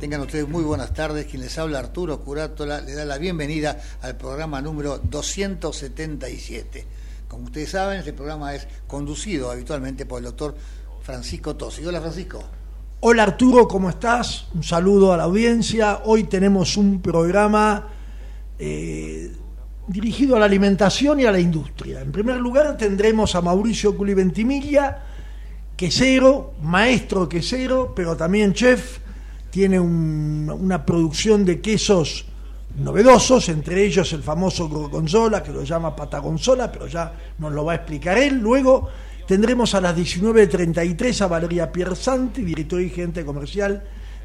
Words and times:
Tengan 0.00 0.20
ustedes 0.20 0.48
muy 0.48 0.62
buenas 0.62 0.94
tardes. 0.94 1.26
Quien 1.26 1.42
les 1.42 1.58
habla 1.58 1.80
Arturo 1.80 2.20
Curátola 2.20 2.80
le 2.80 2.94
da 2.94 3.04
la 3.04 3.18
bienvenida 3.18 3.80
al 4.00 4.16
programa 4.16 4.62
número 4.62 4.98
277. 4.98 6.86
Como 7.26 7.46
ustedes 7.46 7.70
saben, 7.70 7.98
este 7.98 8.12
programa 8.12 8.54
es 8.54 8.68
conducido 8.86 9.50
habitualmente 9.50 10.06
por 10.06 10.18
el 10.18 10.26
doctor 10.26 10.54
Francisco 11.02 11.56
Tosi. 11.56 11.84
Hola 11.84 12.00
Francisco. 12.00 12.40
Hola 13.00 13.24
Arturo, 13.24 13.66
¿cómo 13.66 13.90
estás? 13.90 14.46
Un 14.54 14.62
saludo 14.62 15.12
a 15.12 15.16
la 15.16 15.24
audiencia. 15.24 16.02
Hoy 16.04 16.24
tenemos 16.24 16.76
un 16.76 17.02
programa 17.02 17.88
eh, 18.56 19.32
dirigido 19.88 20.36
a 20.36 20.38
la 20.38 20.44
alimentación 20.44 21.18
y 21.18 21.24
a 21.24 21.32
la 21.32 21.40
industria. 21.40 22.02
En 22.02 22.12
primer 22.12 22.36
lugar 22.36 22.76
tendremos 22.76 23.34
a 23.34 23.40
Mauricio 23.40 23.96
Culiventimiglia, 23.96 24.96
quesero, 25.76 26.54
maestro 26.62 27.28
quesero, 27.28 27.92
pero 27.96 28.16
también 28.16 28.52
chef 28.52 29.07
tiene 29.50 29.80
una 29.80 30.84
producción 30.84 31.44
de 31.44 31.60
quesos 31.60 32.26
novedosos, 32.78 33.48
entre 33.48 33.84
ellos 33.84 34.12
el 34.12 34.22
famoso 34.22 34.68
gorgonzola, 34.68 35.42
que 35.42 35.52
lo 35.52 35.64
llama 35.64 35.96
patagonzola, 35.96 36.70
pero 36.70 36.86
ya 36.86 37.12
nos 37.38 37.52
lo 37.52 37.64
va 37.64 37.72
a 37.72 37.76
explicar 37.76 38.18
él. 38.18 38.38
Luego 38.38 38.88
tendremos 39.26 39.74
a 39.74 39.80
las 39.80 39.96
19.33 39.96 41.20
a 41.22 41.26
Valeria 41.26 41.72
Piersanti, 41.72 42.42
director 42.42 42.80
y 42.80 42.90
gerente 42.90 43.24
comercial 43.24 43.82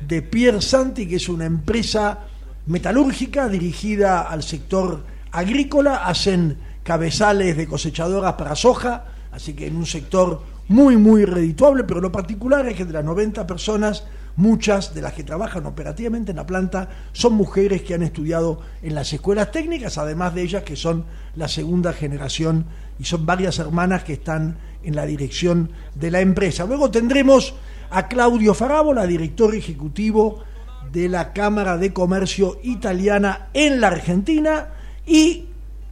de 0.08 0.22
Piersanti, 0.22 1.08
que 1.08 1.16
es 1.16 1.30
una 1.30 1.46
empresa 1.46 2.20
metalúrgica 2.66 3.50
dirigida 3.50 4.22
al 4.22 4.44
sector 4.44 5.04
agrícola, 5.32 6.06
hacen 6.06 6.58
cabezales 6.84 7.58
de 7.58 7.68
cosechadoras 7.68 8.34
para 8.34 8.56
soja, 8.56 9.06
así 9.32 9.54
que 9.54 9.68
en 9.68 9.78
un 9.78 9.86
sector 9.86 10.42
muy, 10.68 10.96
muy 10.98 11.26
redituable, 11.26 11.84
pero 11.84 12.00
lo 12.00 12.12
particular 12.12 12.68
es 12.68 12.76
que 12.76 12.86
de 12.86 12.94
las 12.94 13.04
90 13.04 13.48
personas 13.48 14.04
Muchas 14.36 14.96
de 14.96 15.02
las 15.02 15.14
que 15.14 15.24
trabajan 15.24 15.68
operativamente 15.68 16.32
en 16.32 16.38
la 16.38 16.48
planta 16.48 16.90
son 17.12 17.34
mujeres 17.34 17.84
que 17.84 17.94
han 17.94 18.02
estudiado 18.02 18.62
en 18.82 18.96
las 18.96 19.14
escuelas 19.14 19.52
técnicas, 19.52 20.00
además 20.00 20.34
de 20.34 20.42
ellas 20.42 20.64
que 20.64 20.76
son 20.76 21.06
la 21.36 21.48
segunda 21.48 21.94
generación 21.94 22.66
y 22.98 23.06
son 23.06 23.28
varias 23.28 23.60
hermanas 23.60 24.04
que 24.04 24.14
están 24.14 24.58
en 24.84 24.96
la 24.96 25.06
dirección 25.06 25.70
de 25.94 26.10
la 26.10 26.22
empresa. 26.22 26.66
Luego 26.66 26.90
tendremos 26.90 27.54
a 27.92 28.08
Claudio 28.08 28.56
Farabola, 28.56 29.06
director 29.06 29.54
ejecutivo 29.54 30.44
de 30.92 31.10
la 31.10 31.32
Cámara 31.32 31.78
de 31.78 31.94
Comercio 31.94 32.60
Italiana 32.64 33.50
en 33.54 33.80
la 33.80 33.88
Argentina 33.88 34.70
y 35.06 35.46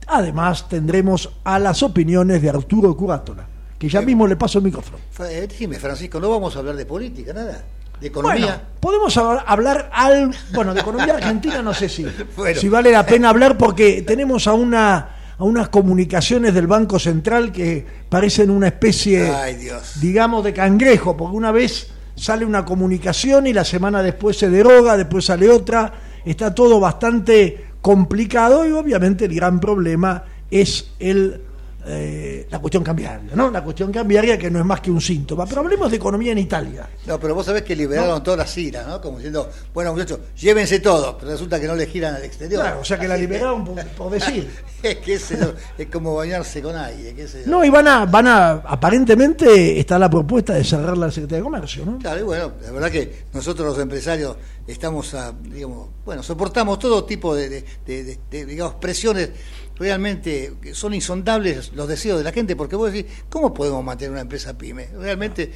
además 0.07 0.67
tendremos 0.67 1.29
a 1.43 1.59
las 1.59 1.83
opiniones 1.83 2.41
de 2.41 2.49
Arturo 2.49 2.97
Curátola, 2.97 3.45
que 3.77 3.87
ya 3.87 4.01
mismo 4.01 4.25
le 4.25 4.35
paso 4.35 4.57
el 4.57 4.63
micrófono. 4.63 4.97
Eh, 5.29 5.47
dime, 5.59 5.77
Francisco, 5.77 6.19
no 6.19 6.31
vamos 6.31 6.55
a 6.55 6.59
hablar 6.59 6.75
de 6.75 6.87
política, 6.87 7.33
nada 7.33 7.63
de 8.01 8.07
economía. 8.07 8.61
podemos 8.79 9.15
hablar 9.15 9.89
al, 9.93 10.31
bueno, 10.53 10.73
de 10.73 10.81
economía 10.81 11.13
argentina 11.13 11.61
no 11.61 11.73
sé 11.73 11.87
si, 11.87 12.05
si 12.59 12.67
vale 12.67 12.91
la 12.91 13.05
pena 13.05 13.29
hablar 13.29 13.57
porque 13.57 14.01
tenemos 14.01 14.47
a 14.47 14.53
una 14.53 15.09
a 15.41 15.43
unas 15.43 15.69
comunicaciones 15.69 16.53
del 16.53 16.67
Banco 16.67 16.99
Central 16.99 17.51
que 17.51 17.83
parecen 18.09 18.51
una 18.51 18.67
especie, 18.67 19.27
digamos, 19.99 20.43
de 20.43 20.53
cangrejo, 20.53 21.17
porque 21.17 21.35
una 21.35 21.51
vez 21.51 21.87
sale 22.13 22.45
una 22.45 22.63
comunicación 22.63 23.47
y 23.47 23.53
la 23.53 23.65
semana 23.65 24.03
después 24.03 24.37
se 24.37 24.51
deroga, 24.51 24.97
después 24.97 25.25
sale 25.25 25.49
otra, 25.49 25.93
está 26.23 26.53
todo 26.53 26.79
bastante 26.79 27.65
complicado 27.81 28.67
y 28.67 28.71
obviamente 28.71 29.25
el 29.25 29.33
gran 29.33 29.59
problema 29.59 30.25
es 30.51 30.91
el 30.99 31.41
eh, 31.83 32.47
la 32.49 32.59
cuestión 32.59 32.83
cambiaria, 32.83 33.35
¿no? 33.35 33.49
La 33.49 33.63
cuestión 33.63 33.91
cambiaria 33.91 34.37
que 34.37 34.51
no 34.51 34.59
es 34.59 34.65
más 34.65 34.81
que 34.81 34.91
un 34.91 35.01
síntoma. 35.01 35.45
Pero 35.47 35.61
hablemos 35.61 35.89
de 35.89 35.97
economía 35.97 36.31
en 36.31 36.37
Italia. 36.37 36.87
No, 37.07 37.19
pero 37.19 37.33
vos 37.33 37.45
sabés 37.45 37.63
que 37.63 37.75
liberaron 37.75 38.21
todas 38.21 38.37
las 38.37 38.57
iras, 38.57 38.85
¿no? 38.87 39.01
Como 39.01 39.17
diciendo, 39.17 39.49
bueno, 39.73 39.91
muchachos, 39.93 40.19
llévense 40.37 40.79
todo, 40.79 41.17
pero 41.17 41.31
resulta 41.31 41.59
que 41.59 41.67
no 41.67 41.75
le 41.75 41.87
giran 41.87 42.15
al 42.15 42.23
exterior. 42.23 42.61
Claro, 42.61 42.81
o 42.81 42.85
sea 42.85 42.99
que 42.99 43.07
la 43.07 43.17
liberaron 43.17 43.65
por, 43.97 44.11
decir. 44.11 44.49
es 44.83 44.97
que 44.97 45.13
es, 45.15 45.31
es, 45.77 45.87
como 45.87 46.15
bañarse 46.15 46.61
con 46.61 46.75
aire. 46.75 47.15
no, 47.47 47.63
y 47.65 47.69
van 47.69 47.87
a, 47.87 48.05
van 48.05 48.27
a, 48.27 48.51
aparentemente 48.51 49.79
está 49.79 49.97
la 49.97 50.09
propuesta 50.09 50.53
de 50.53 50.63
cerrar 50.63 50.95
la 50.95 51.09
Secretaría 51.09 51.37
de 51.39 51.43
Comercio, 51.43 51.85
¿no? 51.85 51.97
Claro, 51.97 52.19
y 52.19 52.23
bueno, 52.23 52.51
la 52.61 52.71
verdad 52.71 52.91
que 52.91 53.23
nosotros 53.33 53.67
los 53.67 53.79
empresarios 53.79 54.35
estamos, 54.67 55.15
a, 55.15 55.31
digamos, 55.31 55.89
bueno, 56.05 56.21
soportamos 56.21 56.77
todo 56.77 57.03
tipo 57.05 57.35
de, 57.35 57.63
de 57.87 58.45
digamos, 58.45 58.75
presiones 58.75 59.31
realmente 59.81 60.53
son 60.73 60.93
insondables 60.93 61.73
los 61.73 61.87
deseos 61.87 62.19
de 62.19 62.23
la 62.23 62.31
gente, 62.31 62.55
porque 62.55 62.75
vos 62.75 62.93
decís, 62.93 63.11
¿cómo 63.29 63.51
podemos 63.51 63.83
mantener 63.83 64.11
una 64.11 64.21
empresa 64.21 64.55
pyme? 64.55 64.89
Realmente 64.95 65.51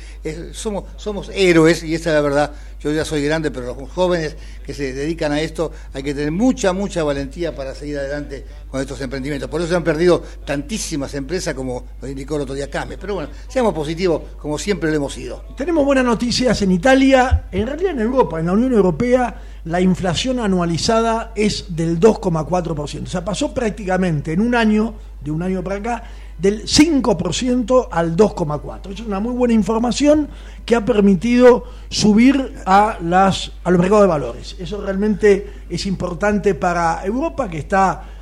somos, 0.52 0.86
somos 0.98 1.30
héroes, 1.32 1.84
y 1.84 1.94
esta 1.94 2.10
es 2.10 2.16
la 2.16 2.22
verdad, 2.22 2.52
yo 2.82 2.92
ya 2.92 3.06
soy 3.06 3.24
grande, 3.24 3.52
pero 3.52 3.68
los 3.68 3.92
jóvenes 3.92 4.36
que 4.66 4.74
se 4.74 4.94
dedican 4.94 5.32
a 5.32 5.42
esto 5.42 5.72
hay 5.94 6.02
que 6.02 6.16
tener 6.16 6.32
mucha, 6.32 6.74
mucha 6.74 7.04
valentía 7.04 7.56
para 7.56 7.76
seguir 7.76 8.00
adelante 8.00 8.44
con 8.76 8.82
estos 8.82 9.00
emprendimientos. 9.00 9.50
Por 9.50 9.62
eso 9.62 9.70
se 9.70 9.76
han 9.78 9.86
perdido 9.86 10.22
tantísimas 10.44 11.14
empresas 11.14 11.54
como 11.54 11.86
lo 12.02 12.10
indicó 12.10 12.36
el 12.36 12.42
otro 12.42 12.54
día 12.54 12.70
Came. 12.70 12.98
Pero 12.98 13.14
bueno, 13.14 13.30
seamos 13.48 13.74
positivos 13.74 14.22
como 14.38 14.60
siempre 14.60 14.90
lo 14.90 14.98
hemos 14.98 15.14
sido. 15.14 15.46
Tenemos 15.56 15.86
buenas 15.86 16.04
noticias 16.04 16.62
en 16.62 16.74
Italia, 16.74 17.46
en 17.54 17.68
realidad 17.68 17.92
en 17.92 18.02
Europa, 18.02 18.38
en 18.38 18.48
la 18.48 18.52
Unión 18.52 18.74
Europea 18.74 19.42
la 19.64 19.80
inflación 19.80 20.42
anualizada 20.42 21.32
es 21.36 21.76
del 21.76 22.02
2,4%. 22.02 23.04
O 23.04 23.06
sea, 23.08 23.24
pasó 23.24 23.54
prácticamente 23.54 24.34
en 24.34 24.42
un 24.42 24.56
año, 24.56 24.94
de 25.24 25.32
un 25.32 25.42
año 25.42 25.64
para 25.64 25.78
acá, 25.78 26.04
del 26.38 26.66
5% 26.66 27.88
al 27.90 28.18
2,4%. 28.18 28.92
Es 28.92 29.00
una 29.00 29.22
muy 29.22 29.34
buena 29.34 29.54
información 29.54 30.28
que 30.66 30.76
ha 30.76 30.84
permitido 30.84 31.64
subir 31.90 32.56
a, 32.66 33.00
las, 33.02 33.54
a 33.64 33.72
los 33.72 33.80
mercados 33.80 34.04
de 34.04 34.08
valores. 34.08 34.56
Eso 34.60 34.82
realmente 34.82 35.54
es 35.70 35.86
importante 35.86 36.56
para 36.56 37.04
Europa, 37.06 37.50
que 37.50 37.58
está 37.60 38.15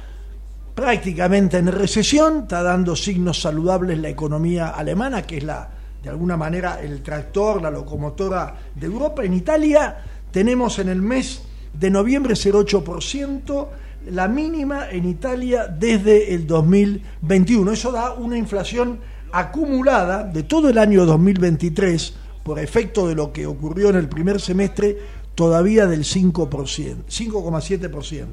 prácticamente 0.76 1.58
en 1.58 1.68
recesión, 1.68 2.44
está 2.44 2.64
dando 2.64 2.96
signos 2.96 3.42
saludables 3.42 4.00
la 4.00 4.10
economía 4.10 4.70
alemana, 4.70 5.22
que 5.24 5.38
es 5.38 5.44
la 5.44 5.70
de 6.04 6.10
alguna 6.10 6.36
manera 6.36 6.82
el 6.82 7.02
tractor, 7.02 7.62
la 7.62 7.72
locomotora 7.72 8.54
de 8.76 8.86
Europa. 8.86 9.24
En 9.24 9.34
Italia 9.34 9.98
tenemos 10.32 10.78
en 10.80 10.90
el 10.90 11.02
mes 11.02 11.44
de 11.74 11.90
noviembre 11.90 12.34
0,8%, 12.34 13.68
la 14.12 14.28
mínima 14.28 14.90
en 14.90 15.06
Italia 15.06 15.68
desde 15.68 16.34
el 16.36 16.46
2021. 16.46 17.72
Eso 17.72 17.92
da 17.94 18.14
una 18.14 18.38
inflación 18.38 19.00
acumulada 19.32 20.26
de 20.26 20.44
todo 20.44 20.70
el 20.70 20.78
año 20.78 21.06
2023 21.06 22.14
por 22.44 22.60
efecto 22.60 23.08
de 23.08 23.16
lo 23.16 23.32
que 23.32 23.48
ocurrió 23.48 23.90
en 23.90 23.96
el 23.96 24.10
primer 24.10 24.42
semestre 24.42 24.98
todavía 25.36 25.88
del 25.88 26.04
5%, 26.04 26.50
5,7%. 26.50 28.26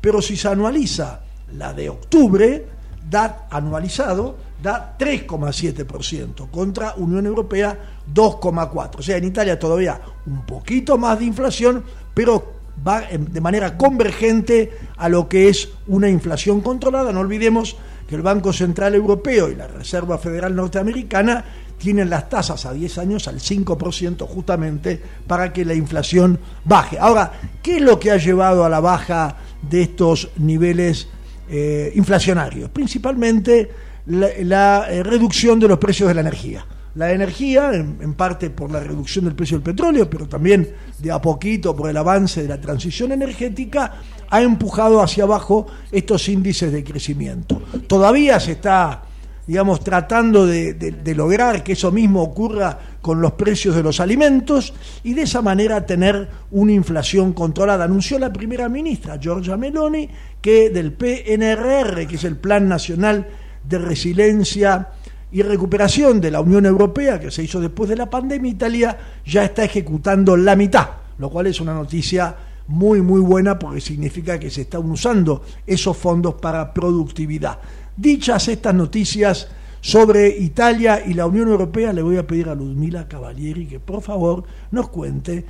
Pero 0.00 0.22
si 0.22 0.36
se 0.36 0.48
anualiza 0.48 1.22
la 1.56 1.72
de 1.72 1.88
octubre, 1.88 2.66
da 3.08 3.46
anualizado, 3.50 4.36
da 4.62 4.96
3,7% 4.98 6.50
contra 6.50 6.94
Unión 6.96 7.26
Europea 7.26 7.78
2,4%. 8.12 8.98
O 8.98 9.02
sea, 9.02 9.16
en 9.16 9.24
Italia 9.24 9.58
todavía 9.58 10.00
un 10.26 10.44
poquito 10.44 10.98
más 10.98 11.18
de 11.18 11.24
inflación, 11.26 11.84
pero 12.14 12.58
va 12.86 13.02
de 13.02 13.40
manera 13.40 13.76
convergente 13.76 14.72
a 14.96 15.08
lo 15.08 15.28
que 15.28 15.48
es 15.48 15.68
una 15.86 16.08
inflación 16.08 16.60
controlada. 16.60 17.12
No 17.12 17.20
olvidemos 17.20 17.76
que 18.08 18.14
el 18.14 18.22
Banco 18.22 18.52
Central 18.52 18.94
Europeo 18.94 19.50
y 19.50 19.54
la 19.54 19.66
Reserva 19.66 20.18
Federal 20.18 20.54
Norteamericana 20.54 21.44
tienen 21.78 22.10
las 22.10 22.28
tasas 22.28 22.66
a 22.66 22.72
10 22.72 22.98
años 22.98 23.28
al 23.28 23.38
5% 23.38 24.26
justamente 24.26 25.00
para 25.26 25.52
que 25.52 25.64
la 25.64 25.74
inflación 25.74 26.38
baje. 26.64 26.98
Ahora, 26.98 27.32
¿qué 27.62 27.76
es 27.76 27.82
lo 27.82 28.00
que 28.00 28.10
ha 28.10 28.16
llevado 28.16 28.64
a 28.64 28.68
la 28.68 28.80
baja 28.80 29.36
de 29.62 29.82
estos 29.82 30.30
niveles 30.36 31.08
eh, 31.48 31.92
inflacionarios? 31.94 32.70
Principalmente 32.70 33.70
la, 34.06 34.86
eh, 34.90 35.02
reducción 35.02 35.58
de 35.60 35.68
los 35.68 35.78
precios 35.78 36.08
de 36.08 36.14
la 36.14 36.20
energía. 36.20 36.64
La 36.94 37.12
energía, 37.12 37.72
en, 37.74 38.14
parte 38.14 38.50
por 38.50 38.72
la 38.72 38.80
reducción 38.80 39.24
del 39.26 39.34
precio 39.34 39.56
del 39.56 39.62
petróleo, 39.62 40.10
pero 40.10 40.26
también 40.26 40.68
de 40.98 41.12
a 41.12 41.20
poquito 41.20 41.76
por 41.76 41.88
el 41.90 41.96
avance 41.96 42.42
de 42.42 42.48
la 42.48 42.60
transición 42.60 43.12
energética, 43.12 43.94
ha 44.28 44.42
empujado 44.42 45.00
hacia 45.00 45.24
abajo 45.24 45.66
estos 45.92 46.28
índices 46.28 46.72
de 46.72 46.82
crecimiento. 46.82 47.62
Todavía 47.86 48.40
se 48.40 48.52
está, 48.52 49.02
digamos, 49.48 49.80
tratando 49.80 50.46
de, 50.46 50.74
de 50.74 51.14
lograr 51.14 51.64
que 51.64 51.72
eso 51.72 51.90
mismo 51.90 52.22
ocurra 52.22 52.78
con 53.00 53.22
los 53.22 53.32
precios 53.32 53.74
de 53.74 53.82
los 53.82 53.98
alimentos 53.98 54.74
y 55.02 55.14
de 55.14 55.22
esa 55.22 55.40
manera 55.40 55.86
tener 55.86 56.28
una 56.50 56.72
inflación 56.72 57.32
controlada. 57.32 57.84
Anunció 57.84 58.18
la 58.18 58.30
primera 58.30 58.68
ministra, 58.68 59.18
Giorgia 59.18 59.56
Meloni, 59.56 60.06
que 60.42 60.68
del 60.68 60.92
PNRR, 60.92 62.06
que 62.06 62.16
es 62.16 62.24
el 62.24 62.36
Plan 62.36 62.68
Nacional 62.68 63.26
de 63.66 63.78
resiliencia 63.78 64.88
y 65.32 65.40
recuperación 65.40 66.20
de 66.20 66.30
la 66.30 66.42
Unión 66.42 66.66
Europea 66.66 67.18
que 67.18 67.30
se 67.30 67.42
hizo 67.42 67.58
después 67.58 67.88
de 67.88 67.96
la 67.96 68.10
pandemia, 68.10 68.52
Italia 68.52 68.98
ya 69.24 69.44
está 69.44 69.64
ejecutando 69.64 70.36
la 70.36 70.56
mitad, 70.56 70.88
lo 71.16 71.30
cual 71.30 71.46
es 71.46 71.58
una 71.58 71.72
noticia 71.72 72.36
muy 72.66 73.00
muy 73.00 73.22
buena 73.22 73.58
porque 73.58 73.80
significa 73.80 74.38
que 74.38 74.50
se 74.50 74.62
están 74.62 74.88
usando 74.90 75.42
esos 75.66 75.96
fondos 75.96 76.34
para 76.34 76.74
productividad. 76.74 77.58
Dichas 77.98 78.46
estas 78.46 78.76
noticias 78.76 79.48
sobre 79.80 80.28
Italia 80.28 81.02
y 81.04 81.14
la 81.14 81.26
Unión 81.26 81.48
Europea, 81.48 81.92
le 81.92 82.02
voy 82.02 82.16
a 82.16 82.28
pedir 82.28 82.48
a 82.48 82.54
Ludmila 82.54 83.08
Cavalieri 83.08 83.66
que 83.66 83.80
por 83.80 84.02
favor 84.02 84.44
nos 84.70 84.88
cuente 84.88 85.44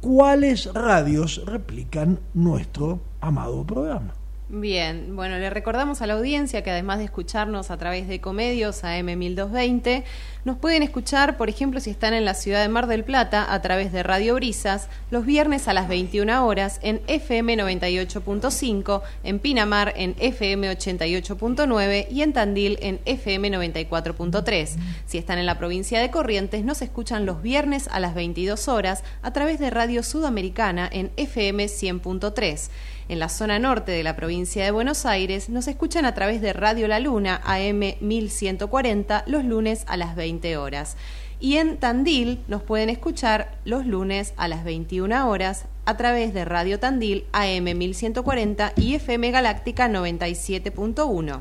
cuáles 0.00 0.72
radios 0.72 1.42
replican 1.44 2.18
nuestro 2.32 2.98
amado 3.20 3.62
programa. 3.66 4.14
Bien, 4.54 5.16
bueno, 5.16 5.38
le 5.38 5.48
recordamos 5.48 6.02
a 6.02 6.06
la 6.06 6.12
audiencia 6.12 6.62
que 6.62 6.70
además 6.70 6.98
de 6.98 7.06
escucharnos 7.06 7.70
a 7.70 7.78
través 7.78 8.06
de 8.06 8.20
Comedios 8.20 8.84
a 8.84 8.98
M1220, 8.98 10.04
nos 10.44 10.58
pueden 10.58 10.82
escuchar, 10.82 11.38
por 11.38 11.48
ejemplo, 11.48 11.80
si 11.80 11.88
están 11.88 12.12
en 12.12 12.26
la 12.26 12.34
ciudad 12.34 12.60
de 12.60 12.68
Mar 12.68 12.86
del 12.86 13.02
Plata, 13.02 13.50
a 13.50 13.62
través 13.62 13.92
de 13.92 14.02
Radio 14.02 14.34
Brisas, 14.34 14.88
los 15.10 15.24
viernes 15.24 15.68
a 15.68 15.72
las 15.72 15.88
21 15.88 16.46
horas 16.46 16.80
en 16.82 17.00
FM 17.06 17.56
98.5, 17.56 19.00
en 19.24 19.38
Pinamar 19.38 19.94
en 19.96 20.16
FM 20.18 20.70
88.9 20.70 22.08
y 22.10 22.20
en 22.20 22.34
Tandil 22.34 22.78
en 22.82 23.00
FM 23.06 23.52
94.3. 23.52 24.76
Si 25.06 25.16
están 25.16 25.38
en 25.38 25.46
la 25.46 25.56
provincia 25.56 25.98
de 25.98 26.10
Corrientes, 26.10 26.62
nos 26.62 26.82
escuchan 26.82 27.24
los 27.24 27.40
viernes 27.40 27.88
a 27.90 28.00
las 28.00 28.14
22 28.14 28.68
horas 28.68 29.02
a 29.22 29.32
través 29.32 29.58
de 29.58 29.70
Radio 29.70 30.02
Sudamericana 30.02 30.90
en 30.92 31.10
FM 31.16 31.64
100.3. 31.64 32.68
En 33.08 33.18
la 33.18 33.28
zona 33.28 33.58
norte 33.58 33.92
de 33.92 34.02
la 34.02 34.16
provincia 34.16 34.64
de 34.64 34.70
Buenos 34.70 35.06
Aires 35.06 35.48
nos 35.48 35.68
escuchan 35.68 36.04
a 36.04 36.14
través 36.14 36.40
de 36.40 36.52
Radio 36.52 36.88
La 36.88 37.00
Luna 37.00 37.40
AM 37.44 37.96
1140 38.00 39.24
los 39.26 39.44
lunes 39.44 39.84
a 39.86 39.96
las 39.96 40.14
20 40.14 40.56
horas. 40.56 40.96
Y 41.40 41.56
en 41.56 41.78
Tandil 41.78 42.38
nos 42.46 42.62
pueden 42.62 42.88
escuchar 42.88 43.58
los 43.64 43.84
lunes 43.84 44.32
a 44.36 44.46
las 44.46 44.62
21 44.62 45.28
horas 45.28 45.64
a 45.84 45.96
través 45.96 46.32
de 46.32 46.44
Radio 46.44 46.78
Tandil 46.78 47.24
AM 47.32 47.64
1140 47.76 48.72
y 48.76 48.94
FM 48.94 49.32
Galáctica 49.32 49.88
97.1 49.88 51.40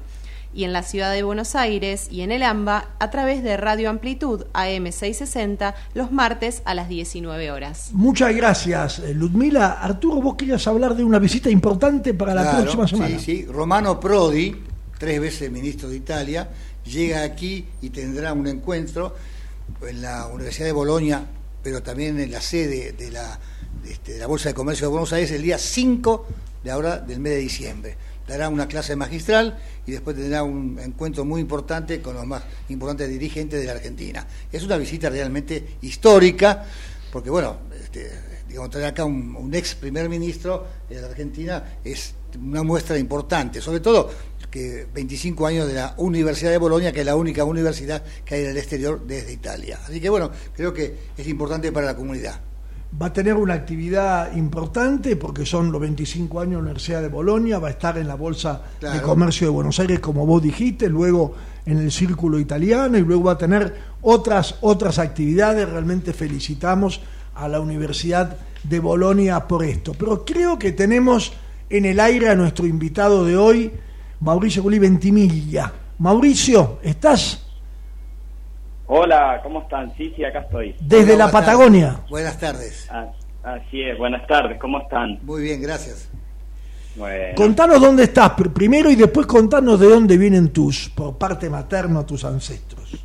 y 0.53 0.63
en 0.63 0.73
la 0.73 0.83
ciudad 0.83 1.13
de 1.13 1.23
Buenos 1.23 1.55
Aires 1.55 2.07
y 2.11 2.21
en 2.21 2.31
el 2.31 2.43
AMBA 2.43 2.89
a 2.99 3.09
través 3.09 3.43
de 3.43 3.57
Radio 3.57 3.89
Amplitud 3.89 4.45
AM660 4.53 5.73
los 5.93 6.11
martes 6.11 6.61
a 6.65 6.73
las 6.73 6.89
19 6.89 7.51
horas. 7.51 7.89
Muchas 7.93 8.35
gracias, 8.35 8.99
eh, 8.99 9.13
Ludmila. 9.13 9.79
Arturo, 9.81 10.21
vos 10.21 10.35
querías 10.35 10.65
hablar 10.67 10.95
de 10.95 11.03
una 11.03 11.19
visita 11.19 11.49
importante 11.49 12.13
para 12.13 12.33
la 12.33 12.51
próxima 12.57 12.87
semana. 12.87 13.19
Sí, 13.19 13.25
sí. 13.25 13.45
Romano 13.45 13.99
Prodi, 13.99 14.55
tres 14.97 15.21
veces 15.21 15.51
ministro 15.51 15.89
de 15.89 15.97
Italia, 15.97 16.49
llega 16.83 17.23
aquí 17.23 17.65
y 17.81 17.89
tendrá 17.89 18.33
un 18.33 18.47
encuentro 18.47 19.15
en 19.87 20.01
la 20.01 20.27
Universidad 20.27 20.67
de 20.67 20.73
Bolonia, 20.73 21.25
pero 21.63 21.81
también 21.81 22.19
en 22.19 22.31
la 22.31 22.41
sede 22.41 22.91
de 22.91 23.11
la, 23.11 23.39
este, 23.87 24.13
de 24.13 24.19
la 24.19 24.27
Bolsa 24.27 24.49
de 24.49 24.55
Comercio 24.55 24.87
de 24.87 24.91
Buenos 24.91 25.13
Aires 25.13 25.31
el 25.31 25.41
día 25.41 25.57
5 25.57 26.27
de 26.63 26.71
ahora 26.71 26.97
del 26.97 27.19
mes 27.19 27.33
de 27.33 27.39
diciembre 27.39 27.97
dará 28.31 28.49
una 28.49 28.67
clase 28.67 28.95
magistral 28.95 29.57
y 29.85 29.91
después 29.91 30.15
tendrá 30.15 30.43
un 30.43 30.79
encuentro 30.79 31.25
muy 31.25 31.41
importante 31.41 32.01
con 32.01 32.15
los 32.15 32.25
más 32.25 32.43
importantes 32.69 33.09
dirigentes 33.09 33.59
de 33.59 33.65
la 33.65 33.73
Argentina. 33.73 34.25
Es 34.51 34.63
una 34.63 34.77
visita 34.77 35.09
realmente 35.09 35.77
histórica, 35.81 36.65
porque 37.11 37.29
bueno, 37.29 37.57
este, 37.83 38.09
digamos, 38.47 38.69
traer 38.69 38.87
acá 38.87 39.03
un, 39.03 39.51
ex 39.53 39.75
primer 39.75 40.07
ministro 40.07 40.65
de 40.89 41.01
la 41.01 41.07
Argentina 41.07 41.77
es 41.83 42.15
una 42.39 42.63
muestra 42.63 42.97
importante, 42.97 43.61
sobre 43.61 43.81
todo 43.81 44.09
que 44.49 44.87
25 44.93 45.47
años 45.47 45.67
de 45.67 45.73
la 45.75 45.93
Universidad 45.97 46.51
de 46.51 46.57
Bolonia, 46.57 46.91
que 46.91 47.01
es 47.01 47.05
la 47.05 47.15
única 47.15 47.43
universidad 47.43 48.03
que 48.25 48.35
hay 48.35 48.43
en 48.43 48.51
el 48.51 48.57
exterior 48.57 49.05
desde 49.05 49.31
Italia. 49.31 49.79
Así 49.85 49.99
que 49.99 50.09
bueno, 50.09 50.31
creo 50.55 50.73
que 50.73 50.95
es 51.17 51.27
importante 51.27 51.71
para 51.71 51.85
la 51.85 51.95
comunidad 51.95 52.50
va 52.99 53.07
a 53.07 53.13
tener 53.13 53.35
una 53.35 53.53
actividad 53.53 54.35
importante 54.35 55.15
porque 55.15 55.45
son 55.45 55.71
los 55.71 55.79
25 55.79 56.39
años 56.39 56.51
de 56.51 56.55
la 56.57 56.63
Universidad 56.63 57.01
de 57.01 57.07
Bolonia, 57.07 57.59
va 57.59 57.69
a 57.69 57.71
estar 57.71 57.97
en 57.97 58.07
la 58.07 58.15
Bolsa 58.15 58.61
de 58.79 59.01
Comercio 59.01 59.47
de 59.47 59.51
Buenos 59.51 59.79
Aires, 59.79 59.99
como 59.99 60.25
vos 60.25 60.41
dijiste, 60.41 60.89
luego 60.89 61.33
en 61.65 61.77
el 61.77 61.91
Círculo 61.91 62.39
Italiano 62.39 62.97
y 62.97 63.01
luego 63.01 63.25
va 63.25 63.33
a 63.33 63.37
tener 63.37 63.75
otras, 64.01 64.55
otras 64.61 64.99
actividades. 64.99 65.69
Realmente 65.69 66.11
felicitamos 66.13 67.01
a 67.35 67.47
la 67.47 67.59
Universidad 67.59 68.37
de 68.63 68.79
Bolonia 68.79 69.47
por 69.47 69.63
esto. 69.63 69.93
Pero 69.97 70.25
creo 70.25 70.59
que 70.59 70.73
tenemos 70.73 71.33
en 71.69 71.85
el 71.85 71.99
aire 71.99 72.29
a 72.29 72.35
nuestro 72.35 72.65
invitado 72.65 73.25
de 73.25 73.37
hoy, 73.37 73.71
Mauricio 74.19 74.63
Gulli 74.63 74.79
Ventimiglia. 74.79 75.71
Mauricio, 75.99 76.79
¿estás? 76.83 77.45
Hola, 78.93 79.39
¿cómo 79.41 79.61
están? 79.61 79.95
Sí, 79.95 80.11
sí, 80.17 80.25
acá 80.25 80.39
estoy. 80.39 80.75
Desde 80.81 81.15
la 81.15 81.31
Patagonia. 81.31 82.01
Buenas 82.09 82.37
tardes. 82.37 82.89
Ah, 82.91 83.07
así 83.41 83.81
es, 83.83 83.97
buenas 83.97 84.27
tardes, 84.27 84.59
¿cómo 84.59 84.81
están? 84.81 85.17
Muy 85.23 85.43
bien, 85.43 85.61
gracias. 85.61 86.11
Bueno. 86.97 87.33
Contanos 87.35 87.79
dónde 87.79 88.03
estás 88.03 88.33
primero 88.53 88.91
y 88.91 88.97
después 88.97 89.25
contanos 89.27 89.79
de 89.79 89.87
dónde 89.87 90.17
vienen 90.17 90.51
tus, 90.51 90.89
por 90.89 91.17
parte 91.17 91.49
materna, 91.49 92.05
tus 92.05 92.25
ancestros. 92.25 93.01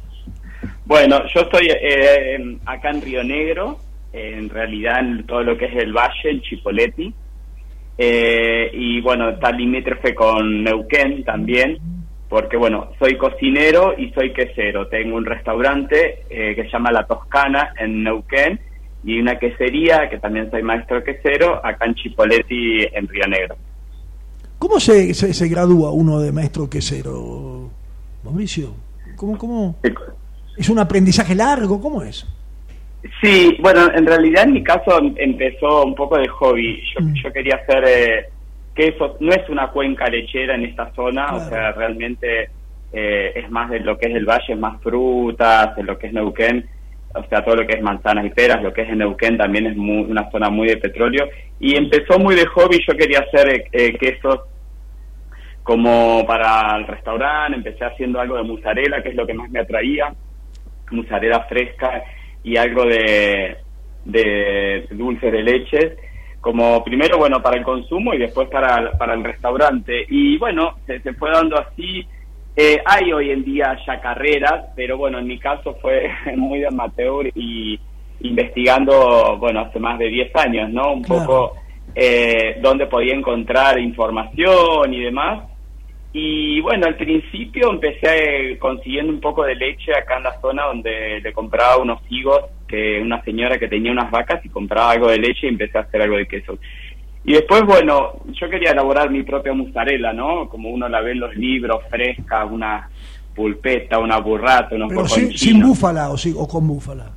Bueno, 0.87 1.23
yo 1.33 1.43
estoy 1.43 1.69
eh, 1.71 2.59
acá 2.67 2.91
en 2.91 3.03
Río 3.03 3.23
Negro, 3.23 3.79
en 4.13 4.49
realidad 4.49 4.99
en 4.99 5.25
todo 5.25 5.45
lo 5.45 5.57
que 5.57 5.67
es 5.67 5.77
el 5.77 5.93
valle, 5.93 6.31
en 6.31 6.43
Chipoleti, 6.43 7.15
eh, 7.97 8.73
y 8.75 9.01
bueno, 9.03 9.29
está 9.29 9.53
limítrofe 9.53 10.17
con 10.17 10.65
Neuquén 10.65 11.23
también, 11.23 11.79
porque 12.37 12.59
bueno, 12.59 12.91
soy 12.99 13.17
cocinero 13.17 13.95
y 13.97 14.11
soy 14.11 14.35
quesero. 14.35 14.89
Tengo 14.89 15.17
un 15.17 15.25
restaurante 15.25 16.25
eh, 16.29 16.55
que 16.55 16.65
se 16.65 16.69
llama 16.69 16.93
La 16.93 17.07
Toscana 17.07 17.73
en 17.81 18.05
Neuquén 18.05 18.61
y 19.03 19.19
una 19.19 19.39
quesería, 19.39 20.11
que 20.11 20.19
también 20.19 20.51
soy 20.51 20.63
maestro 20.63 21.03
quesero, 21.03 21.65
acá 21.65 21.87
en 21.87 21.95
Chipoleti, 21.95 22.81
en 22.93 23.09
Río 23.09 23.27
Negro. 23.27 23.57
¿Cómo 24.59 24.79
se, 24.79 25.15
se, 25.15 25.49
gradúa 25.49 25.93
uno 25.93 26.21
de 26.21 26.31
maestro 26.31 26.69
quesero, 26.69 27.71
Mauricio? 28.23 28.75
¿Cómo, 29.17 29.39
cómo? 29.39 29.77
¿Es 30.59 30.69
un 30.69 30.79
aprendizaje 30.79 31.35
largo? 31.35 31.81
¿Cómo 31.81 32.03
es? 32.03 32.27
Sí, 33.23 33.57
bueno, 33.63 33.91
en 33.95 34.05
realidad 34.05 34.45
en 34.45 34.53
mi 34.53 34.63
caso 34.63 35.01
empezó 35.17 35.87
un 35.87 35.95
poco 35.95 36.19
de 36.19 36.29
hobby. 36.29 36.83
Yo, 36.95 37.03
mm. 37.03 37.15
yo 37.15 37.33
quería 37.33 37.55
hacer 37.55 37.83
eh, 37.89 38.29
queso, 38.77 39.17
no 39.19 39.33
es 39.33 39.49
una 39.49 39.69
cuenca 39.69 40.07
lechera 40.07 40.55
en 40.55 40.67
esta 40.67 40.93
zona, 40.95 41.35
o 41.35 41.41
sea, 41.41 41.73
realmente 41.73 42.51
eh, 42.93 43.33
es 43.35 43.51
más 43.51 43.71
de 43.71 43.81
lo 43.81 43.99
que 43.99 44.09
es 44.09 44.15
el 44.15 44.25
valle, 44.25 44.53
es 44.53 44.59
más 44.59 44.81
frutas, 44.83 45.75
de 45.75 45.83
lo 45.83 45.99
que 45.99 46.07
es 46.07 46.13
Neuquén, 46.13 46.69
o 47.15 47.25
sea, 47.29 47.43
todo 47.45 47.57
lo 47.57 47.67
que 47.67 47.77
es 47.77 47.83
manzanas 47.83 48.27
y 48.27 48.31
peras, 48.31 48.63
lo 48.63 48.73
que 48.73 48.83
es 48.83 48.89
en 48.89 48.99
Neuquén 48.99 49.39
también 49.39 49.67
es 49.67 49.77
una 49.77 50.31
zona 50.31 50.51
muy 50.51 50.69
de 50.69 50.77
petróleo. 50.77 51.29
Y 51.59 51.77
empezó 51.77 52.19
muy 52.19 52.35
de 52.35 52.47
hobby, 52.47 52.79
yo 52.87 52.95
quería 52.97 53.21
hacer 53.21 53.49
eh, 53.49 53.69
eh, 53.73 53.99
quesos 53.99 54.41
como 55.63 56.25
para 56.27 56.77
el 56.77 56.87
restaurante, 56.87 57.57
empecé 57.57 57.85
haciendo 57.85 58.21
algo 58.21 58.37
de 58.37 58.45
mozzarella, 58.45 59.03
que 59.03 59.09
es 59.09 59.17
lo 59.17 59.27
que 59.27 59.35
más 59.35 59.51
me 59.51 59.61
atraía, 59.61 60.15
mozzarella 60.91 61.41
fresca 61.49 62.05
y 62.45 62.57
algo 62.57 62.85
de, 62.85 63.57
de 64.05 64.87
dulces 64.91 65.33
de 65.33 65.43
leche, 65.43 65.97
como 66.47 66.85
primero, 66.85 67.19
bueno, 67.19 67.43
para 67.43 67.57
el 67.57 67.65
consumo 67.65 68.15
y 68.15 68.19
después 68.19 68.49
para, 68.49 68.93
para 68.93 69.15
el 69.15 69.25
restaurante. 69.25 70.07
Y 70.09 70.39
bueno, 70.39 70.77
se, 70.87 71.01
se 71.01 71.13
fue 71.15 71.33
dando 71.33 71.59
así. 71.59 72.07
Eh, 72.55 72.81
hay 72.85 73.13
hoy 73.13 73.33
en 73.33 73.45
día 73.45 73.77
ya 73.85 74.01
carreras, 74.01 74.67
pero 74.77 74.97
bueno, 74.97 75.19
en 75.19 75.27
mi 75.27 75.41
caso 75.41 75.77
fue 75.83 76.09
muy 76.37 76.61
de 76.61 76.69
amateur 76.69 77.27
y 77.35 77.81
investigando, 78.21 79.37
bueno, 79.39 79.63
hace 79.63 79.81
más 79.81 79.99
de 79.99 80.07
10 80.07 80.37
años, 80.37 80.71
¿no? 80.71 80.93
Un 80.93 81.03
poco 81.03 81.57
eh, 81.97 82.59
dónde 82.63 82.87
podía 82.87 83.17
encontrar 83.17 83.81
información 83.81 84.95
y 84.95 85.03
demás. 85.03 85.49
Y 86.13 86.61
bueno, 86.61 86.87
al 86.87 86.95
principio 86.95 87.73
empecé 87.73 88.57
consiguiendo 88.61 89.13
un 89.13 89.21
poco 89.21 89.43
de 89.43 89.57
leche 89.57 89.93
acá 89.93 90.19
en 90.19 90.23
la 90.23 90.41
zona 90.41 90.67
donde 90.67 91.21
le 91.21 91.33
compraba 91.33 91.79
unos 91.79 92.01
higos, 92.09 92.41
que 92.67 93.01
una 93.01 93.23
señora 93.23 93.59
que 93.59 93.69
tenía 93.69 93.93
unas 93.93 94.11
vacas 94.11 94.45
y 94.45 94.49
compraba 94.49 94.91
algo 94.91 95.09
de 95.09 95.19
leche 95.19 95.47
y 95.47 95.51
empecé 95.51 95.79
a 95.79 95.83
hacer 95.83 96.03
algo 96.03 96.17
de 96.17 96.27
queso. 96.27 96.59
Y 97.25 97.33
después, 97.33 97.63
bueno, 97.63 98.13
yo 98.41 98.49
quería 98.49 98.71
elaborar 98.71 99.11
mi 99.11 99.23
propia 99.23 99.53
mozzarella, 99.53 100.13
¿no? 100.13 100.49
Como 100.49 100.71
uno 100.71 100.89
la 100.89 101.01
ve 101.01 101.13
en 101.13 101.21
los 101.21 101.35
libros, 101.35 101.83
fresca, 101.91 102.45
una 102.45 102.89
pulpeta, 103.35 103.99
una 103.99 104.19
burrata, 104.19 104.77
unos 104.77 104.89
Pero 104.89 105.09
sin, 105.09 105.61
búfala 105.61 106.11
o, 106.11 106.15
o 106.15 106.49
con 106.49 106.67
búfala. 106.67 107.11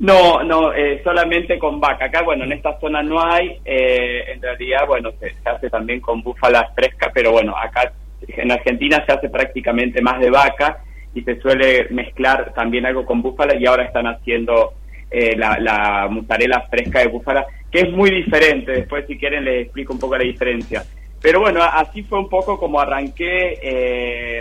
No, 0.00 0.42
no, 0.42 0.72
eh, 0.72 1.00
solamente 1.02 1.58
con 1.58 1.80
vaca. 1.80 2.06
Acá, 2.06 2.22
bueno, 2.22 2.44
en 2.44 2.52
esta 2.52 2.78
zona 2.80 3.02
no 3.02 3.22
hay. 3.24 3.58
Eh, 3.64 4.32
en 4.32 4.42
realidad, 4.42 4.86
bueno, 4.86 5.10
se, 5.20 5.30
se, 5.30 5.48
hace 5.48 5.70
también 5.70 6.00
con 6.00 6.22
búfala 6.22 6.70
fresca, 6.74 7.10
pero 7.12 7.32
bueno, 7.32 7.56
acá 7.56 7.92
en 8.26 8.50
Argentina 8.50 9.04
se 9.06 9.12
hace 9.12 9.28
prácticamente 9.28 10.02
más 10.02 10.18
de 10.20 10.30
vaca 10.30 10.84
y 11.14 11.22
se 11.22 11.40
suele 11.40 11.88
mezclar 11.90 12.52
también 12.54 12.86
algo 12.86 13.04
con 13.04 13.22
búfala 13.22 13.56
y 13.56 13.66
ahora 13.66 13.84
están 13.84 14.06
haciendo 14.06 14.74
eh, 15.10 15.34
la, 15.36 15.58
la 15.58 16.06
mozzarella 16.10 16.66
fresca 16.68 17.00
de 17.00 17.08
búfala, 17.08 17.46
que 17.70 17.80
es 17.80 17.90
muy 17.90 18.10
diferente. 18.10 18.72
Después, 18.72 19.06
si 19.06 19.16
quieren, 19.16 19.44
les 19.44 19.64
explico 19.64 19.94
un 19.94 19.98
poco 19.98 20.18
la 20.18 20.24
diferencia. 20.24 20.84
Pero 21.20 21.40
bueno, 21.40 21.62
así 21.62 22.02
fue 22.02 22.18
un 22.18 22.28
poco 22.28 22.58
como 22.58 22.78
arranqué. 22.78 23.58
Eh, 23.62 24.40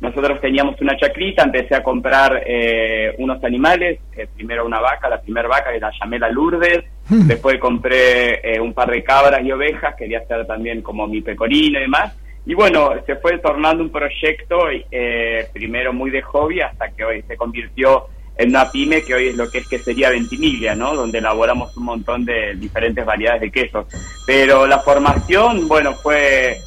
nosotros 0.00 0.40
teníamos 0.40 0.80
una 0.80 0.96
chacrita, 0.96 1.42
empecé 1.42 1.74
a 1.74 1.82
comprar 1.82 2.42
eh, 2.46 3.14
unos 3.18 3.42
animales, 3.44 4.00
primero 4.34 4.64
una 4.64 4.80
vaca, 4.80 5.08
la 5.08 5.20
primera 5.20 5.48
vaca 5.48 5.72
que 5.72 5.80
la 5.80 5.92
llamé 6.00 6.18
la 6.18 6.28
Lourdes, 6.28 6.84
hmm. 7.08 7.26
después 7.26 7.58
compré 7.58 8.58
un 8.60 8.72
par 8.72 8.90
de 8.90 9.04
cabras 9.04 9.44
y 9.44 9.52
ovejas, 9.52 9.94
quería 9.96 10.18
hacer 10.18 10.44
también 10.46 10.82
como 10.82 11.06
mi 11.06 11.20
pecorino 11.20 11.78
y 11.78 11.82
demás, 11.82 12.16
y 12.44 12.54
bueno, 12.54 12.90
se 13.06 13.16
fue 13.16 13.38
tornando 13.38 13.84
un 13.84 13.90
proyecto, 13.90 14.68
eh, 14.70 15.46
primero 15.52 15.92
muy 15.92 16.10
de 16.10 16.22
hobby, 16.22 16.60
hasta 16.60 16.90
que 16.90 17.04
hoy 17.04 17.22
se 17.22 17.36
convirtió 17.36 18.06
en 18.36 18.48
una 18.48 18.70
pyme 18.70 19.02
que 19.02 19.14
hoy 19.14 19.28
es 19.28 19.36
lo 19.36 19.48
que 19.48 19.58
es 19.58 19.68
que 19.68 19.78
sería 19.78 20.10
Ventimiglia, 20.10 20.74
¿no? 20.74 20.94
Donde 20.96 21.18
elaboramos 21.18 21.76
un 21.76 21.84
montón 21.84 22.24
de 22.24 22.54
diferentes 22.56 23.04
variedades 23.04 23.42
de 23.42 23.50
quesos. 23.52 23.86
Pero 24.26 24.66
la 24.66 24.80
formación, 24.80 25.68
bueno, 25.68 25.94
fue 25.94 26.58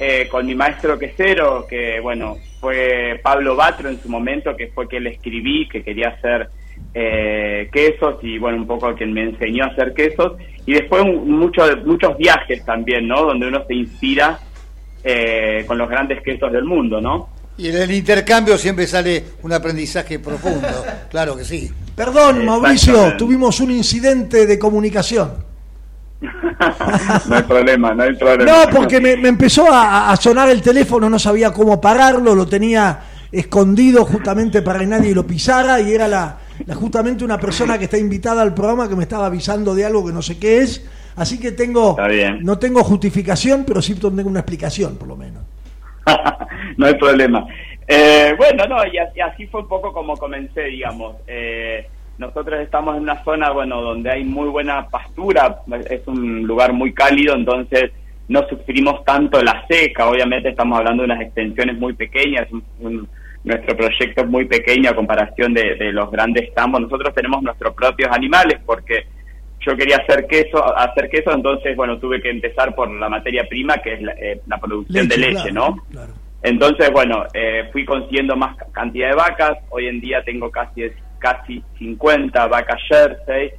eh, 0.00 0.26
con 0.28 0.46
mi 0.46 0.54
maestro 0.54 0.98
quesero, 0.98 1.66
que 1.68 2.00
bueno, 2.00 2.36
fue 2.58 3.20
Pablo 3.22 3.54
Batro 3.54 3.88
en 3.88 4.00
su 4.00 4.08
momento, 4.08 4.56
que 4.56 4.68
fue 4.68 4.88
que 4.88 4.98
le 4.98 5.10
escribí, 5.10 5.68
que 5.68 5.84
quería 5.84 6.08
hacer 6.08 6.48
eh, 6.92 7.68
quesos 7.72 8.16
y 8.22 8.38
bueno, 8.38 8.56
un 8.56 8.66
poco 8.66 8.92
quien 8.94 9.12
me 9.12 9.22
enseñó 9.22 9.64
a 9.64 9.68
hacer 9.68 9.94
quesos. 9.94 10.32
Y 10.66 10.72
después 10.72 11.04
muchos 11.04 11.84
muchos 11.84 12.16
viajes 12.16 12.64
también, 12.64 13.06
¿no? 13.06 13.26
Donde 13.26 13.46
uno 13.46 13.64
se 13.66 13.74
inspira 13.74 14.40
eh, 15.02 15.64
con 15.66 15.78
los 15.78 15.88
grandes 15.88 16.22
quesos 16.22 16.52
del 16.52 16.64
mundo, 16.64 17.00
¿no? 17.00 17.28
Y 17.56 17.68
en 17.68 17.76
el 17.76 17.90
intercambio 17.90 18.56
siempre 18.56 18.86
sale 18.86 19.22
un 19.42 19.52
aprendizaje 19.52 20.18
profundo, 20.18 20.68
claro 21.10 21.36
que 21.36 21.44
sí. 21.44 21.70
Perdón, 21.94 22.46
Mauricio, 22.46 23.16
tuvimos 23.16 23.60
un 23.60 23.70
incidente 23.70 24.46
de 24.46 24.58
comunicación. 24.58 25.50
no 26.20 27.36
hay 27.36 27.42
problema, 27.42 27.94
no 27.94 28.02
hay 28.02 28.14
problema. 28.16 28.50
No, 28.50 28.70
porque 28.74 29.00
me, 29.00 29.12
empezó 29.12 29.66
a, 29.70 30.14
sonar 30.16 30.48
el 30.50 30.62
teléfono, 30.62 31.08
no 31.08 31.18
sabía 31.18 31.52
cómo 31.52 31.80
pararlo, 31.80 32.34
lo 32.34 32.46
tenía 32.46 33.00
escondido 33.32 34.04
justamente 34.04 34.60
para 34.62 34.80
que 34.80 34.86
nadie 34.86 35.14
lo 35.14 35.26
pisara 35.26 35.80
y 35.80 35.92
era 35.92 36.08
la, 36.08 36.38
justamente 36.74 37.24
una 37.24 37.38
persona 37.38 37.78
que 37.78 37.84
está 37.84 37.96
invitada 37.96 38.42
al 38.42 38.54
programa 38.54 38.88
que 38.88 38.96
me 38.96 39.04
estaba 39.04 39.26
avisando 39.26 39.74
de 39.74 39.84
algo 39.84 40.04
que 40.04 40.12
no 40.12 40.22
sé 40.22 40.38
qué 40.38 40.58
es 40.58 40.82
Así 41.16 41.40
que 41.40 41.52
tengo, 41.52 41.96
no 42.40 42.58
tengo 42.58 42.82
justificación, 42.82 43.64
pero 43.66 43.82
sí 43.82 43.94
tengo 43.94 44.28
una 44.28 44.40
explicación, 44.40 44.96
por 44.96 45.08
lo 45.08 45.16
menos. 45.16 45.42
no 46.76 46.86
hay 46.86 46.94
problema. 46.94 47.46
Eh, 47.86 48.34
bueno, 48.36 48.66
no, 48.66 48.76
y 48.86 48.98
así, 49.20 49.46
fue 49.48 49.62
un 49.62 49.68
poco 49.68 49.92
como 49.92 50.16
comencé, 50.16 50.64
digamos. 50.64 51.16
Eh, 51.26 51.86
nosotros 52.18 52.60
estamos 52.60 52.96
en 52.96 53.02
una 53.02 53.24
zona, 53.24 53.50
bueno, 53.50 53.82
donde 53.82 54.10
hay 54.10 54.24
muy 54.24 54.48
buena 54.48 54.86
pastura, 54.88 55.62
es 55.88 56.06
un 56.06 56.46
lugar 56.46 56.72
muy 56.72 56.92
cálido, 56.92 57.34
entonces 57.34 57.90
no 58.28 58.46
sufrimos 58.48 59.04
tanto 59.04 59.42
la 59.42 59.66
seca. 59.66 60.08
Obviamente 60.08 60.50
estamos 60.50 60.78
hablando 60.78 61.02
de 61.02 61.06
unas 61.06 61.22
extensiones 61.22 61.76
muy 61.78 61.94
pequeñas, 61.94 62.46
nuestro 63.42 63.76
proyecto 63.76 64.20
es 64.20 64.28
muy 64.28 64.44
pequeño 64.44 64.90
a 64.90 64.94
comparación 64.94 65.54
de, 65.54 65.74
de 65.74 65.92
los 65.92 66.10
grandes 66.10 66.52
tambos. 66.54 66.82
Nosotros 66.82 67.14
tenemos 67.14 67.42
nuestros 67.42 67.74
propios 67.74 68.10
animales 68.12 68.60
porque 68.64 69.06
yo 69.60 69.76
quería 69.76 69.96
hacer 69.96 70.26
queso, 70.26 70.76
hacer 70.76 71.08
queso, 71.10 71.32
entonces, 71.32 71.76
bueno, 71.76 71.98
tuve 71.98 72.20
que 72.20 72.30
empezar 72.30 72.74
por 72.74 72.90
la 72.90 73.08
materia 73.08 73.44
prima, 73.48 73.76
que 73.78 73.94
es 73.94 74.02
la, 74.02 74.12
eh, 74.12 74.40
producción 74.60 75.06
de 75.06 75.18
leche, 75.18 75.52
¿no? 75.52 75.76
Entonces, 76.42 76.90
bueno, 76.90 77.24
eh, 77.34 77.68
fui 77.70 77.84
consiguiendo 77.84 78.34
más 78.36 78.56
cantidad 78.72 79.10
de 79.10 79.16
vacas, 79.16 79.58
hoy 79.68 79.88
en 79.88 80.00
día 80.00 80.22
tengo 80.24 80.50
casi, 80.50 80.84
casi 81.18 81.62
50 81.78 82.46
vacas 82.46 82.80
Jersey, 82.88 83.50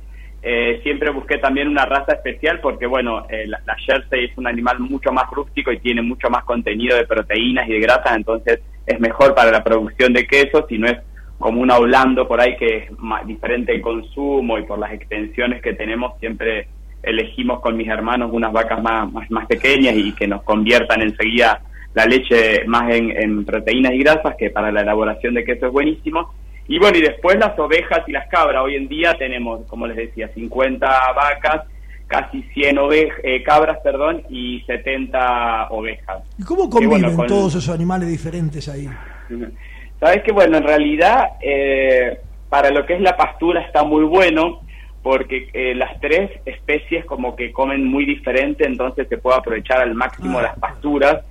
eh, 0.42 0.80
siempre 0.82 1.12
busqué 1.12 1.38
también 1.38 1.68
una 1.68 1.86
raza 1.86 2.14
especial 2.14 2.60
porque, 2.62 2.88
bueno, 2.88 3.28
la, 3.30 3.62
la, 3.64 3.76
Jersey 3.76 4.26
es 4.26 4.38
un 4.38 4.48
animal 4.48 4.80
mucho 4.80 5.12
más 5.12 5.30
rústico 5.30 5.72
y 5.72 5.78
tiene 5.78 6.02
mucho 6.02 6.32
más 6.32 6.44
contenido 6.46 6.98
de 6.98 7.06
proteínas 7.06 7.70
y 7.70 7.74
de 7.74 7.80
grasas, 7.80 8.16
entonces 8.16 8.60
es 8.88 9.00
mejor 9.00 9.36
para 9.36 9.52
la 9.52 9.64
producción 9.64 10.14
de 10.14 10.26
quesos 10.26 10.66
y 10.70 10.80
no 10.80 10.88
es 10.88 10.98
como 11.42 11.62
un 11.62 11.72
hablando 11.72 12.28
por 12.28 12.40
ahí 12.40 12.56
que 12.56 12.78
es 12.78 13.00
más 13.00 13.28
diferente 13.28 13.74
el 13.74 13.82
consumo 13.82 14.58
y 14.58 14.64
por 14.64 14.80
las 14.80 14.94
extensiones 14.94 15.62
que 15.62 15.74
tenemos 15.74 16.18
siempre 16.20 16.68
elegimos 17.04 17.60
con 17.60 17.76
mis 17.76 17.88
hermanos 17.88 18.30
unas 18.32 18.54
vacas 18.54 18.82
más, 18.82 19.12
más, 19.30 19.48
pequeñas 19.48 19.96
y 19.98 20.14
que 20.14 20.28
nos 20.28 20.44
conviertan 20.44 21.02
enseguida 21.02 21.62
la 21.94 22.06
leche 22.06 22.64
más 22.68 22.90
en, 22.94 23.44
proteínas 23.44 23.94
y 23.94 24.00
grasas, 24.00 24.36
que 24.38 24.50
para 24.50 24.72
la 24.72 24.82
elaboración 24.82 25.34
de 25.34 25.44
queso 25.44 25.68
es 25.68 25.74
buenísimo. 25.74 26.34
Y 26.68 26.80
bueno, 26.80 26.98
y 26.98 27.02
después 27.02 27.38
las 27.38 27.58
ovejas 27.60 28.08
y 28.08 28.14
las 28.14 28.30
cabras. 28.30 28.64
Hoy 28.64 28.76
en 28.76 28.88
día 28.88 29.14
tenemos, 29.16 29.66
como 29.68 29.88
les 29.88 29.98
decía, 29.98 30.30
50 30.30 30.88
vacas, 31.14 31.64
casi 32.08 32.44
100 32.54 32.78
eh, 33.24 33.44
cabras, 33.44 33.80
perdón, 33.84 34.22
y 34.30 34.62
70 34.62 35.68
ovejas. 35.72 36.24
¿Y 36.38 36.44
cómo 36.44 36.70
conviven 36.70 37.18
todos 37.28 37.56
esos 37.56 37.76
animales 37.76 38.08
diferentes 38.08 38.70
ahí? 38.70 38.88
Sabes 40.02 40.24
que, 40.24 40.32
bueno, 40.32 40.58
en 40.58 40.64
realidad, 40.64 41.34
eh, 41.42 42.18
para 42.50 42.72
lo 42.72 42.88
que 42.88 42.96
es 42.96 43.02
la 43.02 43.16
pastura 43.16 43.62
está 43.62 43.84
muy 43.84 44.04
bueno, 44.04 44.62
porque 45.04 45.48
eh, 45.54 45.76
las 45.76 46.00
tres 46.02 46.32
especies 46.44 47.06
como 47.06 47.36
que 47.36 47.52
comen 47.52 47.86
muy 47.86 48.06
diferente, 48.06 48.66
entonces 48.66 49.08
se 49.08 49.20
puede 49.20 49.38
aprovechar 49.38 49.80
al 49.80 49.94
máximo 49.94 50.40
Ah, 50.40 50.42
las 50.42 50.60
pasturas. 50.60 51.24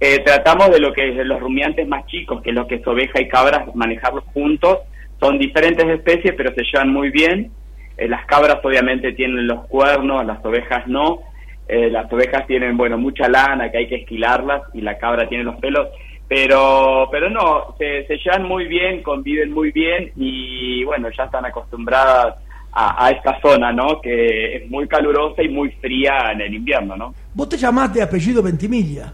Eh, 0.00 0.20
tratamos 0.24 0.70
de 0.70 0.80
lo 0.80 0.94
que 0.94 1.06
es 1.06 1.26
los 1.26 1.38
rumiantes 1.38 1.86
más 1.86 2.06
chicos, 2.06 2.40
que 2.40 2.48
es 2.48 2.56
lo 2.56 2.66
que 2.66 2.76
es 2.76 2.86
oveja 2.86 3.20
y 3.20 3.28
cabras, 3.28 3.74
manejarlos 3.74 4.24
juntos. 4.32 4.78
Son 5.20 5.38
diferentes 5.38 5.86
especies, 5.86 6.32
pero 6.34 6.54
se 6.54 6.64
llevan 6.64 6.90
muy 6.90 7.10
bien. 7.10 7.50
Eh, 7.98 8.08
las 8.08 8.24
cabras 8.24 8.58
obviamente 8.64 9.12
tienen 9.12 9.46
los 9.46 9.66
cuernos, 9.66 10.24
las 10.24 10.42
ovejas 10.42 10.86
no. 10.86 11.20
Las 11.68 12.10
ovejas 12.10 12.46
tienen, 12.46 12.78
bueno, 12.78 12.96
mucha 12.96 13.28
lana 13.28 13.70
que 13.70 13.76
hay 13.76 13.88
que 13.88 13.96
esquilarlas 13.96 14.62
y 14.72 14.80
la 14.80 14.96
cabra 14.96 15.28
tiene 15.28 15.44
los 15.44 15.56
pelos. 15.56 15.88
Pero, 16.28 17.08
pero 17.10 17.30
no, 17.30 17.74
se, 17.78 18.06
se 18.06 18.18
llevan 18.18 18.44
muy 18.44 18.66
bien, 18.66 19.02
conviven 19.02 19.50
muy 19.50 19.72
bien 19.72 20.12
y 20.16 20.84
bueno, 20.84 21.08
ya 21.16 21.24
están 21.24 21.46
acostumbradas 21.46 22.34
a, 22.72 23.06
a 23.06 23.10
esta 23.10 23.40
zona, 23.40 23.72
¿no? 23.72 24.00
Que 24.02 24.56
es 24.56 24.70
muy 24.70 24.86
calurosa 24.86 25.42
y 25.42 25.48
muy 25.48 25.70
fría 25.80 26.32
en 26.32 26.42
el 26.42 26.54
invierno, 26.54 26.96
¿no? 26.96 27.14
Vos 27.32 27.48
te 27.48 27.56
llamás 27.56 27.94
de 27.94 28.02
apellido 28.02 28.42
Ventimiglia. 28.42 29.10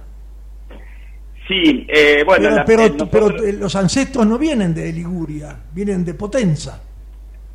Sí, 1.46 1.86
eh, 1.88 2.24
bueno, 2.24 2.48
pero 2.48 2.56
la- 2.56 2.64
pero- 2.64 2.82
eh, 2.84 2.90
nosotros- 2.90 3.32
pero, 3.36 3.48
eh, 3.48 3.52
los 3.52 3.76
ancestros 3.76 4.26
no 4.26 4.36
vienen 4.38 4.74
de 4.74 4.92
Liguria, 4.92 5.54
vienen 5.72 6.04
de 6.04 6.14
Potenza. 6.14 6.82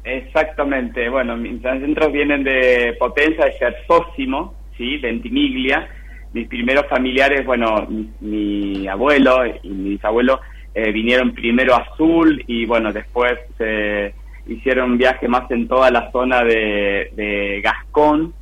Exactamente, 0.03 1.09
bueno, 1.09 1.35
mis 1.35 1.63
ancestros 1.65 2.11
vienen 2.13 2.43
de 2.43 2.95
Potenza, 2.97 3.45
de 3.45 3.53
Cersósimo, 3.59 4.53
¿sí? 4.77 4.97
Ventimiglia. 4.97 5.87
Mis 6.33 6.47
primeros 6.47 6.85
familiares, 6.87 7.45
bueno, 7.45 7.87
mi, 8.21 8.87
abuelo 8.87 9.45
y 9.63 9.69
mi 9.69 9.89
bisabuelo 9.91 10.39
eh, 10.73 10.91
vinieron 10.91 11.33
primero 11.33 11.75
a 11.75 11.79
Azul 11.79 12.43
y 12.47 12.65
bueno, 12.65 12.93
después 12.93 13.33
eh, 13.59 14.13
hicieron 14.47 14.91
un 14.91 14.97
viaje 14.97 15.27
más 15.27 15.49
en 15.51 15.67
toda 15.67 15.89
la 15.89 16.11
zona 16.11 16.43
de, 16.43 17.11
de 17.15 17.61
Gascón 17.61 18.33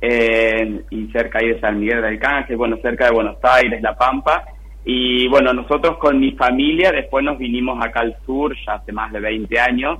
eh, 0.00 0.82
y 0.90 1.06
cerca 1.08 1.38
ahí 1.40 1.48
de 1.48 1.60
San 1.60 1.80
Miguel 1.80 2.02
del 2.02 2.14
Arcángel, 2.14 2.56
bueno, 2.56 2.78
cerca 2.80 3.06
de 3.06 3.12
Buenos 3.12 3.38
Aires, 3.42 3.82
La 3.82 3.96
Pampa. 3.96 4.44
Y 4.84 5.28
bueno, 5.28 5.52
nosotros 5.52 5.98
con 5.98 6.18
mi 6.18 6.32
familia 6.32 6.92
después 6.92 7.24
nos 7.24 7.36
vinimos 7.38 7.84
acá 7.84 8.00
al 8.00 8.16
sur, 8.24 8.54
ya 8.64 8.74
hace 8.74 8.92
más 8.92 9.12
de 9.12 9.20
20 9.20 9.60
años, 9.60 9.98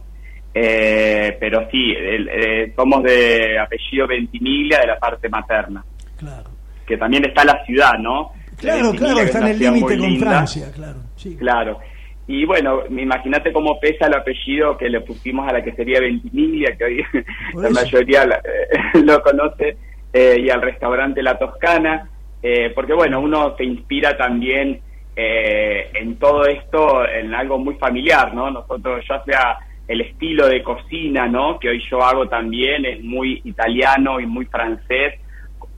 eh, 0.54 1.37
pero 1.38 1.68
sí, 1.70 1.94
eh, 1.97 2.73
somos 2.75 3.02
de 3.02 3.58
apellido 3.58 4.06
Ventimiglia 4.06 4.80
de 4.80 4.87
la 4.87 4.99
parte 4.99 5.28
materna, 5.28 5.85
Claro. 6.16 6.50
Que 6.88 6.97
también 6.97 7.25
está 7.26 7.45
la 7.45 7.62
ciudad, 7.64 7.99
¿no? 8.00 8.33
Claro, 8.57 8.90
claro, 8.92 9.21
está 9.21 9.38
es 9.38 9.45
en 9.45 9.50
el 9.50 9.59
límite 9.61 9.99
con 9.99 10.09
linda. 10.11 10.26
Francia, 10.26 10.73
claro. 10.75 10.99
Sí. 11.16 11.37
Claro. 11.37 11.78
Y 12.26 12.45
bueno, 12.45 12.80
imagínate 12.90 13.52
cómo 13.52 13.78
pesa 13.78 14.07
el 14.07 14.14
apellido 14.14 14.76
que 14.76 14.88
le 14.90 15.00
pusimos 15.02 15.49
a 15.49 15.52
la 15.52 15.62
que 15.62 15.73
sería 15.73 16.00
Ventimiglia, 16.00 16.76
que 16.76 16.85
hoy 16.85 17.04
la 17.54 17.71
mayoría 17.71 18.26
la- 18.26 18.37
eh, 18.38 18.99
lo 19.04 19.23
conoce, 19.23 19.76
eh, 20.12 20.37
y 20.40 20.50
al 20.50 20.61
restaurante 20.62 21.23
La 21.23 21.38
Toscana, 21.38 22.09
eh, 22.42 22.71
porque 22.75 22.92
bueno, 22.95 23.21
uno 23.21 23.54
se 23.57 23.64
inspira 23.64 24.16
también 24.16 24.80
eh, 25.16 25.90
en 25.95 26.16
todo 26.16 26.45
esto, 26.47 27.07
en 27.09 27.35
algo 27.35 27.59
muy 27.59 27.75
familiar, 27.76 28.35
¿no? 28.35 28.50
Nosotros, 28.50 29.04
ya 29.09 29.23
sea 29.25 29.59
el 29.88 30.00
estilo 30.02 30.47
de 30.49 30.62
cocina, 30.62 31.26
¿no? 31.26 31.59
Que 31.59 31.71
hoy 31.71 31.83
yo 31.90 32.02
hago 32.02 32.28
también, 32.28 32.85
es 32.85 33.02
muy 33.02 33.40
italiano 33.45 34.21
y 34.21 34.26
muy 34.26 34.45
francés, 34.47 35.14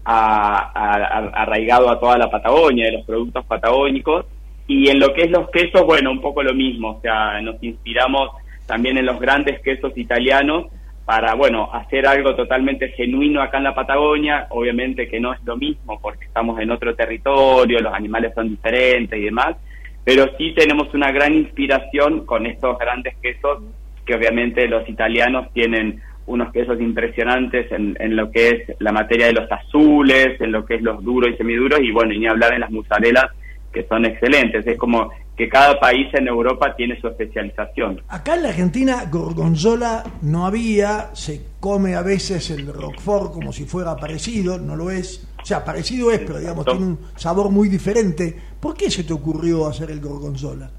a- 0.05 0.71
a- 0.75 1.43
arraigado 1.43 1.91
a 1.91 2.01
toda 2.01 2.19
la 2.19 2.31
Patagonia, 2.31 2.87
de 2.87 2.93
los 2.93 3.07
productos 3.07 3.45
patagónicos. 3.47 4.27
Y 4.67 4.89
en 4.89 5.01
lo 5.01 5.13
que 5.13 5.23
es 5.23 5.31
los 5.31 5.51
quesos, 5.51 5.85
bueno, 5.85 6.11
un 6.13 6.21
poco 6.21 6.43
lo 6.43 6.55
mismo, 6.55 6.91
o 6.91 7.01
sea, 7.01 7.41
nos 7.41 7.63
inspiramos 7.63 8.31
también 8.67 8.97
en 8.99 9.07
los 9.07 9.19
grandes 9.19 9.61
quesos 9.63 9.97
italianos 9.99 10.67
para, 11.05 11.35
bueno, 11.35 11.69
hacer 11.73 12.07
algo 12.07 12.37
totalmente 12.37 12.91
genuino 12.91 13.43
acá 13.43 13.59
en 13.59 13.65
la 13.65 13.75
Patagonia, 13.75 14.47
obviamente 14.51 15.09
que 15.09 15.19
no 15.19 15.33
es 15.33 15.43
lo 15.45 15.57
mismo 15.57 15.99
porque 16.01 16.27
estamos 16.27 16.61
en 16.61 16.71
otro 16.71 16.95
territorio, 16.95 17.81
los 17.81 17.93
animales 17.93 18.33
son 18.33 18.49
diferentes 18.49 19.19
y 19.19 19.25
demás, 19.25 19.57
pero 20.05 20.27
sí 20.39 20.55
tenemos 20.55 20.95
una 20.95 21.11
gran 21.11 21.35
inspiración 21.35 22.25
con 22.27 22.47
estos 22.47 22.79
grandes 22.79 23.17
quesos 23.21 23.59
que 24.07 24.15
obviamente 24.15 24.69
los 24.69 24.89
italianos 24.89 25.53
tienen 25.53 26.01
unos 26.27 26.53
quesos 26.53 26.81
impresionantes 26.81 27.71
en, 27.73 27.97
en 27.99 28.17
lo 28.17 28.31
que 28.31 28.49
es 28.49 28.77
la 28.79 28.93
materia 28.93 29.27
de 29.27 29.33
los 29.33 29.51
azules, 29.51 30.41
en 30.41 30.53
lo 30.53 30.65
que 30.65 30.77
es 30.77 30.83
los 30.83 31.03
duros 31.03 31.31
y 31.33 31.37
semiduros, 31.37 31.81
y 31.81 31.91
bueno, 31.91 32.13
y 32.13 32.19
ni 32.19 32.27
hablar 32.27 32.55
en 32.55 32.61
las 32.61 32.71
mozzarellas 32.71 33.27
que 33.73 33.87
son 33.87 34.05
excelentes. 34.05 34.67
Es 34.67 34.79
como 34.79 35.11
que 35.37 35.49
cada 35.49 35.79
país 35.81 36.09
en 36.13 36.29
Europa 36.29 36.75
tiene 36.77 37.01
su 37.01 37.09
especialización. 37.09 38.03
Acá 38.09 38.35
en 38.35 38.43
la 38.43 38.49
Argentina 38.51 39.05
gorgonzola 39.11 40.05
no 40.23 40.47
había, 40.47 41.15
se 41.15 41.41
come 41.59 41.95
a 41.95 42.03
veces 42.03 42.51
el 42.51 42.67
roquefort 42.67 43.33
como 43.33 43.53
si 43.53 43.65
fuera 43.65 43.97
parecido, 43.97 44.59
no 44.59 44.77
lo 44.77 44.91
es. 44.91 45.27
O 45.43 45.47
sea, 45.47 45.65
parecido 45.65 46.11
es, 46.11 46.19
pero 46.19 46.39
digamos, 46.39 46.67
tiene 46.67 46.85
un 46.85 46.99
sabor 47.17 47.51
muy 47.51 47.69
diferente. 47.69 48.37
¿Por 48.61 48.77
qué 48.77 48.91
se 48.91 49.05
te 49.05 49.15
ocurrió 49.15 49.67
hacer 49.67 49.91
el 49.91 50.01
gorgonzola? 50.01 50.71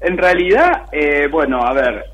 En 0.00 0.18
realidad, 0.18 0.86
eh, 0.90 1.28
bueno, 1.30 1.62
a 1.62 1.72
ver, 1.72 2.04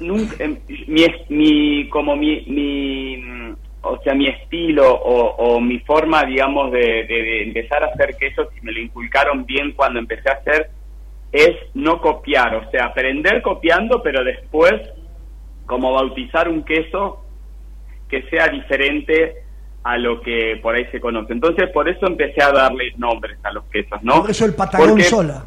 nunca, 0.00 0.42
em, 0.42 0.58
mi, 0.88 1.04
mi, 1.28 1.88
como 1.88 2.16
mi, 2.16 2.42
mi, 2.46 3.16
mm, 3.18 3.56
o 3.82 3.98
sea, 4.02 4.14
mi 4.14 4.26
estilo 4.28 4.92
o, 4.94 5.34
o 5.36 5.60
mi 5.60 5.78
forma, 5.80 6.24
digamos, 6.24 6.72
de, 6.72 6.78
de- 7.04 7.22
de 7.22 7.42
empezar 7.44 7.82
a 7.84 7.88
hacer 7.88 8.16
quesos, 8.16 8.48
y 8.60 8.64
me 8.64 8.72
lo 8.72 8.80
inculcaron 8.80 9.44
bien 9.44 9.72
cuando 9.72 9.98
empecé 9.98 10.28
a 10.30 10.34
hacer, 10.34 10.70
es 11.32 11.50
no 11.74 12.00
copiar, 12.00 12.54
o 12.54 12.70
sea, 12.70 12.86
aprender 12.86 13.42
copiando, 13.42 14.02
pero 14.02 14.22
después, 14.24 14.74
como 15.66 15.92
bautizar 15.92 16.48
un 16.48 16.62
queso 16.64 17.24
que 18.08 18.22
sea 18.30 18.48
diferente 18.48 19.34
a 19.82 19.98
lo 19.98 20.20
que 20.20 20.58
por 20.62 20.74
ahí 20.76 20.86
se 20.92 21.00
conoce. 21.00 21.32
Entonces, 21.32 21.68
por 21.70 21.88
eso 21.88 22.06
empecé 22.06 22.42
a 22.42 22.52
darle 22.52 22.92
nombres 22.96 23.36
a 23.42 23.52
los 23.52 23.64
quesos, 23.64 24.02
¿no? 24.02 24.22
Por 24.22 24.30
eso 24.30 24.44
el 24.46 24.54
patagón 24.54 24.90
Porque- 24.90 25.02
sola. 25.04 25.44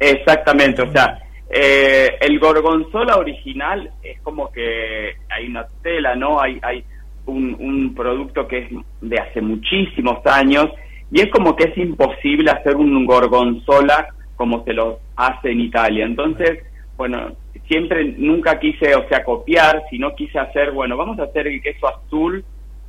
Exactamente, 0.00 0.82
o 0.82 0.90
sea, 0.92 1.18
eh, 1.56 2.16
el 2.20 2.40
gorgonzola 2.40 3.16
original 3.16 3.88
es 4.02 4.20
como 4.22 4.50
que 4.50 5.14
hay 5.30 5.46
una 5.46 5.66
tela, 5.82 6.16
¿no? 6.16 6.40
Hay, 6.40 6.58
hay 6.62 6.84
un, 7.26 7.56
un 7.60 7.94
producto 7.94 8.48
que 8.48 8.58
es 8.58 8.68
de 9.00 9.18
hace 9.18 9.40
muchísimos 9.40 10.18
años 10.26 10.68
y 11.12 11.20
es 11.20 11.30
como 11.30 11.54
que 11.54 11.64
es 11.68 11.78
imposible 11.78 12.50
hacer 12.50 12.74
un 12.74 13.06
gorgonzola 13.06 14.08
como 14.34 14.64
se 14.64 14.72
lo 14.72 14.98
hace 15.14 15.52
en 15.52 15.60
Italia. 15.60 16.04
Entonces, 16.04 16.58
bueno, 16.96 17.36
siempre 17.68 18.04
nunca 18.04 18.58
quise, 18.58 18.94
o 18.96 19.08
sea, 19.08 19.22
copiar, 19.22 19.84
sino 19.90 20.14
quise 20.16 20.38
hacer, 20.40 20.72
bueno, 20.72 20.96
vamos 20.96 21.18
a 21.20 21.24
hacer 21.24 21.46
el 21.46 21.62
queso 21.62 21.86
azul 21.86 22.44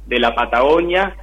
de 0.07 0.19
la 0.19 0.33
Patagonia. 0.33 1.15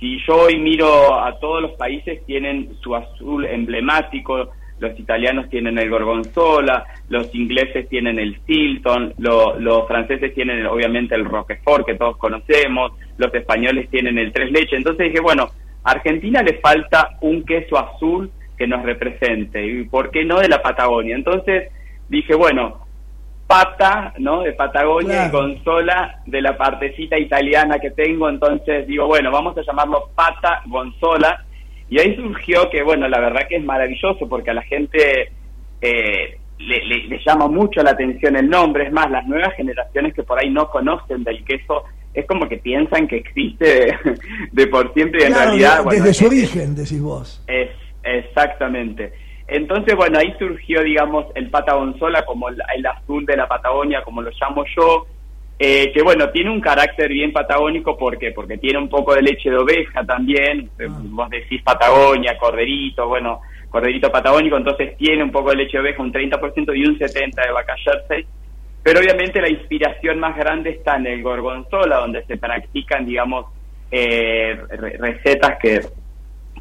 Si 0.00 0.18
yo 0.26 0.42
hoy 0.46 0.58
miro 0.58 1.14
a 1.14 1.38
todos 1.38 1.62
los 1.62 1.72
países 1.72 2.24
tienen 2.26 2.74
su 2.80 2.94
azul 2.94 3.44
emblemático, 3.46 4.50
los 4.80 4.98
italianos 4.98 5.48
tienen 5.50 5.78
el 5.78 5.90
gorgonzola, 5.90 6.84
los 7.08 7.34
ingleses 7.34 7.88
tienen 7.88 8.18
el 8.18 8.36
Stilton, 8.40 9.14
lo- 9.18 9.58
los 9.58 9.86
franceses 9.88 10.34
tienen 10.34 10.64
obviamente 10.66 11.14
el 11.14 11.24
Roquefort 11.24 11.84
que 11.86 11.94
todos 11.94 12.16
conocemos, 12.16 12.92
los 13.16 13.32
españoles 13.34 13.88
tienen 13.90 14.18
el 14.18 14.32
tres 14.32 14.50
leche. 14.52 14.76
Entonces 14.76 15.08
dije, 15.08 15.20
bueno, 15.20 15.48
a 15.84 15.90
Argentina 15.92 16.42
le 16.42 16.54
falta 16.60 17.16
un 17.20 17.44
queso 17.44 17.78
azul 17.78 18.30
que 18.56 18.66
nos 18.66 18.82
represente, 18.82 19.64
y 19.66 19.84
por 19.84 20.10
qué 20.10 20.24
no 20.24 20.40
de 20.40 20.48
la 20.48 20.60
Patagonia. 20.62 21.14
Entonces 21.14 21.70
dije, 22.08 22.34
bueno, 22.34 22.84
pata, 23.46 24.12
¿no? 24.18 24.42
De 24.42 24.52
Patagonia 24.52 25.26
y. 25.28 25.30
Gonzola 25.30 26.20
de 26.26 26.42
la 26.42 26.56
partecita 26.56 27.18
italiana 27.18 27.78
que 27.78 27.90
tengo, 27.92 28.28
entonces 28.28 28.86
digo, 28.86 29.06
bueno, 29.06 29.30
vamos 29.30 29.56
a 29.56 29.62
llamarlo 29.62 30.10
Pata 30.14 30.62
Gonzola. 30.66 31.44
Y 31.90 31.98
ahí 32.00 32.14
surgió 32.16 32.68
que, 32.70 32.82
bueno, 32.82 33.08
la 33.08 33.18
verdad 33.20 33.46
que 33.48 33.56
es 33.56 33.64
maravilloso 33.64 34.28
porque 34.28 34.50
a 34.50 34.54
la 34.54 34.62
gente 34.62 35.30
eh, 35.80 36.38
le, 36.58 36.84
le- 36.84 37.04
le 37.08 37.18
llama 37.24 37.48
mucho 37.48 37.82
la 37.82 37.92
atención 37.92 38.36
el 38.36 38.48
nombre. 38.48 38.86
Es 38.86 38.92
más, 38.92 39.10
las 39.10 39.26
nuevas 39.26 39.54
generaciones 39.54 40.12
que 40.14 40.22
por 40.22 40.38
ahí 40.38 40.50
no 40.50 40.68
conocen 40.70 41.24
del 41.24 41.44
queso, 41.44 41.84
es 42.14 42.26
como 42.26 42.48
que 42.48 42.58
piensan 42.58 43.06
que 43.06 43.16
existe 43.16 43.64
de, 43.64 43.96
de 44.52 44.66
por 44.66 44.92
siempre 44.92 45.20
y 45.22 45.26
en 45.26 45.32
Claro, 45.32 45.50
realidad... 45.50 45.82
bueno, 45.84 46.04
desde 46.04 46.14
su 46.14 46.26
origen, 46.26 46.74
decís 46.74 47.00
vos. 47.00 47.42
es, 47.46 47.70
exactamente. 48.02 49.12
Entonces, 49.46 49.94
bueno, 49.96 50.18
ahí 50.18 50.34
surgió, 50.38 50.82
digamos, 50.82 51.24
el 51.34 51.48
patagonzola 51.48 52.24
como 52.26 52.50
el, 52.50 52.58
el 52.76 52.84
azul 52.86 53.24
de 53.24 53.36
la 53.36 53.48
Patagonia, 53.48 54.02
como 54.04 54.20
lo 54.20 54.30
llamo 54.38 54.62
yo, 54.76 55.06
eh, 55.58 55.90
que 55.92 56.02
bueno, 56.02 56.30
tiene 56.30 56.50
un 56.50 56.60
carácter 56.60 57.08
bien 57.08 57.32
patagónico, 57.32 57.96
¿por 57.98 58.16
qué? 58.18 58.30
Porque 58.32 58.58
tiene 58.58 58.78
un 58.78 58.88
poco 58.88 59.14
de 59.14 59.22
leche 59.22 59.50
de 59.50 59.56
oveja 59.58 60.04
también, 60.04 60.70
eh, 60.78 60.86
Ah. 60.88 60.98
vos 61.02 61.28
decís 61.30 61.62
Patagonia, 61.62 62.38
corderito, 62.38 63.08
bueno, 63.08 63.40
corderito 63.68 64.10
patagónico, 64.10 64.56
entonces 64.56 64.96
tiene 64.96 65.22
un 65.24 65.30
poco 65.32 65.50
de 65.50 65.56
leche 65.56 65.78
de 65.78 65.82
oveja, 65.82 66.02
un 66.02 66.12
30% 66.12 66.72
y 66.74 66.84
un 66.86 66.96
70% 66.98 67.42
de 67.44 67.52
vaca 67.52 67.74
jersey, 67.76 68.24
pero 68.82 69.00
obviamente 69.00 69.40
la 69.42 69.48
inspiración 69.50 70.20
más 70.20 70.36
grande 70.36 70.70
está 70.70 70.96
en 70.96 71.06
el 71.08 71.22
gorgonzola, 71.22 71.96
donde 71.96 72.24
se 72.24 72.36
practican, 72.36 73.04
digamos, 73.04 73.46
eh, 73.90 74.56
re- 74.70 74.96
recetas 74.98 75.58
que, 75.60 75.80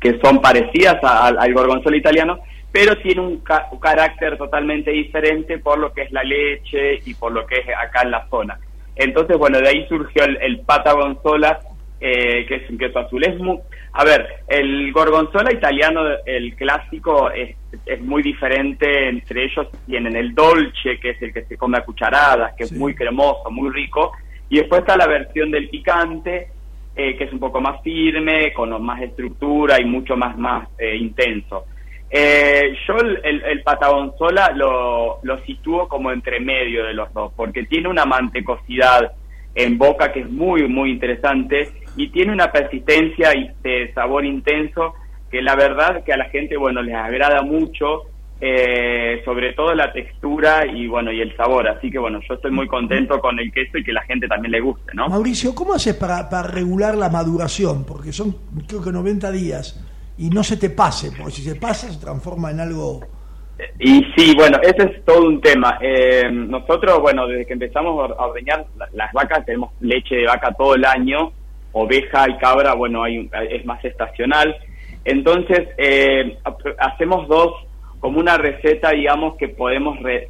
que 0.01 0.19
son 0.19 0.41
parecidas 0.41 0.97
a- 1.03 1.27
al, 1.27 1.37
al 1.39 1.53
gorgonzola 1.53 1.95
italiano, 1.97 2.39
pero 2.71 2.97
tiene 2.97 3.21
un, 3.21 3.37
ca- 3.41 3.67
un 3.71 3.79
carácter 3.79 4.37
totalmente 4.37 4.91
diferente 4.91 5.59
por 5.59 5.77
lo 5.79 5.93
que 5.93 6.01
es 6.03 6.11
la 6.11 6.23
leche 6.23 6.99
y 7.05 7.13
por 7.13 7.31
lo 7.31 7.45
que 7.45 7.59
es 7.59 7.65
acá 7.69 8.01
en 8.03 8.11
la 8.11 8.27
zona. 8.29 8.57
Entonces, 8.97 9.37
bueno, 9.37 9.59
de 9.59 9.69
ahí 9.69 9.85
surgió 9.87 10.23
el, 10.23 10.37
el 10.41 10.59
pata 10.61 10.93
gonzola, 10.93 11.59
eh, 11.99 12.45
que 12.47 12.55
es 12.55 12.69
un 12.69 12.77
queso 12.77 12.99
azul. 12.99 13.23
Es 13.23 13.37
muy, 13.39 13.59
a 13.93 14.03
ver, 14.03 14.27
el 14.47 14.91
gorgonzola 14.91 15.51
italiano, 15.51 16.01
el 16.25 16.55
clásico, 16.55 17.31
es, 17.31 17.55
es 17.85 18.01
muy 18.01 18.21
diferente 18.21 19.09
entre 19.09 19.45
ellos. 19.45 19.67
Tienen 19.85 20.15
el 20.15 20.35
dolce, 20.35 20.99
que 20.99 21.11
es 21.11 21.21
el 21.21 21.33
que 21.33 21.45
se 21.45 21.57
come 21.57 21.77
a 21.77 21.85
cucharadas, 21.85 22.53
que 22.55 22.65
es 22.65 22.71
muy 22.71 22.93
cremoso, 22.93 23.49
muy 23.49 23.69
rico. 23.71 24.11
Y 24.49 24.57
después 24.57 24.81
está 24.81 24.95
la 24.95 25.07
versión 25.07 25.51
del 25.51 25.69
picante, 25.69 26.49
eh, 26.95 27.15
que 27.17 27.25
es 27.25 27.33
un 27.33 27.39
poco 27.39 27.61
más 27.61 27.81
firme, 27.81 28.53
con 28.53 28.81
más 28.83 29.01
estructura 29.01 29.79
y 29.79 29.85
mucho 29.85 30.15
más, 30.15 30.37
más 30.37 30.67
eh, 30.77 30.95
intenso. 30.95 31.65
Eh, 32.09 32.73
yo 32.87 32.95
el, 32.97 33.43
el, 33.43 33.63
patagonzola 33.63 34.51
lo, 34.55 35.19
lo 35.23 35.39
sitúo 35.39 35.89
como 35.89 36.11
entre 36.11 36.39
medio 36.39 36.85
de 36.85 36.93
los 36.93 37.13
dos, 37.13 37.33
porque 37.35 37.63
tiene 37.63 37.89
una 37.89 38.05
mantecosidad 38.05 39.11
en 39.55 39.77
boca 39.77 40.13
que 40.13 40.21
es 40.21 40.29
muy, 40.29 40.67
muy 40.67 40.91
interesante 40.91 41.71
y 41.97 42.09
tiene 42.09 42.31
una 42.31 42.51
persistencia 42.51 43.35
y 43.35 43.49
de 43.61 43.91
sabor 43.93 44.23
intenso 44.23 44.93
que 45.29 45.41
la 45.41 45.55
verdad 45.55 46.03
que 46.03 46.13
a 46.13 46.17
la 46.17 46.29
gente, 46.29 46.55
bueno, 46.55 46.81
les 46.81 46.95
agrada 46.95 47.41
mucho, 47.41 48.03
eh, 48.39 49.21
sobre 49.25 49.53
todo 49.53 49.73
la 49.73 49.91
textura 49.91 50.65
y 50.65 50.87
bueno, 50.87 51.11
y 51.11 51.19
el 51.19 51.35
sabor. 51.35 51.67
Así 51.67 51.89
que 51.89 51.99
bueno, 51.99 52.19
yo 52.27 52.35
estoy 52.35 52.51
muy 52.51 52.67
contento 52.67 53.19
con 53.19 53.37
el 53.39 53.51
queso 53.51 53.79
y 53.79 53.83
que 53.83 53.91
la 53.91 54.03
gente 54.03 54.27
también 54.27 54.51
le 54.51 54.61
guste, 54.61 54.93
¿no? 54.93 55.09
Mauricio, 55.09 55.53
¿cómo 55.53 55.73
haces 55.73 55.95
para, 55.95 56.29
para 56.29 56.47
regular 56.47 56.95
la 56.95 57.09
maduración? 57.09 57.83
Porque 57.83 58.13
son 58.13 58.37
creo 58.67 58.81
que 58.81 58.91
90 58.91 59.31
días 59.31 59.83
y 60.17 60.29
no 60.29 60.43
se 60.43 60.57
te 60.57 60.69
pase, 60.69 61.11
porque 61.11 61.33
si 61.33 61.41
se 61.43 61.55
pasa 61.55 61.91
se 61.91 61.99
transforma 61.99 62.51
en 62.51 62.59
algo... 62.59 63.01
Y 63.79 64.03
sí, 64.15 64.35
bueno, 64.35 64.59
ese 64.61 64.83
es 64.83 65.05
todo 65.05 65.27
un 65.27 65.41
tema. 65.41 65.79
Eh, 65.81 66.29
nosotros, 66.31 66.99
bueno, 67.01 67.27
desde 67.27 67.47
que 67.47 67.53
empezamos 67.53 68.11
a 68.11 68.25
ordeñar 68.25 68.67
las 68.93 69.11
vacas, 69.13 69.45
tenemos 69.45 69.71
leche 69.79 70.15
de 70.15 70.27
vaca 70.27 70.53
todo 70.53 70.75
el 70.75 70.85
año, 70.85 71.31
oveja 71.71 72.29
y 72.29 72.37
cabra, 72.37 72.75
bueno, 72.75 73.03
hay 73.03 73.27
es 73.49 73.65
más 73.65 73.83
estacional. 73.83 74.55
Entonces, 75.05 75.69
eh, 75.77 76.37
hacemos 76.77 77.27
dos, 77.27 77.53
como 77.99 78.19
una 78.19 78.37
receta, 78.37 78.91
digamos, 78.91 79.37
que 79.37 79.47
podemos 79.47 79.97
re, 80.03 80.29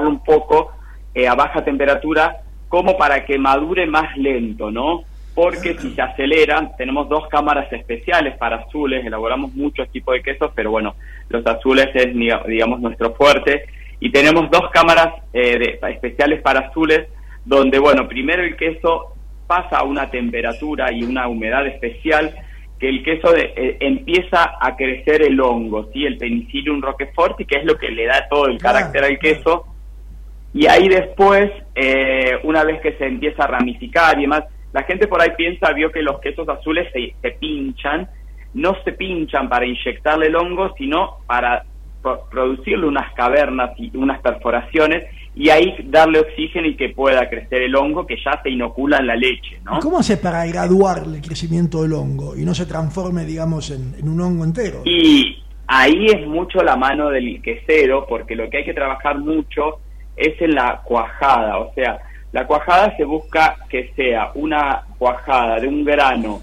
un 0.00 0.24
poco 0.24 0.70
eh, 1.14 1.26
a 1.26 1.34
baja 1.34 1.64
temperatura, 1.64 2.42
como 2.68 2.96
para 2.96 3.24
que 3.24 3.38
madure 3.38 3.86
más 3.86 4.16
lento, 4.16 4.70
¿no? 4.70 5.04
Porque 5.34 5.78
si 5.78 5.94
se 5.94 6.02
aceleran, 6.02 6.76
tenemos 6.76 7.08
dos 7.08 7.26
cámaras 7.28 7.72
especiales 7.72 8.36
para 8.36 8.56
azules, 8.56 9.04
elaboramos 9.04 9.54
muchos 9.54 9.88
tipos 9.90 10.14
de 10.14 10.22
quesos, 10.22 10.50
pero 10.54 10.70
bueno, 10.70 10.94
los 11.28 11.46
azules 11.46 11.88
es, 11.94 12.14
digamos, 12.14 12.80
nuestro 12.80 13.14
fuerte, 13.14 13.64
y 14.00 14.10
tenemos 14.10 14.50
dos 14.50 14.70
cámaras 14.70 15.14
eh, 15.32 15.78
especiales 15.88 16.42
para 16.42 16.68
azules, 16.68 17.08
donde, 17.44 17.78
bueno, 17.78 18.06
primero 18.08 18.42
el 18.42 18.56
queso 18.56 19.14
pasa 19.46 19.78
a 19.78 19.84
una 19.84 20.10
temperatura 20.10 20.92
y 20.92 21.02
una 21.02 21.28
humedad 21.28 21.66
especial, 21.66 22.34
que 22.78 22.88
el 22.88 23.02
queso 23.02 23.34
eh, 23.34 23.76
empieza 23.80 24.56
a 24.60 24.76
crecer 24.76 25.22
el 25.22 25.40
hongo, 25.40 25.88
¿sí? 25.92 26.04
el 26.04 26.18
penicillium 26.18 26.82
roquefort, 26.82 27.38
que 27.38 27.58
es 27.58 27.64
lo 27.64 27.76
que 27.76 27.90
le 27.90 28.06
da 28.06 28.26
todo 28.28 28.46
el 28.46 28.58
carácter 28.58 29.04
al 29.04 29.18
queso, 29.18 29.66
y 30.52 30.66
ahí 30.66 30.88
después, 30.88 31.50
eh, 31.74 32.38
una 32.42 32.64
vez 32.64 32.80
que 32.82 32.92
se 32.98 33.06
empieza 33.06 33.44
a 33.44 33.46
ramificar 33.46 34.18
y 34.18 34.22
demás, 34.22 34.44
la 34.72 34.82
gente 34.84 35.06
por 35.06 35.20
ahí 35.20 35.30
piensa, 35.36 35.72
vio 35.72 35.90
que 35.90 36.02
los 36.02 36.20
quesos 36.20 36.48
azules 36.48 36.88
se, 36.92 37.14
se 37.20 37.30
pinchan, 37.32 38.08
no 38.54 38.74
se 38.84 38.92
pinchan 38.92 39.48
para 39.48 39.66
inyectarle 39.66 40.26
el 40.26 40.36
hongo, 40.36 40.74
sino 40.76 41.18
para 41.26 41.64
producirle 42.30 42.86
unas 42.86 43.12
cavernas 43.14 43.70
y 43.78 43.96
unas 43.96 44.20
perforaciones 44.20 45.04
y 45.34 45.48
ahí 45.48 45.76
darle 45.84 46.20
oxígeno 46.20 46.66
y 46.66 46.76
que 46.76 46.90
pueda 46.90 47.28
crecer 47.28 47.62
el 47.62 47.74
hongo 47.74 48.06
que 48.06 48.16
ya 48.22 48.40
se 48.42 48.50
inocula 48.50 48.98
en 48.98 49.06
la 49.06 49.16
leche. 49.16 49.60
¿no? 49.64 49.78
¿Cómo 49.80 49.98
hace 49.98 50.16
para 50.16 50.44
graduar 50.46 51.04
el 51.06 51.22
crecimiento 51.22 51.82
del 51.82 51.92
hongo 51.94 52.36
y 52.36 52.44
no 52.44 52.54
se 52.54 52.66
transforme, 52.66 53.24
digamos, 53.24 53.70
en, 53.70 53.94
en, 53.98 54.08
un 54.08 54.20
hongo 54.20 54.44
entero? 54.44 54.82
Y 54.84 55.42
ahí 55.66 56.06
es 56.06 56.26
mucho 56.26 56.62
la 56.62 56.76
mano 56.76 57.08
del 57.08 57.40
quesero, 57.40 58.04
porque 58.08 58.36
lo 58.36 58.50
que 58.50 58.58
hay 58.58 58.64
que 58.64 58.74
trabajar 58.74 59.18
mucho 59.18 59.80
es 60.16 60.40
en 60.42 60.54
la 60.54 60.82
cuajada, 60.84 61.58
o 61.58 61.72
sea, 61.74 61.98
la 62.32 62.46
cuajada 62.46 62.96
se 62.96 63.04
busca 63.04 63.56
que 63.68 63.92
sea 63.94 64.32
una 64.34 64.82
cuajada 64.98 65.60
de 65.60 65.68
un 65.68 65.84
grano 65.84 66.40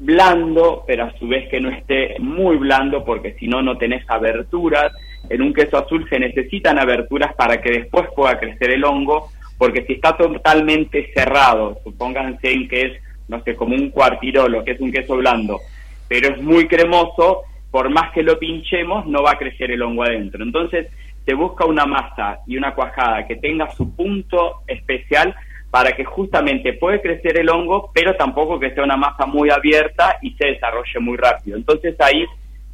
blando, 0.00 0.84
pero 0.86 1.04
a 1.04 1.18
su 1.18 1.26
vez 1.26 1.48
que 1.48 1.60
no 1.60 1.70
esté 1.70 2.16
muy 2.18 2.56
blando, 2.56 3.04
porque 3.04 3.34
si 3.34 3.46
no, 3.48 3.62
no 3.62 3.76
tenés 3.78 4.08
aberturas. 4.08 4.92
En 5.28 5.42
un 5.42 5.52
queso 5.52 5.78
azul 5.78 6.08
se 6.08 6.18
necesitan 6.18 6.78
aberturas 6.78 7.34
para 7.34 7.60
que 7.60 7.70
después 7.70 8.06
pueda 8.14 8.38
crecer 8.38 8.70
el 8.70 8.84
hongo, 8.84 9.30
porque 9.58 9.84
si 9.84 9.94
está 9.94 10.16
totalmente 10.16 11.10
cerrado, 11.14 11.78
supónganse 11.82 12.68
que 12.68 12.82
es, 12.82 12.92
no 13.26 13.42
sé, 13.42 13.56
como 13.56 13.74
un 13.74 13.90
cuartirolo, 13.90 14.64
que 14.64 14.72
es 14.72 14.80
un 14.80 14.92
queso 14.92 15.16
blando, 15.16 15.60
pero 16.08 16.28
es 16.28 16.42
muy 16.42 16.68
cremoso, 16.68 17.42
por 17.70 17.90
más 17.90 18.12
que 18.12 18.22
lo 18.22 18.38
pinchemos, 18.38 19.06
no 19.06 19.22
va 19.22 19.32
a 19.32 19.38
crecer 19.38 19.70
el 19.70 19.82
hongo 19.82 20.04
adentro. 20.04 20.42
Entonces, 20.42 20.86
se 21.28 21.34
busca 21.34 21.66
una 21.66 21.84
masa 21.84 22.38
y 22.46 22.56
una 22.56 22.74
cuajada 22.74 23.26
que 23.26 23.36
tenga 23.36 23.68
su 23.72 23.94
punto 23.94 24.62
especial 24.66 25.34
para 25.70 25.92
que 25.92 26.02
justamente 26.02 26.72
puede 26.72 27.02
crecer 27.02 27.38
el 27.38 27.50
hongo, 27.50 27.90
pero 27.92 28.16
tampoco 28.16 28.58
que 28.58 28.70
sea 28.70 28.82
una 28.82 28.96
masa 28.96 29.26
muy 29.26 29.50
abierta 29.50 30.16
y 30.22 30.30
se 30.36 30.46
desarrolle 30.46 30.98
muy 31.00 31.18
rápido. 31.18 31.58
Entonces 31.58 31.94
ahí 32.00 32.24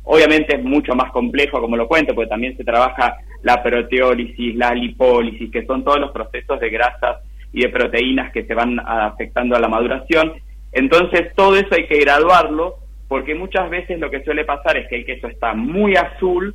obviamente 0.05 0.55
es 0.55 0.62
mucho 0.62 0.95
más 0.95 1.11
complejo, 1.11 1.61
como 1.61 1.77
lo 1.77 1.88
cuento, 1.88 2.14
porque 2.14 2.29
también 2.29 2.57
se 2.57 2.62
trabaja 2.62 3.17
la 3.43 3.61
proteólisis, 3.61 4.55
la 4.55 4.73
lipólisis, 4.73 5.51
que 5.51 5.67
son 5.67 5.83
todos 5.83 5.99
los 5.99 6.12
procesos 6.12 6.61
de 6.61 6.71
grasas 6.71 7.25
y 7.53 7.62
de 7.62 7.71
proteínas 7.71 8.33
que 8.33 8.45
se 8.45 8.55
van 8.55 8.79
afectando 8.79 9.57
a 9.57 9.61
la 9.61 9.67
maduración. 9.67 10.33
Entonces 10.71 11.35
todo 11.35 11.57
eso 11.57 11.75
hay 11.75 11.88
que 11.88 11.99
graduarlo, 11.99 12.77
porque 13.09 13.35
muchas 13.35 13.69
veces 13.69 13.99
lo 13.99 14.12
que 14.12 14.23
suele 14.23 14.45
pasar 14.45 14.77
es 14.77 14.87
que 14.87 14.95
el 14.95 15.05
queso 15.05 15.27
está 15.27 15.55
muy 15.55 15.97
azul, 15.97 16.55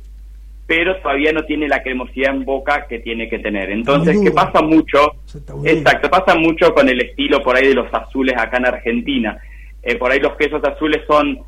pero 0.70 0.96
todavía 0.98 1.32
no 1.32 1.42
tiene 1.42 1.66
la 1.66 1.82
cremosidad 1.82 2.32
en 2.32 2.44
boca 2.44 2.86
que 2.88 3.00
tiene 3.00 3.28
que 3.28 3.40
tener. 3.40 3.72
Entonces, 3.72 4.20
¿qué 4.22 4.30
pasa 4.30 4.62
mucho? 4.62 5.16
Exacto, 5.64 6.08
pasa 6.08 6.36
mucho 6.36 6.72
con 6.72 6.88
el 6.88 7.00
estilo 7.00 7.42
por 7.42 7.56
ahí 7.56 7.66
de 7.66 7.74
los 7.74 7.92
azules 7.92 8.36
acá 8.38 8.58
en 8.58 8.66
Argentina. 8.66 9.36
Eh, 9.82 9.96
por 9.96 10.12
ahí 10.12 10.20
los 10.20 10.36
quesos 10.36 10.62
azules 10.62 11.02
son, 11.08 11.40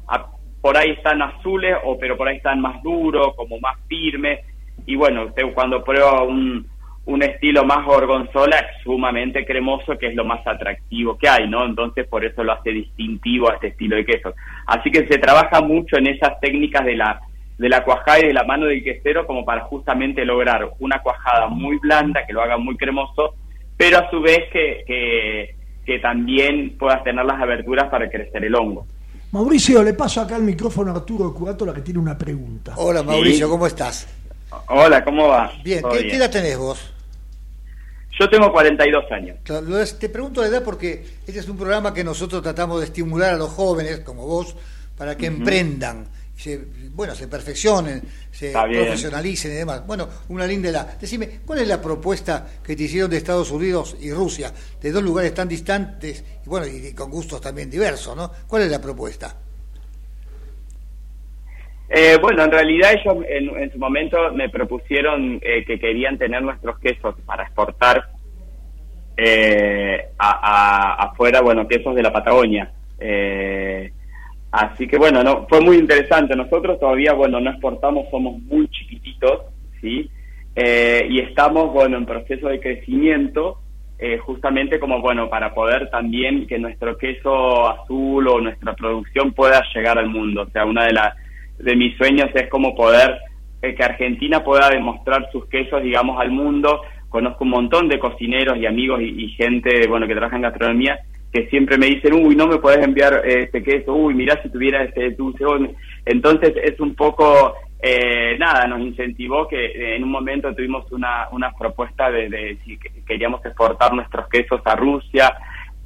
por 0.61 0.77
ahí 0.77 0.91
están 0.91 1.23
azules, 1.23 1.77
o 1.85 1.97
pero 2.01 2.17
por 2.17 2.27
ahí 2.27 2.39
están 2.39 2.61
más 2.61 2.83
duros, 2.83 3.37
como 3.37 3.61
más 3.61 3.77
firmes. 3.87 4.41
Y 4.87 4.97
bueno, 4.97 5.27
usted 5.27 5.45
cuando 5.55 5.85
prueba 5.85 6.25
un, 6.25 6.67
un 7.05 7.23
estilo 7.23 7.63
más 7.65 7.87
gorgonzola 7.87 8.57
es 8.57 8.83
sumamente 8.83 9.47
cremoso, 9.47 9.97
que 9.99 10.09
es 10.09 10.17
lo 10.17 10.25
más 10.25 10.45
atractivo 10.45 11.17
que 11.17 11.29
hay, 11.29 11.49
¿no? 11.49 11.65
Entonces 11.65 12.09
por 12.09 12.25
eso 12.25 12.43
lo 12.43 12.55
hace 12.55 12.71
distintivo 12.71 13.49
a 13.49 13.55
este 13.55 13.69
estilo 13.69 13.95
de 13.95 14.05
quesos. 14.05 14.35
Así 14.67 14.91
que 14.91 15.07
se 15.07 15.19
trabaja 15.19 15.61
mucho 15.61 15.97
en 15.97 16.09
esas 16.09 16.41
técnicas 16.41 16.85
de 16.85 16.97
la 16.97 17.21
de 17.59 17.69
la 17.69 17.85
cuajada 17.85 18.21
y 18.21 18.27
de 18.27 18.33
la 18.33 18.45
mano 18.45 18.67
del 18.67 18.83
quesero 18.83 19.27
como 19.27 19.45
para 19.45 19.63
justamente 19.63 20.25
lograr 20.25 20.73
una 20.81 21.03
cuajada 21.03 21.49
muy 21.49 21.79
blanda, 21.79 22.27
que 22.27 22.33
lo 22.33 22.43
haga 22.43 22.57
muy 22.57 22.77
cremoso, 22.77 23.35
pero 23.77 23.99
a 23.99 24.11
su 24.11 24.21
vez 24.21 24.41
que, 24.53 25.55
que, 25.85 25.99
también 26.01 26.77
puedas 26.79 27.05
tener 27.05 27.25
las 27.25 27.41
aberturas 27.41 27.89
para 27.91 28.09
crecer 28.09 28.45
el 28.45 28.55
hongo. 28.55 28.87
Mauricio, 29.31 29.83
le 29.83 29.93
paso 29.95 30.21
acá 30.21 30.37
el 30.37 30.43
micrófono 30.43 30.91
a 30.91 30.97
Arturo 30.97 31.35
la 31.67 31.75
que 31.75 31.83
tiene 31.83 32.01
una 32.01 32.17
pregunta. 32.17 32.75
Hola 32.77 33.03
Mauricio, 33.03 33.49
¿cómo 33.49 33.67
estás? 33.67 34.09
Hola, 34.69 35.05
¿cómo 35.05 35.29
va? 35.29 35.53
Bien, 35.63 35.83
¿qué, 35.93 36.17
edad 36.17 36.31
tenés 36.31 36.59
vos? 36.59 36.93
Yo 38.19 38.29
tengo 38.29 38.53
42 38.53 39.11
años. 39.11 39.39
Te 39.99 40.09
pregunto 40.09 40.43
la 40.43 40.49
edad 40.49 40.63
porque 40.63 41.05
este 41.27 41.39
es 41.41 41.49
un 41.49 41.57
programa 41.57 41.95
que 41.95 42.05
nosotros 42.05 42.43
tratamos 42.43 42.81
de 42.81 42.87
estimular 42.87 43.35
a 43.35 43.37
los 43.37 43.51
jóvenes, 43.51 44.01
como 44.01 44.27
vos, 44.27 44.55
para 44.97 45.17
que 45.17 45.27
emprendan 45.27 46.07
se, 46.37 46.61
bueno, 46.95 47.15
se 47.15 47.29
perfeccionen, 47.29 48.03
se 48.31 48.53
profesionalicen 48.53 49.53
y 49.53 49.55
demás. 49.57 49.87
Bueno, 49.87 50.09
una 50.29 50.47
linda 50.47 50.69
edad. 50.69 50.99
Decime, 50.99 51.41
¿cuál 51.45 51.61
es 51.61 51.69
la 51.69 51.81
propuesta 51.81 52.47
que 52.65 52.75
te 52.75 52.85
hicieron 52.85 53.11
de 53.11 53.19
Estados 53.19 53.51
Unidos 53.51 53.97
y 54.01 54.13
Rusia, 54.13 54.53
de 54.81 54.91
dos 54.91 55.03
lugares 55.03 55.35
tan 55.35 55.49
distantes 55.49 56.25
y 56.45 56.49
bueno, 56.49 56.67
y 56.67 56.95
con 56.95 57.11
gustos 57.11 57.41
también 57.41 57.71
diversos, 57.71 58.17
¿no? 58.17 58.31
¿Cuál 58.47 58.63
es 58.63 58.71
la 58.71 58.81
propuesta? 58.81 59.37
Eh, 61.95 62.17
bueno, 62.23 62.45
en 62.45 62.51
realidad 62.51 62.93
ellos 62.95 63.19
en, 63.29 63.71
su 63.71 63.79
momento 63.79 64.33
me 64.33 64.49
propusieron 64.49 65.39
eh, 65.43 65.63
que 65.67 65.79
querían 65.79 66.17
tener 66.17 66.43
nuestros 66.43 66.79
quesos 66.79 67.15
para 67.27 67.43
exportar 67.43 68.09
eh, 69.17 70.09
a, 70.19 70.95
afuera, 71.11 71.43
bueno, 71.43 71.69
quesos 71.69 71.95
de 71.95 72.03
la 72.03 72.13
Patagonia. 72.13 72.73
Eh, 72.99 73.93
Así 74.53 74.87
que 74.87 74.99
bueno, 74.99 75.25
no, 75.25 75.47
fue 75.49 75.61
muy 75.61 75.79
interesante. 75.79 76.37
Nosotros 76.37 76.79
todavía, 76.79 77.15
bueno, 77.15 77.41
no 77.41 77.51
exportamos, 77.51 78.09
somos 78.11 78.41
muy 78.43 78.69
chiquititos, 78.69 79.47
¿sí? 79.81 80.11
Eh, 80.55 81.07
y 81.09 81.21
estamos, 81.21 81.73
bueno, 81.73 81.97
en 81.97 82.05
proceso 82.05 82.49
de 82.49 82.61
crecimiento, 82.61 83.59
eh, 83.99 84.19
justamente 84.19 84.79
como, 84.79 85.01
bueno, 85.01 85.31
para 85.31 85.55
poder 85.55 85.89
también 85.89 86.47
que 86.47 86.59
nuestro 86.59 86.99
queso 86.99 87.67
azul 87.69 88.29
o 88.29 88.41
nuestra 88.41 88.75
producción 88.75 89.33
pueda 89.33 89.63
llegar 89.75 89.99
al 89.99 90.09
mundo. 90.09 90.43
O 90.43 90.51
sea, 90.51 90.67
una 90.67 90.85
de, 90.85 90.93
las 90.93 91.15
de 91.59 91.75
mis 91.75 91.97
sueños 91.97 92.29
es 92.35 92.49
como 92.49 92.75
poder 92.75 93.17
eh, 93.63 93.75
que 93.75 93.85
Argentina 93.85 94.45
pueda 94.45 94.69
demostrar 94.69 95.31
sus 95.33 95.47
quesos, 95.47 95.83
digamos, 95.83 96.21
al 96.21 96.31
mundo, 96.31 96.83
conozco 97.09 97.45
un 97.45 97.51
montón 97.51 97.89
de 97.89 97.99
cocineros 97.99 98.59
y 98.59 98.67
amigos 98.67 99.01
y, 99.01 99.29
gente, 99.29 99.87
bueno, 99.87 100.07
que 100.07 100.15
trabaja 100.15 100.37
en 100.37 100.43
gastronomía, 100.43 100.99
que 101.33 101.47
siempre 101.49 101.79
me 101.79 101.87
dicen, 101.87 102.13
uy, 102.15 102.37
no 102.37 102.47
me 102.47 102.59
puedes 102.59 102.85
enviar 102.85 103.23
este 103.27 103.63
queso, 103.63 103.95
uy, 103.95 104.15
mirá 104.15 104.41
si 104.43 104.51
tuviera 104.51 104.85
este 104.85 105.11
dulce. 105.13 105.45
Entonces 106.05 106.53
es 106.63 106.79
un 106.79 106.95
poco, 106.95 107.55
eh, 107.81 108.37
nada, 108.39 108.67
nos 108.67 108.81
incentivó 108.81 109.49
que 109.49 109.97
en 109.97 110.05
un 110.05 110.11
momento 110.11 110.55
tuvimos 110.55 110.91
una, 110.93 111.29
una 111.33 111.53
propuesta 111.53 112.11
de, 112.11 112.29
de 112.29 112.59
si 112.65 112.79
queríamos 113.07 113.45
exportar 113.47 113.95
nuestros 113.95 114.29
quesos 114.29 114.61
a 114.67 114.77
Rusia, 114.77 115.35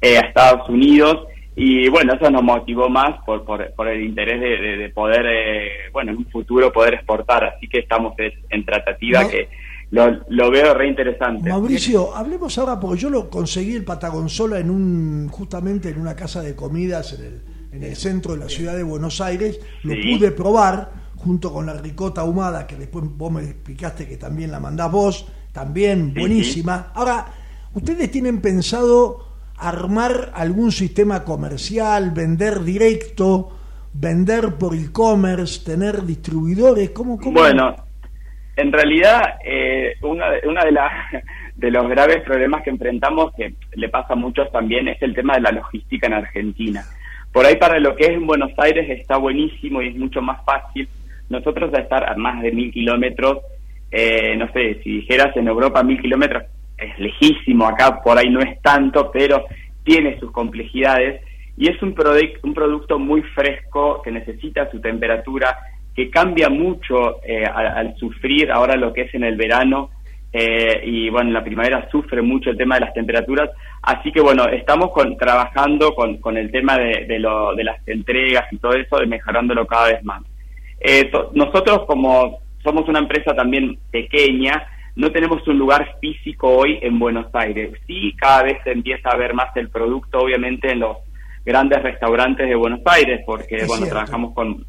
eh, 0.01 0.17
a 0.17 0.27
Estados 0.27 0.67
Unidos, 0.67 1.27
y 1.55 1.87
bueno, 1.89 2.13
eso 2.13 2.29
nos 2.29 2.43
motivó 2.43 2.87
más 2.87 3.17
por, 3.25 3.43
por, 3.43 3.87
el 3.87 4.03
interés 4.03 4.39
de, 4.39 4.89
poder, 4.89 5.25
eh, 5.27 5.71
bueno, 5.91 6.11
en 6.11 6.17
un 6.17 6.25
futuro 6.27 6.71
poder 6.71 6.95
exportar, 6.95 7.45
así 7.45 7.67
que 7.67 7.79
estamos 7.79 8.13
en 8.17 8.63
tratativa 8.63 9.27
que 9.27 9.47
lo, 9.91 10.51
veo 10.51 10.73
re 10.73 10.87
interesante. 10.87 11.49
Mauricio, 11.49 12.15
hablemos 12.15 12.57
ahora, 12.57 12.79
porque 12.79 13.01
yo 13.01 13.09
lo 13.09 13.29
conseguí 13.29 13.73
el 13.73 13.85
Patagonzola 13.85 14.59
en 14.59 14.69
un, 14.69 15.29
justamente 15.29 15.89
en 15.89 15.99
una 15.99 16.15
casa 16.15 16.41
de 16.41 16.55
comidas 16.55 17.13
en 17.13 17.25
el, 17.25 17.41
en 17.71 17.83
el 17.83 17.95
centro 17.95 18.33
de 18.33 18.39
la 18.39 18.49
ciudad 18.49 18.75
de 18.75 18.83
Buenos 18.83 19.21
Aires, 19.21 19.59
lo 19.83 19.93
pude 19.93 20.31
probar 20.31 20.91
junto 21.15 21.51
con 21.51 21.65
la 21.65 21.73
ricota 21.73 22.21
ahumada, 22.21 22.67
que 22.67 22.75
después 22.75 23.05
vos 23.07 23.31
me 23.31 23.43
explicaste 23.43 24.07
que 24.07 24.17
también 24.17 24.51
la 24.51 24.59
mandás 24.59 24.91
vos, 24.91 25.25
también 25.51 26.13
buenísima. 26.13 26.91
Ahora, 26.93 27.25
¿ustedes 27.73 28.11
tienen 28.11 28.41
pensado 28.41 29.25
armar 29.57 30.31
algún 30.35 30.71
sistema 30.71 31.23
comercial, 31.23 32.11
vender 32.11 32.63
directo, 32.63 33.49
vender 33.93 34.55
por 34.55 34.75
e-commerce, 34.75 35.63
tener 35.63 36.05
distribuidores? 36.05 36.91
¿Cómo, 36.91 37.17
Bueno, 37.17 37.75
en 38.57 38.71
realidad, 38.71 39.35
eh, 39.45 39.95
una, 40.01 40.31
de, 40.31 40.71
las 40.71 40.91
de 41.55 41.71
los 41.71 41.87
graves 41.87 42.23
problemas 42.23 42.63
que 42.63 42.71
enfrentamos, 42.71 43.33
que 43.35 43.53
le 43.75 43.89
pasa 43.89 44.13
a 44.13 44.17
muchos 44.17 44.51
también, 44.51 44.87
es 44.87 45.01
el 45.01 45.13
tema 45.13 45.35
de 45.35 45.41
la 45.41 45.51
logística 45.51 46.07
en 46.07 46.13
Argentina. 46.13 46.83
Por 47.31 47.45
ahí 47.45 47.55
para 47.57 47.79
lo 47.79 47.95
que 47.95 48.05
es 48.05 48.11
en 48.11 48.25
Buenos 48.25 48.51
Aires 48.57 48.89
está 48.89 49.17
buenísimo 49.17 49.81
y 49.81 49.89
es 49.89 49.95
mucho 49.95 50.21
más 50.21 50.43
fácil. 50.43 50.89
Nosotros 51.29 51.71
a 51.73 51.81
estar 51.81 52.09
a 52.09 52.15
más 52.15 52.41
de 52.41 52.51
mil 52.51 52.71
kilómetros, 52.71 53.39
eh, 53.91 54.35
no 54.37 54.51
sé, 54.51 54.81
si 54.83 55.01
dijeras 55.01 55.37
en 55.37 55.47
Europa 55.47 55.83
mil 55.83 56.01
kilómetros, 56.01 56.43
es 56.77 56.97
lejísimo, 56.99 57.67
acá 57.67 58.01
por 58.01 58.17
ahí 58.17 58.29
no 58.29 58.39
es 58.39 58.59
tanto, 58.61 59.11
pero 59.11 59.45
tiene 59.83 60.19
sus 60.19 60.31
complejidades 60.31 61.21
y 61.57 61.69
es 61.69 61.81
un, 61.81 61.95
un 62.43 62.53
producto 62.53 62.97
muy 62.97 63.21
fresco 63.21 64.01
que 64.03 64.11
necesita 64.11 64.69
su 64.71 64.79
temperatura, 64.79 65.57
que 65.97 66.11
cambia 66.11 66.47
mucho 66.47 67.23
eh, 67.23 67.43
al, 67.43 67.95
sufrir 67.97 68.51
ahora 68.51 68.75
lo 68.75 68.93
que 68.93 69.01
es 69.01 69.15
en 69.15 69.23
el 69.23 69.35
verano 69.35 69.89
eh, 70.31 70.83
y 70.85 71.09
bueno, 71.09 71.29
en 71.29 71.33
la 71.33 71.43
primavera 71.43 71.89
sufre 71.89 72.21
mucho 72.21 72.51
el 72.51 72.57
tema 72.57 72.75
de 72.75 72.81
las 72.81 72.93
temperaturas, 72.93 73.49
así 73.81 74.11
que 74.11 74.21
bueno, 74.21 74.47
estamos 74.47 74.91
con, 74.91 75.17
trabajando 75.17 75.95
con, 75.95 76.17
con 76.17 76.37
el 76.37 76.51
tema 76.51 76.77
de, 76.77 77.17
lo, 77.17 77.55
de 77.55 77.63
las 77.63 77.79
entregas 77.87 78.45
y 78.51 78.57
todo 78.57 78.73
eso, 78.73 78.97
de 78.97 79.07
mejorándolo 79.07 79.65
cada 79.65 79.87
vez 79.87 80.03
más. 80.03 80.21
Eh, 80.79 81.09
nosotros 81.33 81.85
como 81.87 82.41
somos 82.61 82.87
una 82.87 82.99
empresa 82.99 83.33
también 83.33 83.79
pequeña, 83.89 84.67
no 84.95 85.11
tenemos 85.11 85.47
un 85.47 85.57
lugar 85.57 85.97
físico 85.99 86.47
hoy 86.47 86.77
en 86.79 86.99
Buenos 86.99 87.33
Aires. 87.33 87.71
Sí, 87.87 88.13
cada 88.17 88.43
vez 88.43 88.59
se 88.63 88.71
empieza 88.71 89.09
a 89.09 89.17
ver 89.17 89.33
más 89.33 89.49
el 89.57 89.69
producto, 89.69 90.19
obviamente, 90.19 90.71
en 90.71 90.81
los 90.81 90.97
grandes 91.43 91.81
restaurantes 91.81 92.47
de 92.47 92.55
Buenos 92.55 92.81
Aires, 92.85 93.21
porque, 93.25 93.65
bueno, 93.65 93.87
trabajamos 93.87 94.35
con 94.35 94.63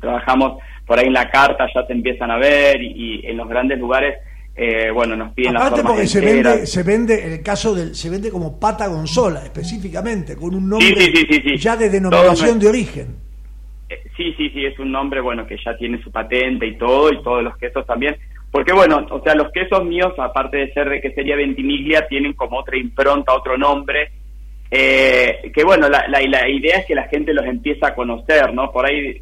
trabajamos 0.00 0.62
por 0.86 0.98
ahí 0.98 1.06
en 1.06 1.12
la 1.12 1.30
carta, 1.30 1.66
ya 1.74 1.86
se 1.86 1.92
empiezan 1.92 2.30
a 2.30 2.36
ver, 2.36 2.82
y, 2.82 3.20
en 3.24 3.36
los 3.36 3.48
grandes 3.48 3.78
lugares, 3.78 4.18
eh, 4.56 4.90
bueno, 4.90 5.16
nos 5.16 5.32
piden 5.32 5.56
Aparte 5.56 5.82
las 5.82 5.92
porque 5.92 6.06
se 6.06 6.20
vende, 6.20 6.66
se 6.66 6.82
vende, 6.82 7.26
en 7.26 7.32
el 7.32 7.42
caso 7.42 7.74
del, 7.74 7.94
se 7.94 8.10
vende 8.10 8.30
como 8.30 8.58
pata 8.58 8.86
gonzola, 8.86 9.44
específicamente, 9.44 10.36
con 10.36 10.54
un 10.54 10.68
nombre 10.68 11.56
ya 11.56 11.76
de 11.76 11.90
denominación 11.90 12.58
de 12.58 12.68
origen. 12.68 13.16
Eh, 13.88 14.02
sí, 14.16 14.34
sí, 14.36 14.50
sí, 14.50 14.64
es 14.64 14.78
un 14.78 14.92
nombre, 14.92 15.20
bueno, 15.20 15.46
que 15.46 15.56
ya 15.64 15.76
tiene 15.76 16.02
su 16.02 16.10
patente 16.10 16.66
y 16.66 16.76
todo, 16.76 17.12
y 17.12 17.22
todos 17.22 17.42
los 17.42 17.56
quesos 17.56 17.86
también 17.86 18.16
porque 18.54 18.72
bueno, 18.72 19.04
o 19.10 19.20
sea, 19.20 19.34
los 19.34 19.50
quesos 19.50 19.84
míos, 19.84 20.12
aparte 20.16 20.58
de 20.58 20.72
ser 20.72 20.88
de 20.88 21.00
quesería 21.00 21.34
Ventimiglia, 21.34 22.06
tienen 22.06 22.34
como 22.34 22.60
otra 22.60 22.76
impronta, 22.76 23.34
otro 23.34 23.58
nombre, 23.58 24.12
eh, 24.70 25.50
que 25.52 25.64
bueno, 25.64 25.88
la, 25.88 26.06
la, 26.06 26.48
idea 26.48 26.78
es 26.78 26.86
que 26.86 26.94
la 26.94 27.08
gente 27.08 27.34
los 27.34 27.44
empiece 27.44 27.84
a 27.84 27.96
conocer, 27.96 28.54
¿no? 28.54 28.70
Por 28.70 28.86
ahí, 28.86 29.18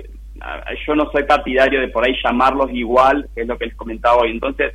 yo 0.87 0.94
no 0.94 1.11
soy 1.11 1.24
partidario 1.24 1.81
de 1.81 1.88
por 1.88 2.05
ahí 2.05 2.14
llamarlos 2.22 2.70
igual, 2.72 3.28
que 3.35 3.42
es 3.42 3.46
lo 3.46 3.59
que 3.59 3.66
les 3.66 3.74
comentaba 3.74 4.22
hoy. 4.22 4.31
Entonces, 4.31 4.74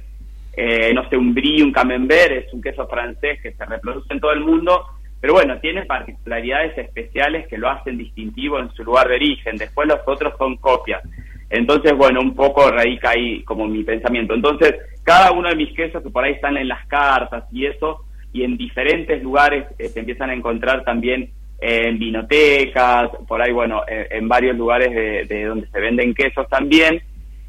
eh, 0.55 0.91
no 0.93 1.07
sé, 1.09 1.17
un 1.17 1.33
brie, 1.33 1.63
un 1.63 1.71
camembert, 1.71 2.31
es 2.31 2.53
un 2.53 2.61
queso 2.61 2.87
francés 2.87 3.39
que 3.41 3.51
se 3.51 3.65
reproduce 3.65 4.11
en 4.11 4.19
todo 4.19 4.31
el 4.31 4.39
mundo, 4.41 4.85
pero 5.19 5.33
bueno, 5.33 5.59
tiene 5.59 5.85
particularidades 5.85 6.77
especiales 6.77 7.47
que 7.47 7.57
lo 7.57 7.69
hacen 7.69 7.97
distintivo 7.97 8.59
en 8.59 8.71
su 8.71 8.83
lugar 8.83 9.07
de 9.07 9.15
origen. 9.15 9.57
Después 9.57 9.87
los 9.87 9.99
otros 10.05 10.33
son 10.37 10.57
copias. 10.57 11.01
Entonces, 11.49 11.93
bueno, 11.95 12.21
un 12.21 12.35
poco 12.35 12.69
radica 12.69 13.11
ahí 13.11 13.43
como 13.43 13.67
mi 13.67 13.83
pensamiento. 13.83 14.33
Entonces, 14.33 14.75
cada 15.03 15.31
uno 15.31 15.49
de 15.49 15.55
mis 15.55 15.73
quesos 15.73 16.03
que 16.03 16.09
por 16.09 16.23
ahí 16.23 16.33
están 16.33 16.57
en 16.57 16.67
las 16.67 16.85
cartas 16.87 17.45
y 17.51 17.65
eso, 17.65 18.03
y 18.33 18.43
en 18.43 18.57
diferentes 18.57 19.23
lugares 19.23 19.65
eh, 19.79 19.87
se 19.87 19.99
empiezan 19.99 20.29
a 20.29 20.33
encontrar 20.33 20.83
también 20.83 21.31
en 21.59 21.97
vinotecas, 21.97 23.09
por 23.27 23.41
ahí, 23.41 23.51
bueno, 23.51 23.81
en 23.87 24.27
varios 24.27 24.55
lugares 24.55 25.27
de, 25.27 25.45
donde 25.45 25.67
se 25.67 25.79
venden 25.79 26.13
quesos 26.13 26.47
también, 26.47 27.01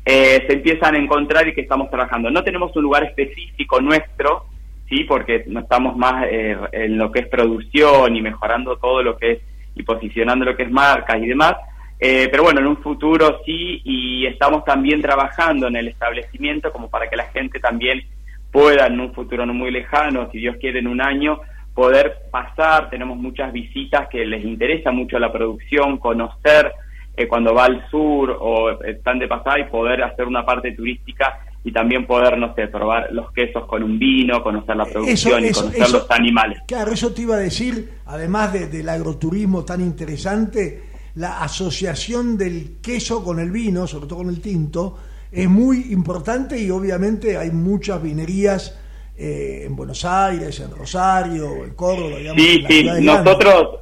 eh, 0.05 0.43
se 0.47 0.55
empiezan 0.55 0.95
a 0.95 0.99
encontrar 0.99 1.47
y 1.47 1.55
que 1.55 1.61
estamos 1.61 1.91
trabajando. 1.91 2.31
No 2.31 2.43
tenemos 2.43 2.75
un 2.75 2.83
lugar 2.83 3.05
específico 3.05 3.81
nuestro, 3.81 4.47
sí, 4.89 5.05
porque 5.05 5.45
no 5.47 5.61
estamos 5.61 5.97
más 5.97 6.25
eh, 6.31 6.57
en 6.73 6.97
lo 6.97 7.13
que 7.13 7.21
es 7.21 7.29
producción 7.29 8.17
y 8.17 8.23
mejorando 8.23 8.79
todo 8.79 9.03
lo 9.03 9.19
que 9.19 9.33
es 9.33 9.39
y 9.75 9.83
posicionando 9.83 10.45
lo 10.45 10.57
que 10.57 10.65
es 10.65 10.71
marcas 10.71 11.19
y 11.23 11.27
demás, 11.27 11.55
eh, 12.01 12.29
pero 12.31 12.45
bueno, 12.45 12.61
en 12.61 12.67
un 12.69 12.79
futuro 12.79 13.41
sí, 13.45 13.81
y 13.85 14.27
estamos 14.27 14.65
también 14.65 15.03
trabajando 15.03 15.67
en 15.69 15.77
el 15.77 15.89
establecimiento 15.89 16.73
como 16.73 16.89
para 16.89 17.09
que 17.11 17.17
la 17.17 17.27
gente 17.27 17.61
también 17.61 18.03
pueda 18.51 18.87
en 18.87 19.01
un 19.01 19.13
futuro 19.13 19.45
no 19.45 19.53
muy 19.53 19.71
lejano, 19.71 20.31
si 20.31 20.39
Dios 20.39 20.57
quiere 20.61 20.79
en 20.79 20.89
un 20.89 21.01
año, 21.01 21.41
poder 21.79 22.23
pasar, 22.33 22.91
tenemos 22.91 23.17
muchas 23.17 23.53
visitas 23.53 24.09
que 24.09 24.27
les 24.27 24.45
interesa 24.45 24.91
mucho 24.91 25.17
la 25.17 25.31
producción, 25.31 25.99
conocer 25.99 26.73
eh, 27.17 27.29
cuando 27.29 27.55
va 27.55 27.67
al 27.67 27.89
sur 27.89 28.37
o 28.41 28.83
están 28.83 29.21
de 29.21 29.29
pasada 29.29 29.61
y 29.61 29.71
poder 29.71 30.03
hacer 30.03 30.27
una 30.27 30.45
parte 30.45 30.73
turística 30.73 31.39
y 31.63 31.71
también 31.71 32.05
poder, 32.05 32.37
no 32.37 32.53
sé, 32.57 32.67
probar 32.67 33.13
los 33.13 33.31
quesos 33.31 33.65
con 33.67 33.85
un 33.85 33.97
vino, 33.97 34.43
conocer 34.43 34.75
la 34.75 34.87
producción 34.87 35.45
y 35.45 35.53
conocer 35.53 35.89
los 35.89 36.11
animales. 36.11 36.63
Claro, 36.67 36.91
eso 36.91 37.13
te 37.13 37.23
iba 37.23 37.37
a 37.37 37.39
decir, 37.39 37.89
además 38.07 38.53
del 38.55 38.89
agroturismo 38.89 39.65
tan 39.65 39.81
interesante, 39.81 40.83
la 41.15 41.45
asociación 41.45 42.37
del 42.37 42.81
queso 42.83 43.23
con 43.23 43.39
el 43.39 43.53
vino, 43.53 43.87
sobre 43.87 44.09
todo 44.09 44.19
con 44.19 44.31
el 44.31 44.41
tinto, 44.41 44.99
es 45.31 45.49
muy 45.49 45.93
importante 45.93 46.61
y 46.61 46.73
obviamente 46.73 47.37
hay 47.37 47.53
muchas 47.53 48.03
vinerías 48.03 48.77
eh, 49.19 49.65
en 49.67 49.75
Buenos 49.75 50.05
Aires, 50.05 50.61
en 50.61 50.71
Rosario, 50.71 51.65
en 51.65 51.75
Córdoba. 51.75 52.19
Digamos, 52.19 52.41
sí, 52.41 52.65
sí, 52.69 52.89
nosotros, 53.03 53.81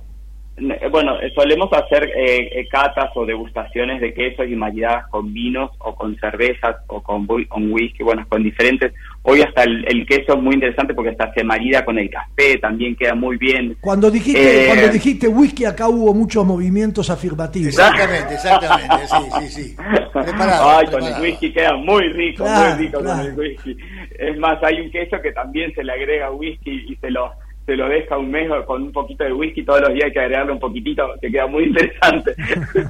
eh, 0.56 0.88
bueno, 0.90 1.12
solemos 1.34 1.70
hacer 1.74 2.10
eh, 2.16 2.66
catas 2.70 3.10
o 3.14 3.26
degustaciones 3.26 4.00
de 4.00 4.14
quesos 4.14 4.48
y 4.48 4.56
maridadas 4.56 5.08
con 5.10 5.34
vinos 5.34 5.72
o 5.80 5.94
con 5.94 6.16
cervezas 6.16 6.76
o 6.86 7.02
con, 7.02 7.26
con 7.26 7.70
whisky, 7.70 8.02
bueno, 8.02 8.24
con 8.30 8.42
diferentes. 8.42 8.94
Hoy 9.28 9.42
hasta 9.42 9.64
el, 9.64 10.06
queso 10.06 10.34
es 10.34 10.42
muy 10.42 10.54
interesante 10.54 10.94
porque 10.94 11.10
hasta 11.10 11.34
se 11.34 11.42
marida 11.42 11.84
con 11.84 11.98
el 11.98 12.08
café, 12.08 12.56
también 12.58 12.94
queda 12.94 13.14
muy 13.14 13.36
bien. 13.36 13.76
Cuando 13.80 14.10
dijiste, 14.10 14.64
eh, 14.64 14.66
cuando 14.68 14.88
dijiste 14.88 15.28
whisky, 15.28 15.64
acá 15.64 15.88
hubo 15.88 16.14
muchos 16.14 16.46
movimientos 16.46 17.10
afirmativos. 17.10 17.70
Exactamente, 17.70 18.34
exactamente, 18.34 19.06
sí, 19.06 19.48
sí, 19.48 19.48
sí. 19.48 19.76
Ay, 20.14 20.86
con 20.86 21.02
el 21.02 21.20
whisky 21.20 21.52
queda 21.52 21.74
muy 21.74 22.08
rico, 22.12 22.44
muy 22.44 22.86
rico 22.86 23.00
con 23.02 23.20
el 23.20 23.34
whisky. 23.36 23.76
Es 24.18 24.38
más, 24.38 24.62
hay 24.62 24.80
un 24.80 24.90
queso 24.90 25.20
que 25.20 25.32
también 25.32 25.74
se 25.74 25.84
le 25.84 25.92
agrega 25.92 26.30
whisky 26.30 26.86
y 26.88 26.96
se 26.96 27.10
lo 27.10 27.32
se 27.66 27.74
lo 27.76 27.88
deja 27.88 28.16
un 28.16 28.30
mes 28.30 28.48
con 28.64 28.80
un 28.80 28.92
poquito 28.92 29.24
de 29.24 29.32
whisky, 29.32 29.64
todos 29.64 29.80
los 29.80 29.92
días 29.92 30.04
hay 30.04 30.12
que 30.12 30.20
agregarle 30.20 30.52
un 30.52 30.60
poquitito, 30.60 31.12
que 31.20 31.32
queda 31.32 31.48
muy 31.48 31.64
interesante. 31.64 32.32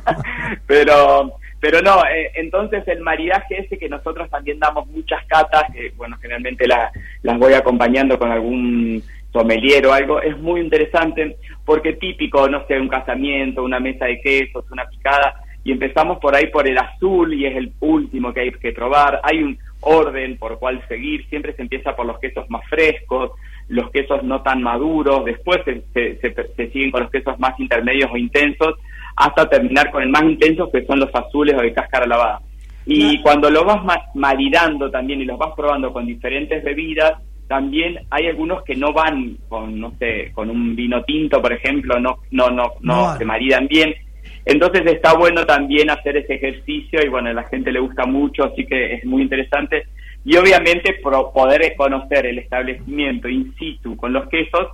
pero 0.66 1.32
pero 1.60 1.80
no, 1.80 2.04
eh, 2.04 2.30
entonces 2.34 2.86
el 2.86 3.00
maridaje 3.00 3.62
ese 3.62 3.78
que 3.78 3.88
nosotros 3.88 4.28
también 4.28 4.58
damos 4.58 4.86
muchas 4.88 5.24
catas, 5.26 5.64
que 5.72 5.92
bueno, 5.96 6.16
generalmente 6.20 6.66
las 6.68 7.38
voy 7.38 7.54
acompañando 7.54 8.18
con 8.18 8.30
algún 8.30 9.02
sommelier 9.32 9.86
o 9.86 9.92
algo, 9.92 10.20
es 10.20 10.36
muy 10.38 10.60
interesante 10.60 11.36
porque 11.64 11.94
típico, 11.94 12.48
no 12.48 12.66
sé, 12.66 12.78
un 12.78 12.88
casamiento, 12.88 13.64
una 13.64 13.80
mesa 13.80 14.04
de 14.04 14.20
quesos, 14.20 14.64
una 14.70 14.84
picada, 14.86 15.42
y 15.64 15.72
empezamos 15.72 16.18
por 16.18 16.36
ahí 16.36 16.46
por 16.48 16.68
el 16.68 16.78
azul 16.78 17.34
y 17.34 17.46
es 17.46 17.56
el 17.56 17.72
último 17.80 18.32
que 18.32 18.40
hay 18.40 18.52
que 18.52 18.72
probar, 18.72 19.20
hay 19.24 19.42
un 19.42 19.58
orden 19.86 20.36
por 20.36 20.58
cuál 20.58 20.82
seguir, 20.88 21.26
siempre 21.28 21.54
se 21.54 21.62
empieza 21.62 21.94
por 21.94 22.06
los 22.06 22.18
quesos 22.18 22.48
más 22.50 22.62
frescos, 22.68 23.30
los 23.68 23.90
quesos 23.90 24.22
no 24.22 24.42
tan 24.42 24.62
maduros, 24.62 25.24
después 25.24 25.60
se, 25.64 25.82
se, 25.92 26.70
siguen 26.70 26.90
con 26.90 27.02
los 27.02 27.10
quesos 27.10 27.38
más 27.38 27.58
intermedios 27.58 28.10
o 28.12 28.16
intensos, 28.16 28.74
hasta 29.16 29.48
terminar 29.48 29.90
con 29.90 30.02
el 30.02 30.08
más 30.08 30.22
intenso 30.22 30.70
que 30.70 30.84
son 30.84 31.00
los 31.00 31.14
azules 31.14 31.54
o 31.56 31.62
de 31.62 31.72
cáscara 31.72 32.06
lavada. 32.06 32.40
Y 32.84 33.20
cuando 33.22 33.50
lo 33.50 33.64
vas 33.64 33.80
maridando 34.14 34.90
también 34.90 35.20
y 35.20 35.24
los 35.24 35.38
vas 35.38 35.52
probando 35.56 35.92
con 35.92 36.06
diferentes 36.06 36.62
bebidas, 36.62 37.14
también 37.48 37.98
hay 38.10 38.26
algunos 38.26 38.62
que 38.64 38.74
no 38.74 38.92
van 38.92 39.36
con, 39.48 39.78
no 39.80 39.92
sé, 39.98 40.30
con 40.34 40.50
un 40.50 40.74
vino 40.74 41.02
tinto, 41.04 41.40
por 41.40 41.52
ejemplo, 41.52 41.98
no, 41.98 42.18
no, 42.30 42.50
no, 42.50 42.72
no, 42.80 43.12
No. 43.12 43.16
se 43.18 43.24
maridan 43.24 43.66
bien. 43.68 43.94
Entonces 44.46 44.86
está 44.86 45.14
bueno 45.14 45.44
también 45.44 45.90
hacer 45.90 46.16
ese 46.16 46.34
ejercicio 46.34 47.00
y 47.04 47.08
bueno, 47.08 47.30
a 47.30 47.32
la 47.32 47.48
gente 47.48 47.72
le 47.72 47.80
gusta 47.80 48.06
mucho, 48.06 48.44
así 48.44 48.64
que 48.64 48.94
es 48.94 49.04
muy 49.04 49.22
interesante. 49.22 49.88
Y 50.24 50.36
obviamente 50.36 51.00
poder 51.02 51.74
conocer 51.76 52.26
el 52.26 52.38
establecimiento 52.38 53.28
in 53.28 53.52
situ 53.58 53.96
con 53.96 54.12
los 54.12 54.28
quesos 54.28 54.68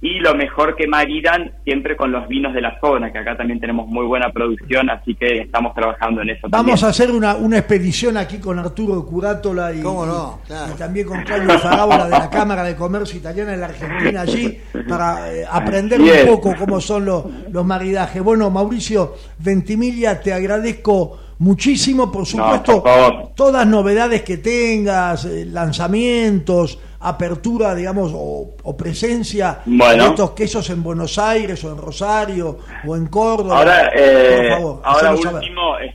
y 0.00 0.20
lo 0.20 0.34
mejor 0.34 0.76
que 0.76 0.86
maridan 0.86 1.52
siempre 1.64 1.96
con 1.96 2.12
los 2.12 2.28
vinos 2.28 2.54
de 2.54 2.60
la 2.60 2.78
zona, 2.80 3.10
que 3.10 3.18
acá 3.18 3.36
también 3.36 3.58
tenemos 3.58 3.88
muy 3.88 4.06
buena 4.06 4.30
producción, 4.30 4.88
así 4.90 5.14
que 5.16 5.40
estamos 5.40 5.74
trabajando 5.74 6.22
en 6.22 6.30
eso. 6.30 6.46
Vamos 6.48 6.84
a 6.84 6.88
hacer 6.88 7.10
una, 7.10 7.34
una 7.34 7.58
expedición 7.58 8.16
aquí 8.16 8.38
con 8.38 8.58
Arturo 8.60 9.04
Curátola 9.04 9.72
y, 9.72 9.80
¿Cómo 9.80 10.06
no? 10.06 10.40
Claro. 10.46 10.72
y 10.74 10.78
también 10.78 11.06
con 11.06 11.22
Claudio 11.22 11.58
Farabola 11.58 12.04
de 12.04 12.10
la 12.10 12.30
Cámara 12.30 12.62
de 12.62 12.76
Comercio 12.76 13.18
Italiana 13.18 13.54
en 13.54 13.60
la 13.60 13.66
Argentina 13.66 14.20
allí 14.20 14.58
para 14.88 15.34
eh, 15.34 15.44
aprender 15.50 16.00
un 16.00 16.10
poco 16.28 16.54
cómo 16.56 16.80
son 16.80 17.04
los, 17.04 17.24
los 17.50 17.64
maridajes. 17.64 18.22
Bueno, 18.22 18.50
Mauricio 18.50 19.14
Ventimiglia, 19.38 20.20
te 20.20 20.32
agradezco 20.32 21.18
muchísimo, 21.38 22.10
por 22.10 22.26
supuesto, 22.26 22.82
por 22.82 22.92
favor. 22.92 23.28
todas 23.34 23.66
novedades 23.66 24.22
que 24.22 24.38
tengas, 24.38 25.24
eh, 25.24 25.44
lanzamientos, 25.44 26.78
apertura, 27.00 27.74
digamos, 27.74 28.12
o, 28.14 28.56
o 28.62 28.76
presencia 28.76 29.60
Bueno. 29.66 30.04
de 30.04 30.08
estos 30.10 30.30
quesos 30.32 30.68
en 30.70 30.82
Buenos 30.82 31.18
Aires 31.18 31.62
o 31.64 31.70
en 31.72 31.78
Rosario 31.78 32.58
o 32.86 32.96
en 32.96 33.06
Córdoba. 33.06 33.58
Ahora, 33.58 33.90
eh, 33.94 34.48
por 34.50 34.58
favor, 34.58 34.80
ahora 34.84 35.16
saber. 35.16 35.42
último, 35.42 35.78
es- 35.78 35.94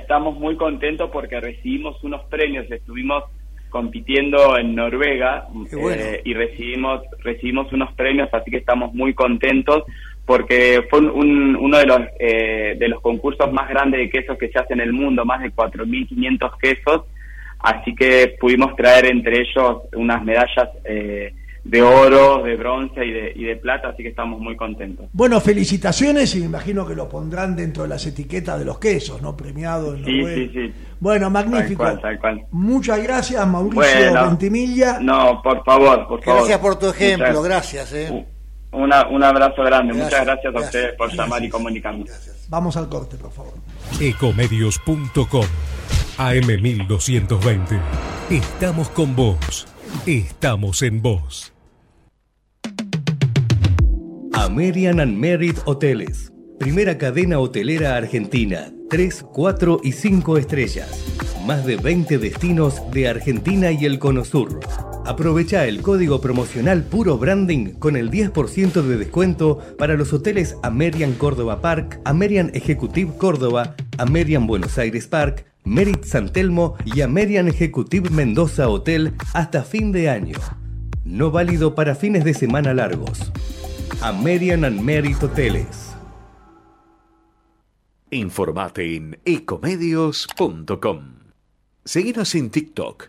estamos 0.00 0.38
muy 0.38 0.56
contentos 0.56 1.10
porque 1.12 1.40
recibimos 1.40 2.02
unos 2.04 2.22
premios, 2.26 2.70
estuvimos 2.70 3.24
compitiendo 3.70 4.56
en 4.58 4.74
Noruega 4.74 5.46
bueno. 5.52 5.90
eh, 6.02 6.22
y 6.24 6.34
recibimos 6.34 7.02
recibimos 7.20 7.72
unos 7.72 7.92
premios, 7.94 8.28
así 8.32 8.50
que 8.50 8.56
estamos 8.58 8.92
muy 8.94 9.14
contentos 9.14 9.84
porque 10.26 10.82
fue 10.90 11.00
un- 11.00 11.10
un- 11.10 11.56
uno 11.56 11.78
de 11.78 11.86
los 11.86 12.00
eh, 12.18 12.76
de 12.78 12.88
los 12.88 13.00
concursos 13.00 13.52
más 13.52 13.68
grandes 13.68 14.00
de 14.00 14.10
quesos 14.10 14.36
que 14.38 14.48
se 14.48 14.58
hace 14.58 14.74
en 14.74 14.80
el 14.80 14.92
mundo, 14.92 15.24
más 15.24 15.40
de 15.42 15.50
4.500 15.52 16.50
quesos, 16.60 17.02
así 17.62 17.94
que 17.94 18.36
pudimos 18.40 18.74
traer 18.76 19.06
entre 19.06 19.40
ellos 19.40 19.82
unas 19.94 20.22
medallas 20.24 20.68
eh, 20.84 21.34
de 21.62 21.82
oro, 21.82 22.42
de 22.42 22.56
bronce 22.56 23.04
y 23.04 23.12
de, 23.12 23.32
y 23.36 23.44
de 23.44 23.56
plata, 23.56 23.88
así 23.90 24.02
que 24.02 24.08
estamos 24.08 24.40
muy 24.40 24.56
contentos. 24.56 25.06
Bueno, 25.12 25.40
felicitaciones 25.42 26.34
y 26.34 26.40
me 26.40 26.46
imagino 26.46 26.86
que 26.86 26.94
lo 26.94 27.06
pondrán 27.08 27.54
dentro 27.54 27.82
de 27.82 27.90
las 27.90 28.06
etiquetas 28.06 28.58
de 28.58 28.64
los 28.64 28.78
quesos, 28.78 29.20
¿no? 29.20 29.36
Premiado 29.36 29.94
en 29.94 30.04
Sí, 30.04 30.24
sí, 30.34 30.50
sí. 30.54 30.72
Bueno, 30.98 31.28
magnífico. 31.28 31.82
Tal 31.84 32.00
cual, 32.00 32.00
tal 32.00 32.18
cual. 32.18 32.46
Muchas 32.52 33.02
gracias, 33.02 33.46
Mauricio 33.46 33.80
Bueno. 33.82 34.26
Ventimiglia. 34.28 34.98
No, 35.02 35.40
por 35.42 35.62
favor, 35.64 36.06
por 36.08 36.22
favor. 36.22 36.40
Gracias 36.40 36.58
por 36.60 36.78
tu 36.78 36.88
ejemplo, 36.88 37.26
Muchas- 37.28 37.44
gracias. 37.44 37.92
¿eh? 37.92 38.26
Una, 38.72 39.06
un 39.08 39.22
abrazo 39.22 39.62
grande. 39.62 39.92
Gracias, 39.94 40.04
Muchas 40.12 40.24
gracias 40.26 40.46
a 40.46 40.50
gracias, 40.50 40.64
ustedes 40.74 40.94
por 40.96 41.12
llamar 41.12 41.44
y 41.44 41.48
gracias. 41.50 42.39
Vamos 42.50 42.76
al 42.76 42.88
corte, 42.88 43.16
por 43.16 43.30
favor. 43.30 43.54
Ecomedios.com 44.00 45.46
AM1220. 46.18 47.80
Estamos 48.28 48.88
con 48.90 49.14
vos. 49.14 49.68
Estamos 50.04 50.82
en 50.82 51.00
vos. 51.00 51.52
American 54.32 54.98
and 54.98 55.16
Merit 55.16 55.58
Hoteles. 55.64 56.32
Primera 56.58 56.98
cadena 56.98 57.38
hotelera 57.38 57.96
argentina. 57.96 58.72
3, 58.90 59.26
4 59.32 59.80
y 59.84 59.92
5 59.92 60.36
estrellas. 60.36 61.04
Más 61.46 61.64
de 61.64 61.76
20 61.76 62.18
destinos 62.18 62.82
de 62.90 63.08
Argentina 63.08 63.70
y 63.70 63.84
el 63.84 64.00
Cono 64.00 64.24
Sur. 64.24 64.58
Aprovecha 65.10 65.66
el 65.66 65.82
código 65.82 66.20
promocional 66.20 66.84
Puro 66.84 67.18
Branding 67.18 67.72
con 67.80 67.96
el 67.96 68.12
10% 68.12 68.80
de 68.80 68.96
descuento 68.96 69.58
para 69.76 69.94
los 69.94 70.12
hoteles 70.12 70.56
American 70.62 71.14
Córdoba 71.14 71.60
Park, 71.60 72.00
American 72.04 72.52
Ejecutive 72.54 73.16
Córdoba, 73.18 73.74
American 73.98 74.46
Buenos 74.46 74.78
Aires 74.78 75.08
Park, 75.08 75.46
Merit 75.64 76.04
San 76.04 76.32
Telmo 76.32 76.76
y 76.84 77.00
American 77.00 77.48
Ejecutive 77.48 78.08
Mendoza 78.10 78.68
Hotel 78.68 79.14
hasta 79.34 79.64
fin 79.64 79.90
de 79.90 80.10
año. 80.10 80.38
No 81.04 81.32
válido 81.32 81.74
para 81.74 81.96
fines 81.96 82.22
de 82.22 82.32
semana 82.32 82.72
largos. 82.72 83.32
American 84.02 84.64
and 84.64 84.80
Merit 84.80 85.20
Hoteles. 85.20 85.90
Informate 88.12 88.94
en 88.94 89.18
ecomedios.com. 89.24 91.00
Seguinos 91.84 92.34
en 92.36 92.50
TikTok, 92.50 93.08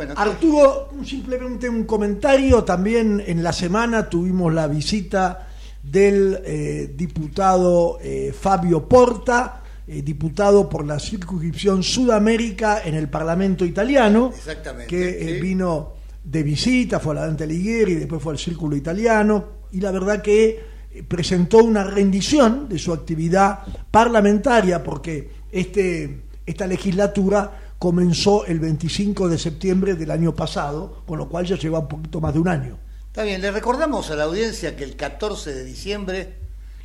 Bueno, 0.00 0.14
Arturo, 0.16 0.88
simplemente 1.04 1.68
un 1.68 1.84
comentario. 1.84 2.64
También 2.64 3.22
en 3.26 3.42
la 3.42 3.52
semana 3.52 4.08
tuvimos 4.08 4.50
la 4.50 4.66
visita 4.66 5.46
del 5.82 6.40
eh, 6.42 6.94
diputado 6.96 7.98
eh, 8.00 8.32
Fabio 8.32 8.88
Porta, 8.88 9.62
eh, 9.86 10.00
diputado 10.00 10.70
por 10.70 10.86
la 10.86 10.98
circunscripción 10.98 11.82
Sudamérica 11.82 12.80
en 12.82 12.94
el 12.94 13.10
Parlamento 13.10 13.66
italiano, 13.66 14.32
Exactamente, 14.34 14.86
que 14.86 15.34
sí. 15.34 15.40
vino 15.42 15.92
de 16.24 16.44
visita, 16.44 16.98
fue 16.98 17.12
a 17.12 17.16
la 17.16 17.26
Dante 17.26 17.44
Alighieri, 17.44 17.96
después 17.96 18.22
fue 18.22 18.32
al 18.32 18.38
Círculo 18.38 18.76
Italiano, 18.76 19.44
y 19.70 19.82
la 19.82 19.90
verdad 19.90 20.22
que 20.22 20.64
presentó 21.06 21.58
una 21.58 21.84
rendición 21.84 22.70
de 22.70 22.78
su 22.78 22.94
actividad 22.94 23.64
parlamentaria, 23.90 24.82
porque 24.82 25.30
este, 25.52 26.22
esta 26.46 26.66
legislatura 26.66 27.69
comenzó 27.80 28.44
el 28.44 28.60
25 28.60 29.28
de 29.30 29.38
septiembre 29.38 29.94
del 29.94 30.10
año 30.10 30.34
pasado, 30.34 31.02
con 31.06 31.16
lo 31.16 31.30
cual 31.30 31.46
ya 31.46 31.56
lleva 31.56 31.78
un 31.78 31.88
poquito 31.88 32.20
más 32.20 32.34
de 32.34 32.40
un 32.40 32.46
año. 32.46 32.78
Está 33.06 33.22
bien, 33.22 33.40
le 33.40 33.50
recordamos 33.50 34.10
a 34.10 34.16
la 34.16 34.24
audiencia 34.24 34.76
que 34.76 34.84
el 34.84 34.96
14 34.96 35.54
de 35.54 35.64
diciembre 35.64 36.34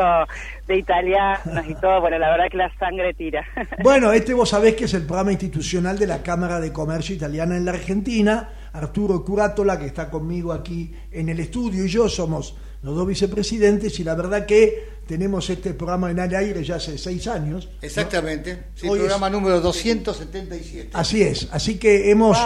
de 0.67 0.77
italianos 0.77 1.65
y 1.67 1.75
todo. 1.75 2.01
Bueno, 2.01 2.17
la 2.19 2.31
verdad 2.31 2.45
que 2.51 2.57
la 2.57 2.71
sangre 2.77 3.13
tira. 3.13 3.45
Bueno, 3.83 4.11
este 4.11 4.33
vos 4.33 4.49
sabés 4.49 4.75
que 4.75 4.85
es 4.85 4.93
el 4.93 5.03
programa 5.03 5.31
institucional 5.31 5.97
de 5.97 6.07
la 6.07 6.21
Cámara 6.21 6.59
de 6.59 6.73
Comercio 6.73 7.15
Italiana 7.15 7.55
en 7.55 7.65
la 7.65 7.71
Argentina. 7.71 8.49
Arturo 8.73 9.23
Curátola, 9.23 9.79
que 9.79 9.85
está 9.85 10.09
conmigo 10.09 10.51
aquí 10.51 10.93
en 11.11 11.29
el 11.29 11.39
estudio, 11.39 11.85
y 11.85 11.87
yo 11.87 12.09
somos 12.09 12.55
los 12.83 12.95
dos 12.95 13.07
vicepresidentes, 13.07 13.99
y 13.99 14.03
la 14.03 14.15
verdad 14.15 14.45
que 14.45 14.95
tenemos 15.07 15.49
este 15.49 15.73
programa 15.73 16.11
en 16.11 16.19
el 16.19 16.35
aire 16.35 16.63
ya 16.63 16.75
hace 16.75 16.97
seis 16.97 17.25
años. 17.27 17.69
Exactamente, 17.81 18.65
el 18.81 18.89
programa 18.89 19.29
número 19.29 19.61
277. 19.61 20.89
Así 20.93 21.21
es, 21.21 21.47
así 21.51 21.79
que 21.79 22.11
hemos, 22.11 22.37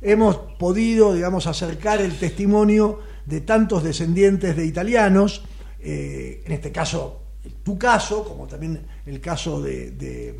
hemos 0.00 0.36
podido, 0.58 1.12
digamos, 1.12 1.46
acercar 1.46 2.00
el 2.00 2.16
testimonio 2.18 3.00
de 3.26 3.40
tantos 3.40 3.82
descendientes 3.82 4.56
de 4.56 4.66
italianos, 4.66 5.44
eh, 5.80 6.42
en 6.44 6.52
este 6.52 6.72
caso 6.72 7.24
tu 7.62 7.78
caso, 7.78 8.24
como 8.24 8.46
también 8.46 8.80
el 9.06 9.20
caso 9.20 9.60
de, 9.60 10.36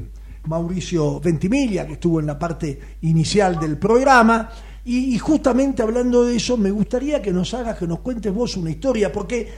Mauricio 0.46 1.20
Ventimiglia, 1.20 1.86
que 1.86 1.94
estuvo 1.94 2.20
en 2.20 2.26
la 2.26 2.38
parte 2.38 2.78
inicial 3.00 3.58
del 3.58 3.78
programa. 3.78 4.50
Y, 4.84 5.18
justamente 5.18 5.82
hablando 5.82 6.24
de 6.24 6.36
eso, 6.36 6.58
me 6.58 6.70
gustaría 6.70 7.22
que 7.22 7.32
nos 7.32 7.54
hagas, 7.54 7.78
que 7.78 7.86
nos 7.86 8.00
cuentes 8.00 8.32
vos 8.32 8.56
una 8.58 8.70
historia, 8.70 9.10
porque 9.10 9.48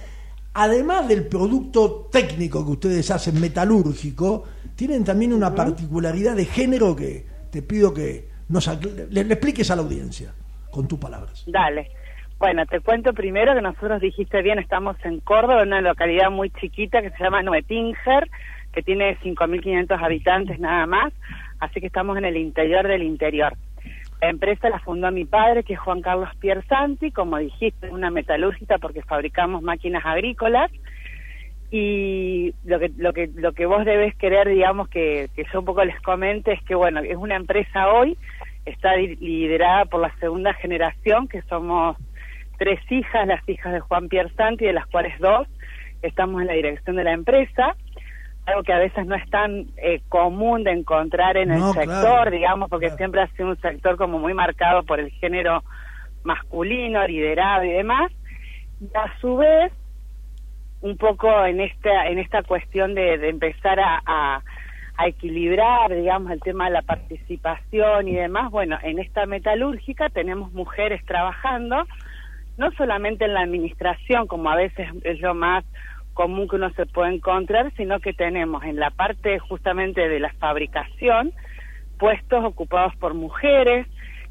además 0.55 1.09
del 1.09 1.27
producto 1.27 2.09
técnico 2.13 2.65
que 2.65 2.71
ustedes 2.71 3.11
hacen, 3.11 3.41
metalúrgico, 3.41 4.45
tienen 4.77 5.03
también 5.03 5.33
una 5.33 5.53
particularidad 5.53 6.37
de 6.37 6.45
género 6.45 6.95
que 6.95 7.27
te 7.51 7.63
pido 7.63 7.93
que 7.93 8.29
nos 8.49 8.71
le 9.11 9.21
expliques 9.23 9.69
a 9.73 9.77
la 9.77 9.83
audiencia, 9.83 10.33
con 10.71 10.87
tus 10.87 11.01
palabras. 11.01 11.43
Dale. 11.49 11.91
Bueno, 12.39 12.67
te 12.67 12.81
cuento 12.81 13.15
primero 13.15 13.55
que 13.55 13.63
nosotros 13.63 14.01
dijiste 14.03 14.43
bien, 14.43 14.59
estamos 14.59 14.97
en 15.05 15.21
Córdoba, 15.21 15.63
una 15.63 15.81
localidad 15.81 16.31
muy 16.31 16.51
chiquita 16.51 17.01
que 17.01 17.11
se 17.11 17.25
llama 17.25 17.43
Nuetinger, 17.43 18.29
que 18.73 18.83
tiene 18.83 19.17
5.500 19.21 19.99
habitantes 20.03 20.61
nada 20.61 20.85
más, 20.87 21.15
así 21.61 21.81
que 21.81 21.87
estamos 21.87 22.19
en 22.19 22.27
el 22.27 22.37
interior 22.37 22.87
del 22.87 23.03
interior. 23.05 23.55
La 24.21 24.29
empresa 24.29 24.69
la 24.69 24.81
fundó 24.81 25.11
mi 25.11 25.25
padre, 25.25 25.63
que 25.63 25.75
es 25.75 25.81
Juan 25.81 26.03
Carlos 26.03 26.29
Piersanti, 26.39 27.11
como 27.11 27.39
dijiste, 27.39 27.89
una 27.89 28.11
metalúrgica 28.11 28.77
porque 28.77 29.01
fabricamos 29.01 29.63
máquinas 29.63 30.05
agrícolas. 30.05 30.71
Y 31.71 32.55
lo 32.65 32.79
que, 32.79 32.93
lo 32.99 33.13
que, 33.15 33.31
lo 33.35 33.53
que 33.53 33.67
vos 33.67 33.85
debes 33.87 34.15
querer, 34.17 34.49
digamos, 34.49 34.89
que, 34.89 35.29
que 35.35 35.45
yo 35.51 35.61
un 35.61 35.65
poco 35.65 35.85
les 35.85 36.01
comente, 36.01 36.53
es 36.53 36.63
que, 36.65 36.75
bueno, 36.75 37.01
es 37.01 37.17
una 37.17 37.37
empresa 37.37 37.89
hoy, 37.89 38.17
está 38.67 38.97
liderada 38.97 39.87
por 39.87 40.01
la 40.01 40.15
segunda 40.19 40.53
generación, 40.55 41.29
que 41.29 41.43
somos 41.43 41.97
tres 42.57 42.81
hijas, 42.91 43.27
las 43.27 43.47
hijas 43.49 43.73
de 43.73 43.81
Juan 43.81 44.09
Pierre 44.09 44.33
Santi, 44.37 44.65
de 44.65 44.73
las 44.73 44.87
cuales 44.87 45.19
dos 45.21 45.49
estamos 46.03 46.41
en 46.41 46.49
la 46.49 46.55
dirección 46.55 46.97
de 46.97 47.05
la 47.05 47.13
empresa, 47.13 47.75
algo 48.47 48.63
que 48.63 48.73
a 48.73 48.79
veces 48.79 49.07
no 49.07 49.17
es 49.17 49.29
tan 49.29 49.67
eh, 49.77 50.01
común 50.09 50.63
de 50.63 50.71
encontrar 50.71 51.37
en 51.37 51.51
el 51.51 51.63
sector, 51.73 52.31
digamos, 52.31 52.71
porque 52.71 52.91
siempre 52.91 53.23
ha 53.23 53.27
sido 53.29 53.49
un 53.49 53.61
sector 53.61 53.97
como 53.97 54.19
muy 54.19 54.35
marcado 54.35 54.85
por 54.85 55.01
el 55.01 55.11
género 55.11 55.65
masculino, 56.23 57.05
liderado 57.07 57.65
y 57.65 57.73
demás. 57.73 58.13
Y 58.81 58.87
a 58.97 59.19
su 59.21 59.37
vez, 59.37 59.73
un 60.81 60.97
poco 60.97 61.45
en 61.45 61.61
esta, 61.61 62.07
en 62.07 62.19
esta 62.19 62.43
cuestión 62.45 62.95
de, 62.95 63.15
empezar 63.29 63.81
a, 63.81 64.43
a 64.97 65.09
equilibrar, 65.09 65.95
digamos, 65.95 66.31
el 66.33 66.41
tema 66.41 66.67
de 66.67 66.73
la 66.73 66.83
participación 66.83 68.09
y 68.09 68.15
demás, 68.15 68.51
bueno, 68.51 68.79
en 68.83 68.99
esta 68.99 69.27
metalúrgica 69.27 70.09
tenemos 70.09 70.53
mujeres 70.53 71.05
trabajando, 71.05 71.85
no 72.57 72.71
solamente 72.73 73.25
en 73.25 73.35
la 73.35 73.41
administración, 73.41 74.27
como 74.27 74.51
a 74.51 74.57
veces 74.57 74.89
es 75.05 75.21
lo 75.21 75.35
más 75.35 75.65
común 76.15 76.49
que 76.49 76.57
uno 76.57 76.71
se 76.71 76.87
puede 76.87 77.15
encontrar, 77.15 77.73
sino 77.77 78.01
que 78.01 78.15
tenemos 78.15 78.65
en 78.65 78.77
la 78.77 78.91
parte 78.91 79.39
justamente 79.39 80.09
de 80.09 80.19
la 80.19 80.33
fabricación 80.35 81.33
puestos 81.99 82.45
ocupados 82.45 82.95
por 82.97 83.15
mujeres, 83.15 83.87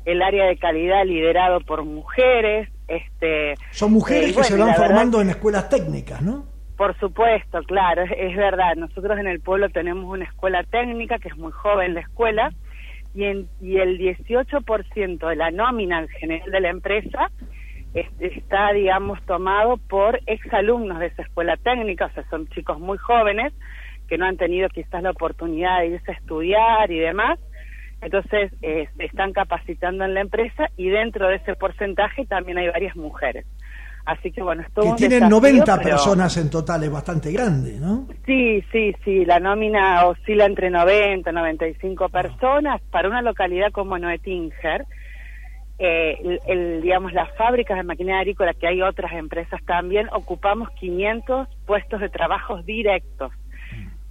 el 0.05 0.21
área 0.21 0.45
de 0.45 0.57
calidad 0.57 1.05
liderado 1.05 1.61
por 1.61 1.83
mujeres. 1.83 2.69
Este, 2.87 3.55
Son 3.71 3.91
mujeres 3.91 4.31
eh, 4.31 4.35
que 4.35 4.43
se 4.43 4.57
van 4.57 4.75
formando 4.75 5.21
en 5.21 5.29
escuelas 5.29 5.69
técnicas, 5.69 6.21
¿no? 6.21 6.45
Por 6.77 6.97
supuesto, 6.99 7.59
claro, 7.63 8.03
es, 8.03 8.11
es, 8.17 8.35
verdad. 8.35 8.75
Nosotros 8.75 9.17
en 9.17 9.27
el 9.27 9.39
pueblo 9.39 9.69
tenemos 9.69 10.05
una 10.05 10.25
escuela 10.25 10.63
técnica 10.63 11.17
que 11.19 11.29
es 11.29 11.37
muy 11.37 11.51
joven 11.51 11.93
la 11.93 12.01
escuela 12.01 12.51
y, 13.13 13.23
en, 13.23 13.47
y 13.61 13.77
el 13.77 13.97
18% 13.97 15.29
de 15.29 15.35
la 15.35 15.51
nómina 15.51 16.01
en 16.01 16.07
general 16.09 16.51
de 16.51 16.59
la 16.59 16.69
empresa 16.69 17.31
está, 18.19 18.73
digamos, 18.73 19.21
tomado 19.25 19.77
por 19.77 20.19
exalumnos 20.25 20.99
de 20.99 21.07
esa 21.07 21.21
escuela 21.21 21.55
técnica, 21.57 22.07
o 22.07 22.11
sea, 22.11 22.27
son 22.29 22.47
chicos 22.49 22.79
muy 22.79 22.97
jóvenes 22.97 23.53
que 24.07 24.17
no 24.17 24.25
han 24.25 24.37
tenido 24.37 24.69
quizás 24.69 25.01
la 25.01 25.11
oportunidad 25.11 25.79
de 25.79 25.87
irse 25.87 26.11
a 26.11 26.15
estudiar 26.15 26.91
y 26.91 26.99
demás. 26.99 27.39
Entonces, 28.01 28.51
eh, 28.61 28.87
están 28.99 29.33
capacitando 29.33 30.03
en 30.03 30.13
la 30.13 30.21
empresa 30.21 30.69
y 30.77 30.89
dentro 30.89 31.27
de 31.27 31.37
ese 31.37 31.55
porcentaje 31.55 32.25
también 32.25 32.57
hay 32.57 32.67
varias 32.67 32.95
mujeres. 32.95 33.45
Así 34.05 34.31
que 34.31 34.43
bueno, 34.43 34.61
esto 34.61 34.81
que 34.81 35.07
tienen 35.07 35.27
90 35.27 35.81
personas 35.81 36.37
en 36.37 36.51
total, 36.51 36.83
es 36.83 36.91
bastante 36.91 37.31
grande, 37.31 37.79
¿no? 37.79 38.07
Sí, 38.25 38.63
sí, 38.71 38.93
sí, 39.03 39.25
la 39.25 39.39
nómina 39.39 40.05
oscila 40.05 40.45
entre 40.45 40.69
90 40.69 41.27
y 41.27 41.33
95 41.33 42.09
personas 42.09 42.81
para 42.91 43.09
una 43.09 43.23
localidad 43.23 43.71
como 43.71 43.97
Noetinger 43.97 44.85
eh, 45.77 46.39
el, 46.47 46.81
digamos, 46.81 47.11
las 47.13 47.35
fábricas 47.35 47.77
de 47.77 47.83
maquinaria 47.83 48.21
agrícola, 48.21 48.53
que 48.53 48.67
hay 48.67 48.81
otras 48.81 49.11
empresas 49.13 49.61
también, 49.65 50.07
ocupamos 50.13 50.69
500 50.71 51.47
puestos 51.65 51.99
de 51.99 52.09
trabajos 52.09 52.65
directos. 52.65 53.31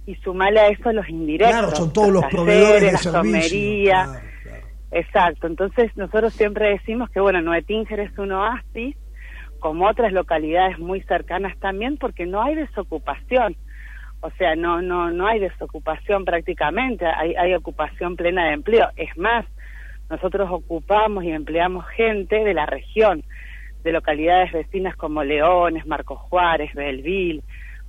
Y 0.05 0.15
sumale 0.17 0.59
a 0.59 0.67
eso 0.67 0.91
los 0.91 1.09
indirectos. 1.09 1.57
Claro, 1.57 1.75
son 1.75 1.91
todos 1.91 2.09
los 2.09 2.25
proveedores 2.25 2.91
de 2.91 2.97
servicios. 2.97 4.09
Exacto. 4.91 5.47
Entonces, 5.47 5.91
nosotros 5.97 6.33
siempre 6.33 6.69
decimos 6.69 7.09
que, 7.09 7.19
bueno, 7.19 7.41
Noetinger 7.41 7.99
es 7.99 8.17
un 8.19 8.31
oasis, 8.31 8.95
como 9.59 9.87
otras 9.87 10.13
localidades 10.13 10.77
muy 10.77 11.01
cercanas 11.01 11.57
también, 11.57 11.97
porque 11.97 12.27
no 12.27 12.43
hay 12.43 12.53
desocupación. 12.53 13.55
O 14.21 14.29
sea, 14.37 14.55
no, 14.55 14.81
no, 14.81 15.11
no 15.11 15.27
hay 15.27 15.39
desocupación 15.39 16.23
prácticamente, 16.23 17.05
hay, 17.05 17.35
hay 17.35 17.55
ocupación 17.55 18.15
plena 18.15 18.45
de 18.45 18.53
empleo. 18.53 18.87
Es 18.95 19.17
más, 19.17 19.45
nosotros 20.09 20.49
ocupamos 20.51 21.23
y 21.23 21.31
empleamos 21.31 21.85
gente 21.95 22.43
de 22.43 22.53
la 22.53 22.65
región, 22.65 23.23
de 23.83 23.91
localidades 23.91 24.51
vecinas 24.51 24.95
como 24.95 25.23
Leones, 25.23 25.85
Marcos 25.85 26.19
Juárez, 26.19 26.73
Belville. 26.73 27.43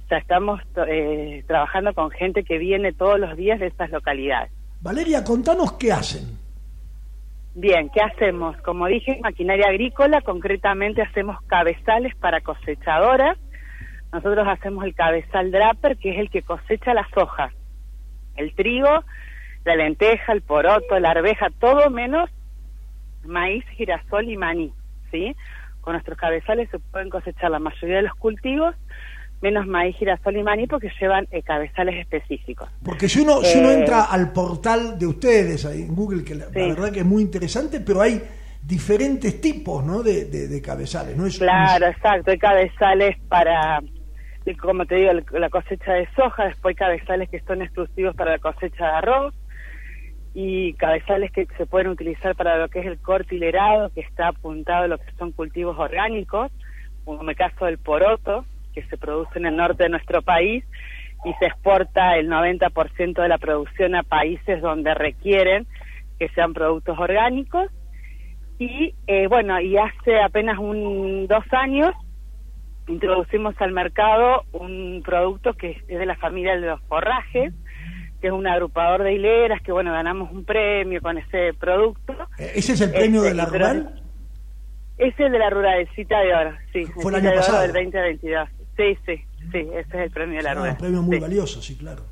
O 0.04 0.08
sea, 0.08 0.18
estamos 0.18 0.60
eh, 0.88 1.42
trabajando 1.46 1.92
con 1.94 2.10
gente 2.10 2.44
que 2.44 2.58
viene 2.58 2.92
todos 2.92 3.18
los 3.18 3.36
días 3.36 3.58
de 3.60 3.66
estas 3.66 3.90
localidades. 3.90 4.52
Valeria, 4.80 5.24
contanos 5.24 5.72
qué 5.72 5.92
hacen. 5.92 6.38
Bien, 7.54 7.88
¿qué 7.88 8.02
hacemos? 8.02 8.56
Como 8.58 8.86
dije, 8.86 9.18
maquinaria 9.22 9.68
agrícola, 9.68 10.20
concretamente 10.20 11.02
hacemos 11.02 11.40
cabezales 11.46 12.14
para 12.16 12.42
cosechadoras. 12.42 13.38
Nosotros 14.12 14.46
hacemos 14.46 14.84
el 14.84 14.94
cabezal 14.94 15.50
draper, 15.50 15.96
que 15.96 16.10
es 16.10 16.18
el 16.18 16.30
que 16.30 16.42
cosecha 16.42 16.94
las 16.94 17.08
hojas. 17.16 17.52
El 18.36 18.54
trigo 18.54 19.04
la 19.66 19.74
lenteja, 19.74 20.32
el 20.32 20.42
poroto, 20.42 20.98
la 20.98 21.10
arveja, 21.10 21.48
todo 21.58 21.90
menos 21.90 22.30
maíz, 23.24 23.64
girasol 23.76 24.30
y 24.30 24.36
maní, 24.36 24.72
¿sí? 25.10 25.34
Con 25.80 25.94
nuestros 25.94 26.16
cabezales 26.16 26.70
se 26.70 26.78
pueden 26.78 27.10
cosechar 27.10 27.50
la 27.50 27.58
mayoría 27.58 27.96
de 27.96 28.02
los 28.02 28.14
cultivos, 28.14 28.76
menos 29.42 29.66
maíz, 29.66 29.96
girasol 29.96 30.36
y 30.36 30.44
maní 30.44 30.68
porque 30.68 30.90
llevan 31.00 31.26
eh, 31.32 31.42
cabezales 31.42 31.96
específicos. 31.96 32.68
Porque 32.84 33.08
si 33.08 33.20
uno, 33.20 33.42
si 33.42 33.58
uno 33.58 33.70
eh, 33.70 33.80
entra 33.80 34.04
al 34.04 34.32
portal 34.32 34.96
de 34.96 35.06
ustedes 35.06 35.64
ahí 35.66 35.82
en 35.82 35.96
Google, 35.96 36.22
que 36.22 36.36
la, 36.36 36.46
verdad 36.46 36.92
que 36.92 37.00
es 37.00 37.06
muy 37.06 37.22
interesante, 37.22 37.80
pero 37.80 38.00
hay 38.00 38.22
diferentes 38.62 39.40
tipos 39.40 39.84
¿no? 39.84 40.00
de, 40.04 40.26
de, 40.26 40.62
cabezales. 40.62 41.16
¿no? 41.16 41.26
Es, 41.26 41.38
claro, 41.38 41.86
exacto. 41.86 42.30
Hay 42.30 42.38
cabezales 42.38 43.16
para, 43.28 43.82
como 44.60 44.86
te 44.86 44.94
digo, 44.94 45.12
la 45.32 45.50
cosecha 45.50 45.92
de 45.92 46.08
soja, 46.14 46.44
después 46.44 46.72
hay 46.72 46.76
cabezales 46.76 47.28
que 47.30 47.40
son 47.40 47.62
exclusivos 47.62 48.14
para 48.14 48.30
la 48.32 48.38
cosecha 48.38 48.84
de 48.84 48.92
arroz 48.92 49.34
y 50.38 50.74
cabezales 50.74 51.32
que 51.32 51.48
se 51.56 51.64
pueden 51.64 51.88
utilizar 51.88 52.36
para 52.36 52.58
lo 52.58 52.68
que 52.68 52.80
es 52.80 52.86
el 52.86 52.98
corte 52.98 53.36
hilerado, 53.36 53.88
que 53.88 54.02
está 54.02 54.28
apuntado 54.28 54.84
a 54.84 54.86
lo 54.86 54.98
que 54.98 55.10
son 55.18 55.32
cultivos 55.32 55.78
orgánicos, 55.78 56.52
como 57.06 57.30
el 57.30 57.34
caso 57.34 57.64
del 57.64 57.78
poroto, 57.78 58.44
que 58.74 58.82
se 58.82 58.98
produce 58.98 59.38
en 59.38 59.46
el 59.46 59.56
norte 59.56 59.84
de 59.84 59.88
nuestro 59.88 60.20
país 60.20 60.62
y 61.24 61.32
se 61.38 61.46
exporta 61.46 62.18
el 62.18 62.28
90% 62.28 63.22
de 63.22 63.28
la 63.28 63.38
producción 63.38 63.94
a 63.94 64.02
países 64.02 64.60
donde 64.60 64.92
requieren 64.92 65.66
que 66.18 66.28
sean 66.28 66.52
productos 66.52 66.98
orgánicos. 66.98 67.70
Y 68.58 68.94
eh, 69.06 69.28
bueno, 69.28 69.58
y 69.58 69.78
hace 69.78 70.20
apenas 70.20 70.58
un 70.58 71.28
dos 71.28 71.50
años 71.52 71.94
introducimos 72.88 73.54
al 73.58 73.72
mercado 73.72 74.44
un 74.52 75.02
producto 75.02 75.54
que 75.54 75.70
es 75.70 75.86
de 75.86 76.04
la 76.04 76.16
familia 76.16 76.56
de 76.56 76.66
los 76.66 76.82
forrajes, 76.82 77.54
que 78.20 78.28
es 78.28 78.32
un 78.32 78.46
agrupador 78.46 79.02
de 79.02 79.14
hileras, 79.14 79.60
que 79.62 79.72
bueno, 79.72 79.92
ganamos 79.92 80.30
un 80.32 80.44
premio 80.44 81.00
con 81.00 81.18
ese 81.18 81.52
producto. 81.58 82.14
Eh, 82.38 82.52
¿Ese 82.56 82.72
es 82.72 82.80
el 82.80 82.90
premio 82.90 83.22
de 83.22 83.34
la 83.34 83.44
este, 83.44 83.58
rural? 83.58 84.02
Es 84.98 85.16
de 85.16 85.28
la 85.28 85.50
rural, 85.50 85.88
cita 85.94 86.20
de 86.20 86.34
oro, 86.34 86.56
sí. 86.72 86.84
Fue 86.86 87.12
el 87.12 87.26
año 87.26 87.34
pasado. 87.34 87.62
del 87.62 87.72
2022. 87.72 88.48
Sí, 88.76 88.98
sí, 89.04 89.16
sí, 89.52 89.58
ese 89.58 89.80
es 89.80 89.94
el 89.94 90.10
premio 90.10 90.36
de 90.38 90.42
la 90.42 90.54
rural. 90.54 90.70
Un 90.70 90.76
premio 90.78 91.02
muy 91.02 91.18
valioso, 91.18 91.60
sí, 91.60 91.76
claro. 91.76 92.02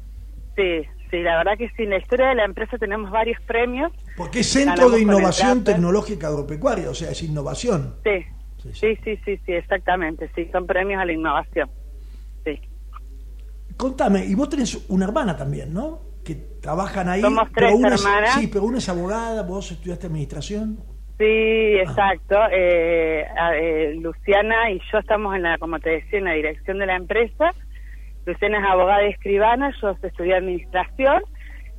Sí, 0.56 0.82
sí, 1.10 1.22
la 1.22 1.38
verdad 1.38 1.58
que 1.58 1.68
sí, 1.70 1.82
en 1.82 1.90
la 1.90 1.98
historia 1.98 2.28
de 2.28 2.34
la 2.34 2.44
empresa 2.44 2.78
tenemos 2.78 3.10
varios 3.10 3.40
premios. 3.42 3.92
Porque 4.16 4.40
es 4.40 4.48
Centro 4.48 4.90
de 4.90 5.00
Innovación 5.00 5.64
Tecnológica 5.64 6.28
Agropecuaria, 6.28 6.90
o 6.90 6.94
sea, 6.94 7.10
es 7.10 7.22
innovación. 7.22 7.96
Sí, 8.04 8.24
sí, 8.72 8.96
sí, 9.02 9.18
sí, 9.24 9.40
sí, 9.44 9.52
exactamente, 9.52 10.30
sí, 10.34 10.48
son 10.52 10.66
premios 10.66 11.00
a 11.00 11.04
la 11.04 11.12
innovación. 11.12 11.70
Contame, 13.76 14.24
y 14.24 14.34
vos 14.34 14.48
tenés 14.48 14.88
una 14.88 15.04
hermana 15.04 15.36
también, 15.36 15.72
¿no? 15.72 16.00
Que 16.24 16.34
trabajan 16.60 17.08
ahí. 17.08 17.20
Somos 17.20 17.48
tres 17.52 17.72
hermanas. 17.72 18.34
sí, 18.34 18.46
pero 18.46 18.64
una 18.64 18.78
es 18.78 18.88
abogada, 18.88 19.42
vos 19.42 19.70
estudiaste 19.70 20.06
administración. 20.06 20.78
Sí, 21.18 21.78
exacto. 21.78 22.36
Eh, 22.50 23.24
eh, 23.54 23.94
Luciana 24.00 24.70
y 24.70 24.80
yo 24.90 24.98
estamos 24.98 25.34
en 25.36 25.42
la, 25.42 25.58
como 25.58 25.78
te 25.78 25.90
decía, 25.90 26.18
en 26.18 26.24
la 26.24 26.32
dirección 26.32 26.78
de 26.78 26.86
la 26.86 26.96
empresa. 26.96 27.52
Luciana 28.26 28.58
es 28.58 28.64
abogada 28.64 29.06
y 29.06 29.10
escribana, 29.10 29.72
yo 29.80 29.96
estudié 30.02 30.34
administración. 30.34 31.22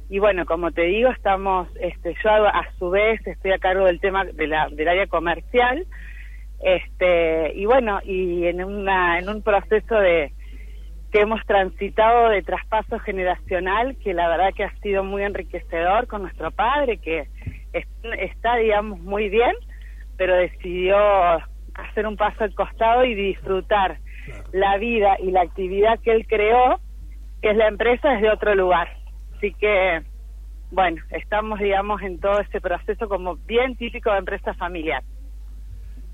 Y 0.09 0.19
bueno, 0.19 0.45
como 0.45 0.71
te 0.71 0.83
digo, 0.83 1.09
estamos, 1.09 1.67
este, 1.81 2.15
yo 2.23 2.29
a 2.29 2.65
su 2.77 2.91
vez 2.91 3.25
estoy 3.25 3.51
a 3.51 3.57
cargo 3.57 3.85
del 3.85 3.99
tema 3.99 4.23
de 4.23 4.47
la, 4.47 4.69
del 4.69 4.87
área 4.87 5.07
comercial. 5.07 5.85
Este, 6.61 7.53
y 7.55 7.65
bueno, 7.65 7.99
y 8.03 8.45
en, 8.45 8.63
una, 8.63 9.19
en 9.19 9.27
un 9.27 9.41
proceso 9.41 9.95
de, 9.95 10.31
que 11.16 11.22
hemos 11.22 11.45
transitado 11.45 12.28
de 12.28 12.41
traspaso 12.41 12.99
generacional, 12.99 13.95
que 14.03 14.13
la 14.13 14.28
verdad 14.28 14.53
que 14.53 14.66
ha 14.66 14.76
sido 14.82 15.01
muy 15.01 15.24
enriquecedor 15.24 16.07
con 16.07 16.24
nuestro 16.24 16.51
padre, 16.51 16.97
que 16.97 17.30
está, 18.20 18.57
digamos, 18.57 18.99
muy 18.99 19.30
bien, 19.30 19.55
pero 20.18 20.36
decidió 20.36 20.97
hacer 21.74 22.05
un 22.05 22.18
paso 22.18 22.43
al 22.43 22.53
costado 22.53 23.05
y 23.05 23.16
disfrutar 23.16 23.99
la 24.51 24.76
vida 24.76 25.16
y 25.24 25.32
la 25.32 25.43
actividad 25.43 26.01
que 26.01 26.11
él 26.11 26.28
creó, 26.28 26.82
que 27.41 27.51
es 27.51 27.55
la 27.55 27.70
empresa, 27.70 28.09
desde 28.09 28.30
otro 28.30 28.53
lugar. 28.53 28.89
Así 29.38 29.53
que, 29.53 30.01
bueno, 30.72 31.01
estamos, 31.11 31.59
digamos, 31.59 32.01
en 32.01 32.20
todo 32.20 32.41
este 32.41 32.59
proceso 32.59 33.07
como 33.07 33.38
bien 33.38 33.78
típico 33.78 34.11
de 34.11 34.18
empresa 34.18 34.53
familiar. 34.55 35.01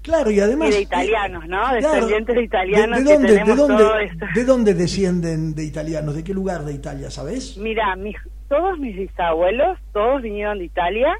Claro, 0.01 0.31
y 0.31 0.39
además... 0.39 0.69
Y 0.69 0.71
de 0.71 0.81
italianos, 0.81 1.47
¿no? 1.47 1.73
Descendientes 1.73 2.35
de 2.35 2.43
italianos 2.43 3.03
de, 3.03 3.13
dónde, 3.13 3.33
de 3.33 3.55
dónde, 3.55 4.11
¿De 4.33 4.45
dónde 4.45 4.73
descienden 4.73 5.53
de 5.53 5.63
italianos? 5.63 6.15
¿De 6.15 6.23
qué 6.23 6.33
lugar 6.33 6.61
de 6.61 6.73
Italia, 6.73 7.11
sabes? 7.11 7.57
Mira, 7.57 7.95
mis, 7.95 8.15
todos 8.49 8.79
mis 8.79 8.95
bisabuelos, 8.95 9.77
todos 9.93 10.21
vinieron 10.23 10.57
de 10.57 10.65
Italia. 10.65 11.15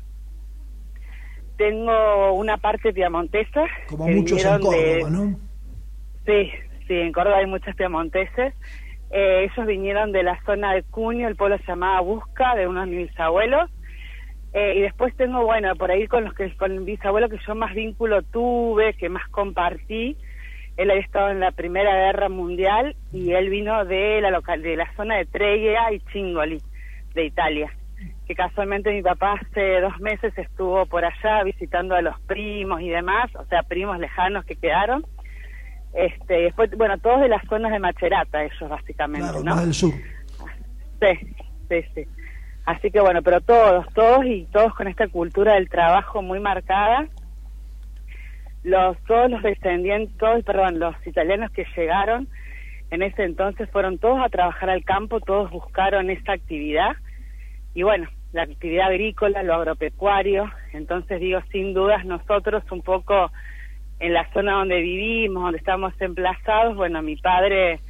Tengo 1.58 2.34
una 2.34 2.58
parte 2.58 2.92
piamontesa. 2.92 3.66
Como 3.88 4.08
muchos 4.08 4.44
en 4.44 4.60
Córdoba, 4.60 5.10
¿no? 5.12 5.40
Sí, 6.26 6.50
sí, 6.88 6.94
en 6.96 7.12
Córdoba 7.12 7.38
hay 7.38 7.46
muchos 7.46 7.76
piamonteses. 7.76 8.56
Eh, 9.12 9.44
ellos 9.44 9.68
vinieron 9.68 10.12
de 10.12 10.24
la 10.24 10.42
zona 10.44 10.74
de 10.74 10.84
Cuño, 10.84 11.28
el 11.28 11.36
pueblo 11.36 11.58
se 11.60 11.66
llamaba 11.66 12.00
Busca, 12.02 12.56
de 12.56 12.68
unos 12.68 12.90
de 12.90 12.96
mis 12.96 13.10
bisabuelos. 13.10 13.70
Eh, 14.54 14.74
y 14.78 14.82
después 14.82 15.16
tengo, 15.16 15.46
bueno, 15.46 15.76
por 15.76 15.92
ahí 15.92 16.08
con 16.08 16.26
los 16.26 16.34
que 16.34 16.56
con 16.58 16.72
el 16.72 16.80
bisabuelo 16.82 17.30
que 17.30 17.40
yo 17.48 17.56
más 17.56 17.74
vínculo 17.74 18.22
tuve, 18.22 18.94
que 18.96 19.10
más 19.10 19.28
compartí. 19.30 20.18
Él 20.78 20.90
había 20.90 21.04
estado 21.04 21.30
en 21.30 21.40
la 21.40 21.52
Primera 21.52 21.94
Guerra 21.94 22.30
Mundial 22.30 22.96
y 23.12 23.32
él 23.32 23.50
vino 23.50 23.86
de 23.86 24.20
la 24.22 24.32
local, 24.32 24.62
de 24.62 24.76
la 24.76 24.94
zona 24.96 25.18
de 25.18 25.26
Treia 25.26 25.92
y 25.92 26.00
Chingoli, 26.12 26.62
de 27.14 27.26
Italia 27.26 27.72
que 28.32 28.36
casualmente 28.36 28.92
mi 28.92 29.02
papá 29.02 29.34
hace 29.34 29.82
dos 29.82 30.00
meses 30.00 30.34
estuvo 30.38 30.86
por 30.86 31.04
allá 31.04 31.44
visitando 31.44 31.96
a 31.96 32.02
los 32.02 32.20
primos 32.22 32.82
y 32.82 32.90
demás, 32.90 33.30
o 33.36 33.46
sea, 33.46 33.64
primos 33.64 34.00
lejanos 34.00 34.46
que 34.46 34.56
quedaron. 34.56 35.06
Este, 35.94 36.44
después, 36.44 36.72
bueno, 36.78 36.98
todos 37.00 37.20
de 37.20 37.28
las 37.28 37.46
zonas 37.48 37.74
de 37.74 37.80
Macherata, 37.80 38.44
ellos 38.44 38.70
básicamente, 38.70 39.28
claro, 39.28 39.44
¿no? 39.44 39.56
Más 39.56 39.66
del 39.66 39.74
sur. 39.74 39.94
Sí, 41.02 41.36
sí, 41.68 41.84
sí. 41.94 42.08
Así 42.72 42.90
que 42.90 43.02
bueno, 43.02 43.22
pero 43.22 43.42
todos, 43.42 43.86
todos 43.94 44.26
y 44.26 44.46
todos 44.46 44.74
con 44.76 44.88
esta 44.88 45.10
cultura 45.10 45.56
del 45.56 45.68
trabajo 45.68 46.22
muy 46.22 46.40
marcada. 46.40 47.06
Los, 48.64 48.98
todos 49.04 49.30
los 49.30 49.44
descendientes, 49.44 50.18
todos, 50.18 50.42
perdón, 50.46 50.80
los 50.80 50.96
italianos 51.06 51.52
que 51.52 51.66
llegaron 51.76 52.30
en 52.90 53.02
ese 53.02 53.24
entonces 53.24 53.70
fueron 53.72 53.98
todos 53.98 54.22
a 54.24 54.30
trabajar 54.30 54.70
al 54.70 54.86
campo, 54.86 55.20
todos 55.20 55.52
buscaron 55.52 56.10
esa 56.10 56.32
actividad. 56.32 56.96
Y 57.74 57.84
bueno, 57.84 58.08
la 58.32 58.44
actividad 58.44 58.88
agrícola, 58.88 59.44
lo 59.44 59.56
agropecuario. 59.56 60.50
Entonces 60.72 61.20
digo, 61.20 61.42
sin 61.52 61.74
dudas 61.74 62.06
nosotros 62.06 62.64
un 62.72 62.84
poco 62.84 63.32
en 64.00 64.14
la 64.14 64.32
zona 64.32 64.54
donde 64.54 64.80
vivimos, 64.80 65.44
donde 65.44 65.58
estamos 65.58 65.94
emplazados, 66.00 66.78
bueno, 66.78 67.02
mi 67.02 67.18
padre, 67.18 67.82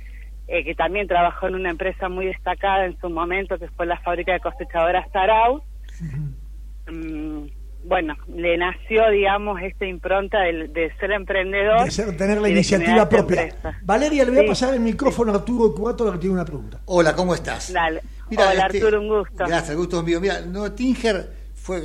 eh, 0.51 0.65
que 0.65 0.75
también 0.75 1.07
trabajó 1.07 1.47
en 1.47 1.55
una 1.55 1.69
empresa 1.69 2.09
muy 2.09 2.25
destacada 2.25 2.85
en 2.85 2.99
su 2.99 3.09
momento, 3.09 3.57
que 3.57 3.69
fue 3.69 3.85
la 3.85 3.97
fábrica 4.01 4.33
de 4.33 4.41
cosechadoras 4.41 5.09
Sarau, 5.13 5.63
mm, 6.91 7.43
bueno, 7.85 8.15
le 8.27 8.57
nació, 8.57 9.09
digamos, 9.11 9.61
esta 9.61 9.85
impronta 9.85 10.41
de, 10.41 10.91
ser 10.99 11.11
emprendedor. 11.11 11.85
De 11.85 11.91
ser, 11.91 12.17
tener 12.17 12.41
la 12.41 12.49
iniciativa 12.49 13.07
propia. 13.07 13.55
Valeria, 13.83 14.25
le 14.25 14.31
voy 14.31 14.45
a 14.45 14.49
pasar 14.49 14.73
el 14.73 14.81
micrófono 14.81 15.31
a 15.31 15.35
Arturo 15.35 15.73
Cubato, 15.73 16.11
que 16.11 16.17
tiene 16.17 16.35
una 16.35 16.45
pregunta. 16.45 16.81
Hola, 16.83 17.15
¿cómo 17.15 17.33
estás? 17.33 17.71
Dale. 17.71 18.01
Hola 18.29 18.51
este, 18.51 18.77
Arturo, 18.77 18.99
un 18.99 19.07
gusto. 19.07 19.45
Gracias, 19.45 19.69
el 19.69 19.77
gusto 19.77 19.99
es 19.99 20.03
mío. 20.03 20.19
Mira, 20.19 20.41
no, 20.41 20.69
Tinger 20.73 21.40
fue, 21.61 21.83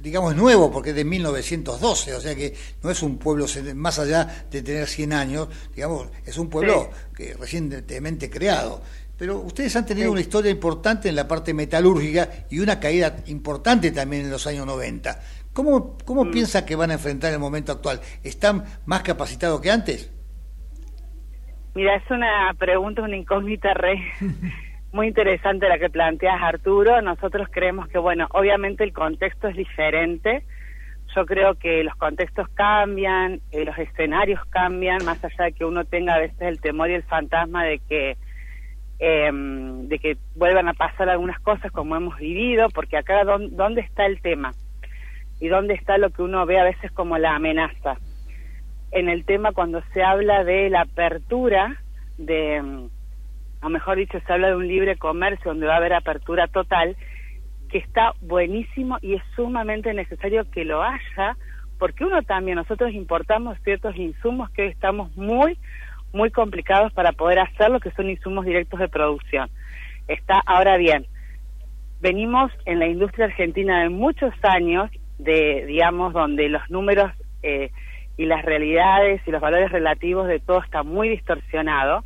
digamos, 0.00 0.36
nuevo 0.36 0.70
porque 0.70 0.90
es 0.90 0.96
de 0.96 1.04
1912, 1.04 2.14
o 2.14 2.20
sea 2.20 2.36
que 2.36 2.54
no 2.84 2.90
es 2.90 3.02
un 3.02 3.18
pueblo 3.18 3.46
más 3.74 3.98
allá 3.98 4.46
de 4.48 4.62
tener 4.62 4.86
100 4.86 5.12
años, 5.12 5.48
digamos, 5.74 6.06
es 6.24 6.38
un 6.38 6.48
pueblo 6.48 6.88
que 7.14 7.34
recientemente 7.34 8.30
creado. 8.30 8.80
Pero 9.18 9.38
ustedes 9.38 9.74
han 9.74 9.86
tenido 9.86 10.10
una 10.10 10.20
historia 10.20 10.50
importante 10.52 11.08
en 11.08 11.16
la 11.16 11.26
parte 11.26 11.52
metalúrgica 11.52 12.28
y 12.48 12.60
una 12.60 12.78
caída 12.78 13.16
importante 13.26 13.90
también 13.90 14.24
en 14.24 14.30
los 14.30 14.46
años 14.46 14.66
90. 14.66 15.20
¿Cómo, 15.52 15.98
cómo 16.04 16.24
mm. 16.24 16.30
piensa 16.30 16.64
que 16.64 16.76
van 16.76 16.90
a 16.90 16.94
enfrentar 16.94 17.32
el 17.32 17.38
momento 17.40 17.72
actual? 17.72 18.00
¿Están 18.22 18.64
más 18.86 19.02
capacitados 19.02 19.60
que 19.60 19.70
antes? 19.70 20.12
Mira, 21.74 21.96
es 21.96 22.10
una 22.10 22.54
pregunta, 22.56 23.02
una 23.02 23.16
incógnita 23.16 23.74
re 23.74 24.00
muy 24.92 25.08
interesante 25.08 25.68
la 25.68 25.78
que 25.78 25.90
planteas, 25.90 26.40
Arturo. 26.40 27.00
Nosotros 27.00 27.48
creemos 27.50 27.88
que, 27.88 27.98
bueno, 27.98 28.26
obviamente 28.32 28.84
el 28.84 28.92
contexto 28.92 29.48
es 29.48 29.56
diferente. 29.56 30.44
Yo 31.14 31.26
creo 31.26 31.54
que 31.54 31.82
los 31.82 31.94
contextos 31.96 32.48
cambian, 32.50 33.40
eh, 33.50 33.64
los 33.64 33.76
escenarios 33.78 34.44
cambian, 34.46 35.04
más 35.04 35.22
allá 35.24 35.44
de 35.46 35.52
que 35.52 35.64
uno 35.64 35.84
tenga 35.84 36.14
a 36.14 36.18
veces 36.18 36.40
el 36.40 36.60
temor 36.60 36.90
y 36.90 36.94
el 36.94 37.02
fantasma 37.02 37.64
de 37.64 37.78
que 37.80 38.16
em, 38.98 39.88
de 39.88 39.98
que 39.98 40.16
vuelvan 40.36 40.68
a 40.68 40.74
pasar 40.74 41.08
algunas 41.08 41.40
cosas 41.40 41.72
como 41.72 41.96
hemos 41.96 42.16
vivido, 42.18 42.68
porque 42.70 42.96
acá 42.96 43.24
dónde 43.24 43.80
está 43.80 44.06
el 44.06 44.20
tema 44.22 44.52
y 45.40 45.48
dónde 45.48 45.74
está 45.74 45.98
lo 45.98 46.10
que 46.10 46.22
uno 46.22 46.46
ve 46.46 46.60
a 46.60 46.64
veces 46.64 46.92
como 46.92 47.18
la 47.18 47.34
amenaza. 47.34 47.96
En 48.92 49.08
el 49.08 49.24
tema 49.24 49.52
cuando 49.52 49.82
se 49.92 50.02
habla 50.02 50.44
de 50.44 50.70
la 50.70 50.82
apertura 50.82 51.78
de 52.16 52.56
em, 52.56 52.88
o 53.62 53.68
mejor 53.68 53.96
dicho, 53.96 54.18
se 54.26 54.32
habla 54.32 54.48
de 54.48 54.56
un 54.56 54.66
libre 54.66 54.96
comercio 54.96 55.50
donde 55.50 55.66
va 55.66 55.74
a 55.74 55.78
haber 55.78 55.94
apertura 55.94 56.48
total, 56.48 56.96
que 57.70 57.78
está 57.78 58.12
buenísimo 58.20 58.98
y 59.00 59.14
es 59.14 59.22
sumamente 59.34 59.94
necesario 59.94 60.50
que 60.50 60.64
lo 60.64 60.82
haya, 60.82 61.36
porque 61.78 62.04
uno 62.04 62.22
también, 62.22 62.56
nosotros 62.56 62.92
importamos 62.92 63.58
ciertos 63.64 63.96
insumos 63.96 64.50
que 64.50 64.62
hoy 64.62 64.68
estamos 64.68 65.16
muy, 65.16 65.58
muy 66.12 66.30
complicados 66.30 66.92
para 66.92 67.12
poder 67.12 67.38
hacerlo, 67.38 67.80
que 67.80 67.90
son 67.92 68.10
insumos 68.10 68.44
directos 68.44 68.78
de 68.78 68.88
producción. 68.88 69.48
Está, 70.08 70.42
ahora 70.44 70.76
bien, 70.76 71.06
venimos 72.00 72.50
en 72.66 72.80
la 72.80 72.86
industria 72.86 73.26
argentina 73.26 73.82
de 73.82 73.88
muchos 73.88 74.34
años 74.42 74.90
de, 75.18 75.64
digamos, 75.66 76.12
donde 76.12 76.48
los 76.48 76.68
números 76.68 77.12
eh, 77.42 77.70
y 78.16 78.26
las 78.26 78.44
realidades 78.44 79.22
y 79.26 79.30
los 79.30 79.40
valores 79.40 79.70
relativos 79.70 80.26
de 80.28 80.40
todo 80.40 80.62
está 80.62 80.82
muy 80.82 81.08
distorsionado, 81.08 82.04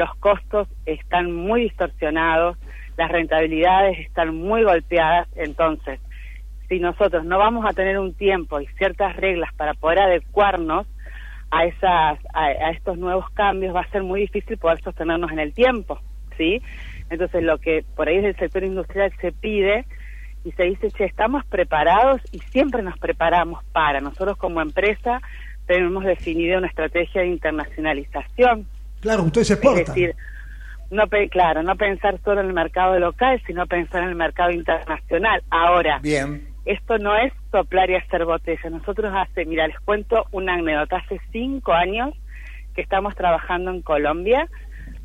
los 0.00 0.16
costos 0.16 0.66
están 0.86 1.30
muy 1.30 1.64
distorsionados, 1.64 2.56
las 2.96 3.10
rentabilidades 3.10 3.98
están 3.98 4.34
muy 4.34 4.62
golpeadas, 4.62 5.28
entonces, 5.36 6.00
si 6.70 6.80
nosotros 6.80 7.26
no 7.26 7.36
vamos 7.36 7.66
a 7.66 7.74
tener 7.74 7.98
un 7.98 8.14
tiempo 8.14 8.60
y 8.60 8.66
ciertas 8.78 9.14
reglas 9.16 9.52
para 9.54 9.74
poder 9.74 9.98
adecuarnos 9.98 10.86
a 11.50 11.66
esas 11.66 12.18
a, 12.32 12.70
estos 12.70 12.96
nuevos 12.96 13.28
cambios 13.30 13.74
va 13.74 13.80
a 13.82 13.90
ser 13.90 14.02
muy 14.02 14.22
difícil 14.22 14.56
poder 14.56 14.80
sostenernos 14.80 15.30
en 15.32 15.38
el 15.38 15.52
tiempo, 15.52 16.00
¿sí? 16.38 16.62
Entonces, 17.10 17.42
lo 17.42 17.58
que 17.58 17.84
por 17.94 18.08
ahí 18.08 18.16
desde 18.16 18.28
el 18.28 18.36
sector 18.36 18.64
industrial 18.64 19.12
se 19.20 19.32
pide 19.32 19.84
y 20.44 20.52
se 20.52 20.62
dice, 20.62 20.90
che, 20.92 21.04
estamos 21.04 21.44
preparados 21.44 22.22
y 22.32 22.38
siempre 22.38 22.82
nos 22.82 22.98
preparamos 22.98 23.62
para. 23.72 24.00
Nosotros 24.00 24.38
como 24.38 24.62
empresa 24.62 25.20
tenemos 25.66 26.04
definido 26.04 26.56
una 26.56 26.68
estrategia 26.68 27.20
de 27.20 27.28
internacionalización. 27.28 28.66
Claro, 29.00 29.24
ustedes 29.24 29.50
exportan. 29.50 29.80
Es 29.80 29.86
decir, 29.88 30.16
no 30.90 31.04
claro, 31.30 31.62
no 31.62 31.76
pensar 31.76 32.18
solo 32.24 32.40
en 32.40 32.48
el 32.48 32.52
mercado 32.52 32.98
local, 32.98 33.40
sino 33.46 33.66
pensar 33.66 34.02
en 34.02 34.10
el 34.10 34.14
mercado 34.14 34.50
internacional. 34.50 35.42
Ahora, 35.50 35.98
bien. 36.02 36.48
Esto 36.66 36.98
no 36.98 37.16
es 37.16 37.32
soplar 37.50 37.88
y 37.90 37.96
hacer 37.96 38.26
botella. 38.26 38.68
Nosotros 38.68 39.12
hace, 39.16 39.46
mira, 39.46 39.66
les 39.66 39.80
cuento 39.80 40.26
una 40.30 40.54
anécdota. 40.54 40.98
Hace 40.98 41.18
cinco 41.32 41.72
años 41.72 42.14
que 42.74 42.82
estamos 42.82 43.16
trabajando 43.16 43.70
en 43.70 43.80
Colombia 43.80 44.46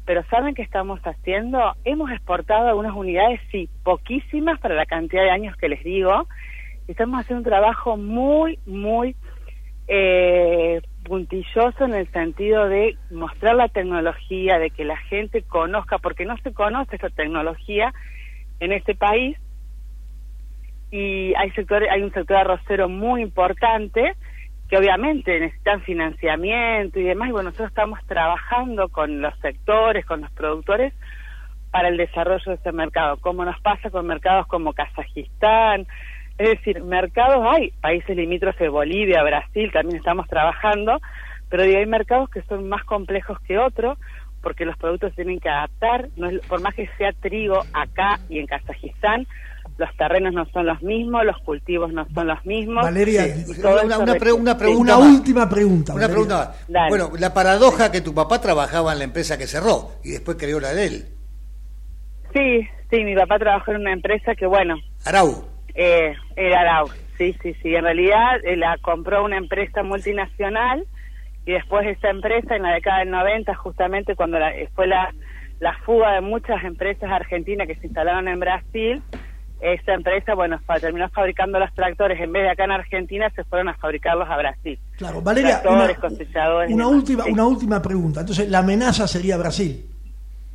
pero 0.05 0.23
¿saben 0.29 0.53
qué 0.53 0.61
estamos 0.61 0.99
haciendo? 1.01 1.59
Hemos 1.83 2.11
exportado 2.11 2.67
algunas 2.67 2.95
unidades, 2.95 3.39
sí, 3.51 3.69
poquísimas 3.83 4.59
para 4.59 4.75
la 4.75 4.85
cantidad 4.85 5.23
de 5.23 5.31
años 5.31 5.57
que 5.57 5.67
les 5.67 5.83
digo. 5.83 6.27
Estamos 6.87 7.19
haciendo 7.19 7.39
un 7.39 7.49
trabajo 7.49 7.97
muy, 7.97 8.59
muy 8.67 9.15
eh, 9.87 10.81
puntilloso 11.05 11.85
en 11.85 11.93
el 11.93 12.11
sentido 12.11 12.67
de 12.67 12.97
mostrar 13.11 13.55
la 13.55 13.69
tecnología, 13.69 14.59
de 14.59 14.71
que 14.71 14.83
la 14.83 14.97
gente 14.97 15.43
conozca, 15.43 15.99
porque 15.99 16.25
no 16.25 16.35
se 16.39 16.53
conoce 16.53 16.97
esa 16.97 17.09
tecnología 17.09 17.93
en 18.59 18.73
este 18.73 18.95
país. 18.95 19.37
Y 20.91 21.33
hay, 21.35 21.51
sector, 21.51 21.83
hay 21.89 22.01
un 22.01 22.11
sector 22.11 22.37
arrocero 22.37 22.89
muy 22.89 23.21
importante 23.21 24.15
que 24.69 24.77
obviamente 24.77 25.39
necesitan 25.39 25.81
financiamiento 25.83 26.99
y 26.99 27.03
demás, 27.03 27.29
y 27.29 27.31
bueno, 27.31 27.49
nosotros 27.49 27.69
estamos 27.69 27.99
trabajando 28.07 28.89
con 28.89 29.21
los 29.21 29.37
sectores, 29.39 30.05
con 30.05 30.21
los 30.21 30.31
productores, 30.31 30.93
para 31.71 31.89
el 31.89 31.97
desarrollo 31.97 32.43
de 32.45 32.53
ese 32.55 32.71
mercado, 32.71 33.17
como 33.17 33.45
nos 33.45 33.59
pasa 33.61 33.89
con 33.89 34.07
mercados 34.07 34.47
como 34.47 34.73
Kazajistán, 34.73 35.85
es 36.37 36.49
decir, 36.49 36.83
mercados 36.83 37.45
hay, 37.47 37.71
países 37.81 38.15
limítrofes, 38.15 38.69
Bolivia, 38.69 39.23
Brasil, 39.23 39.71
también 39.71 39.97
estamos 39.97 40.27
trabajando, 40.27 40.99
pero 41.49 41.63
hay 41.63 41.85
mercados 41.85 42.29
que 42.29 42.41
son 42.43 42.67
más 42.67 42.83
complejos 42.83 43.39
que 43.47 43.57
otros, 43.57 43.97
porque 44.41 44.65
los 44.65 44.77
productos 44.77 45.15
tienen 45.15 45.39
que 45.39 45.49
adaptar, 45.49 46.09
no 46.17 46.29
por 46.47 46.61
más 46.61 46.75
que 46.75 46.89
sea 46.97 47.13
trigo 47.13 47.61
acá 47.73 48.19
y 48.29 48.39
en 48.39 48.47
Kazajistán, 48.47 49.25
los 49.77 49.89
terrenos 49.97 50.33
no 50.33 50.45
son 50.51 50.67
los 50.67 50.81
mismos, 50.83 51.25
los 51.25 51.37
cultivos 51.39 51.91
no 51.91 52.05
son 52.13 52.27
los 52.27 52.45
mismos. 52.45 52.83
Valeria, 52.83 53.25
una, 53.83 53.97
una, 53.97 54.15
pregunta 54.15 54.57
una 54.69 54.97
última 54.97 55.49
pregunta. 55.49 55.93
Una 55.93 56.07
pregunta 56.07 56.55
Bueno, 56.89 57.11
la 57.17 57.33
paradoja 57.33 57.91
que 57.91 58.01
tu 58.01 58.13
papá 58.13 58.39
trabajaba 58.39 58.93
en 58.93 58.99
la 58.99 59.05
empresa 59.05 59.37
que 59.37 59.47
cerró 59.47 59.93
y 60.03 60.11
después 60.11 60.37
creó 60.37 60.59
la 60.59 60.73
de 60.73 60.85
él. 60.85 61.05
Sí, 62.33 62.67
sí, 62.89 63.03
mi 63.03 63.15
papá 63.15 63.39
trabajó 63.39 63.71
en 63.71 63.81
una 63.81 63.93
empresa 63.93 64.35
que, 64.35 64.45
bueno. 64.45 64.75
Arau. 65.05 65.54
Eh, 65.75 66.15
era 66.35 66.61
Arau, 66.61 66.87
sí, 67.17 67.35
sí, 67.41 67.53
sí. 67.61 67.75
En 67.75 67.83
realidad 67.83 68.43
eh, 68.43 68.55
la 68.55 68.77
compró 68.77 69.23
una 69.23 69.37
empresa 69.37 69.83
multinacional 69.83 70.85
y 71.45 71.51
después 71.51 71.85
esa 71.85 72.09
empresa 72.09 72.55
en 72.55 72.63
la 72.63 72.73
década 72.73 72.99
del 72.99 73.11
90, 73.11 73.53
justamente 73.55 74.15
cuando 74.15 74.37
fue 74.73 74.87
la, 74.87 75.13
la 75.59 75.77
fuga 75.85 76.13
de 76.13 76.21
muchas 76.21 76.63
empresas 76.63 77.11
argentinas 77.11 77.67
que 77.67 77.75
se 77.75 77.87
instalaron 77.87 78.27
en 78.27 78.39
Brasil, 78.39 79.03
esta 79.61 79.93
empresa, 79.93 80.33
bueno, 80.33 80.59
terminó 80.79 81.09
fabricando 81.09 81.59
los 81.59 81.73
tractores, 81.73 82.19
en 82.19 82.31
vez 82.31 82.43
de 82.43 82.49
acá 82.49 82.65
en 82.65 82.71
Argentina, 82.71 83.31
se 83.35 83.43
fueron 83.45 83.69
a 83.69 83.73
fabricarlos 83.75 84.29
a 84.29 84.37
Brasil. 84.37 84.79
Claro, 84.97 85.21
Valeria, 85.21 85.61
una, 86.67 86.87
última, 86.87 87.25
una 87.25 87.45
última 87.45 87.81
pregunta. 87.81 88.21
Entonces, 88.21 88.49
la 88.49 88.59
amenaza 88.59 89.07
sería 89.07 89.37
Brasil, 89.37 89.85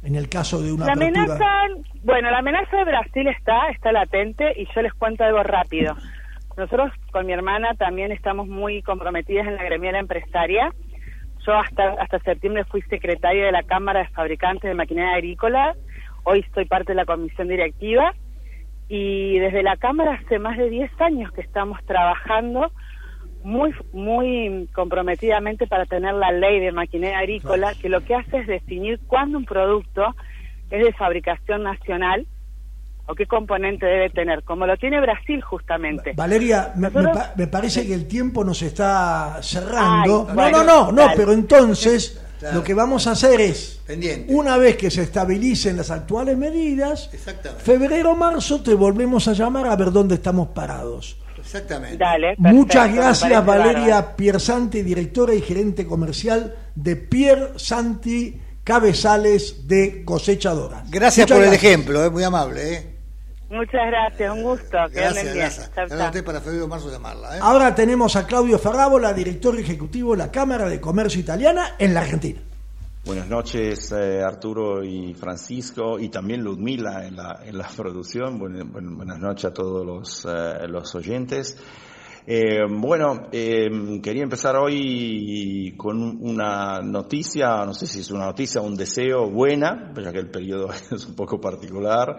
en 0.02 0.14
el 0.14 0.28
caso 0.28 0.62
de 0.62 0.72
una 0.72 0.86
La 0.86 0.92
amenaza, 0.92 1.66
bueno, 2.02 2.30
la 2.30 2.38
amenaza 2.38 2.76
de 2.76 2.84
Brasil 2.84 3.28
está, 3.28 3.68
está 3.68 3.92
latente, 3.92 4.52
y 4.56 4.66
yo 4.74 4.82
les 4.82 4.94
cuento 4.94 5.24
algo 5.24 5.42
rápido. 5.42 5.94
Nosotros 6.56 6.92
con 7.12 7.26
mi 7.26 7.32
hermana 7.32 7.74
también 7.74 8.12
estamos 8.12 8.48
muy 8.48 8.82
comprometidas 8.82 9.46
en 9.46 9.56
la 9.56 9.64
gremial 9.64 9.94
empresaria. 9.96 10.72
Yo 11.46 11.54
hasta, 11.54 11.92
hasta 11.92 12.18
septiembre 12.20 12.64
fui 12.64 12.82
secretaria 12.82 13.46
de 13.46 13.52
la 13.52 13.62
Cámara 13.62 14.00
de 14.00 14.08
Fabricantes 14.08 14.68
de 14.68 14.74
Maquinaria 14.74 15.14
Agrícola. 15.14 15.74
Hoy 16.24 16.40
estoy 16.40 16.66
parte 16.66 16.92
de 16.92 16.96
la 16.96 17.06
comisión 17.06 17.48
directiva 17.48 18.14
y 18.88 19.38
desde 19.38 19.62
la 19.62 19.76
Cámara 19.76 20.20
hace 20.22 20.38
más 20.38 20.58
de 20.58 20.68
10 20.68 21.00
años 21.00 21.32
que 21.32 21.40
estamos 21.40 21.82
trabajando 21.84 22.72
muy 23.42 23.74
muy 23.92 24.68
comprometidamente 24.74 25.66
para 25.66 25.86
tener 25.86 26.14
la 26.14 26.30
ley 26.30 26.60
de 26.60 26.72
maquinaria 26.72 27.18
agrícola 27.18 27.74
que 27.80 27.88
lo 27.88 28.02
que 28.02 28.14
hace 28.14 28.38
es 28.38 28.46
definir 28.46 29.00
cuándo 29.06 29.38
un 29.38 29.44
producto 29.44 30.14
es 30.70 30.84
de 30.84 30.92
fabricación 30.92 31.62
nacional 31.62 32.26
o 33.06 33.14
qué 33.14 33.26
componente 33.26 33.86
debe 33.86 34.10
tener, 34.10 34.44
como 34.44 34.66
lo 34.66 34.76
tiene 34.76 35.00
Brasil 35.00 35.42
justamente. 35.42 36.12
Valeria, 36.14 36.72
me, 36.76 37.46
parece 37.48 37.84
que 37.84 37.94
el 37.94 38.06
tiempo 38.06 38.44
nos 38.44 38.62
está 38.62 39.38
cerrando. 39.42 40.28
no, 40.32 40.50
no, 40.50 40.62
no, 40.62 40.92
no, 40.92 41.08
pero 41.16 41.32
entonces 41.32 42.20
lo 42.54 42.62
que 42.62 42.72
vamos 42.72 43.06
a 43.06 43.12
hacer 43.12 43.40
es, 43.40 43.82
una 44.28 44.56
vez 44.56 44.76
que 44.76 44.90
se 44.90 45.02
estabilicen 45.02 45.76
las 45.76 45.90
actuales 45.90 46.38
medidas, 46.38 47.10
febrero 47.58 48.14
marzo 48.14 48.62
te 48.62 48.74
volvemos 48.74 49.28
a 49.28 49.32
llamar 49.32 49.66
a 49.66 49.76
ver 49.76 49.90
dónde 49.90 50.14
estamos 50.14 50.48
parados. 50.48 51.16
Exactamente. 51.52 52.04
Muchas 52.38 52.94
gracias 52.94 53.44
Valeria 53.44 54.14
Piersanti, 54.14 54.82
directora 54.82 55.34
y 55.34 55.40
gerente 55.40 55.84
comercial 55.84 56.54
de 56.76 56.94
Pier 56.94 57.54
Santi 57.56 58.40
Cabezales 58.62 59.66
de 59.66 60.04
Cosechadoras. 60.04 60.88
Gracias 60.90 61.26
por 61.26 61.42
el 61.42 61.52
ejemplo, 61.52 62.04
es 62.04 62.12
muy 62.12 62.22
amable. 62.22 62.74
¿eh? 62.74 62.96
Muchas 63.48 63.84
gracias, 63.84 64.32
un 64.32 64.42
gusto. 64.44 64.78
Que 64.92 65.00
gracias, 65.00 65.70
gracias. 65.80 66.22
para 66.22 66.40
febrero 66.40 66.68
marzo 66.68 66.88
llamarla. 66.88 67.36
¿eh? 67.36 67.40
Ahora 67.42 67.74
tenemos 67.74 68.14
a 68.14 68.26
Claudio 68.26 68.56
Ferrábola, 68.60 69.12
director 69.12 69.58
ejecutivo 69.58 70.12
de 70.12 70.18
la 70.18 70.30
Cámara 70.30 70.68
de 70.68 70.80
Comercio 70.80 71.20
Italiana 71.20 71.74
en 71.78 71.94
la 71.94 72.02
Argentina. 72.02 72.40
Buenas 73.02 73.28
noches, 73.28 73.92
eh, 73.92 74.22
Arturo 74.22 74.84
y 74.84 75.14
Francisco, 75.14 75.98
y 75.98 76.10
también 76.10 76.42
Ludmila 76.42 77.06
en 77.06 77.16
la, 77.16 77.40
en 77.44 77.56
la 77.56 77.66
producción. 77.76 78.38
buenas 78.38 79.18
noches 79.18 79.46
a 79.46 79.54
todos 79.54 79.86
los, 79.86 80.26
eh, 80.26 80.68
los 80.68 80.94
oyentes. 80.94 81.56
bueno, 82.68 83.30
quería 83.30 84.22
empezar 84.22 84.56
hoy 84.56 85.74
con 85.78 86.18
una 86.20 86.80
noticia, 86.80 87.64
no 87.64 87.72
sé 87.72 87.86
si 87.86 88.00
es 88.00 88.10
una 88.10 88.26
noticia 88.26 88.60
o 88.60 88.64
un 88.64 88.76
deseo 88.76 89.30
buena, 89.30 89.92
ya 89.96 90.12
que 90.12 90.18
el 90.18 90.30
periodo 90.30 90.70
es 90.92 91.06
un 91.06 91.14
poco 91.14 91.40
particular. 91.40 92.18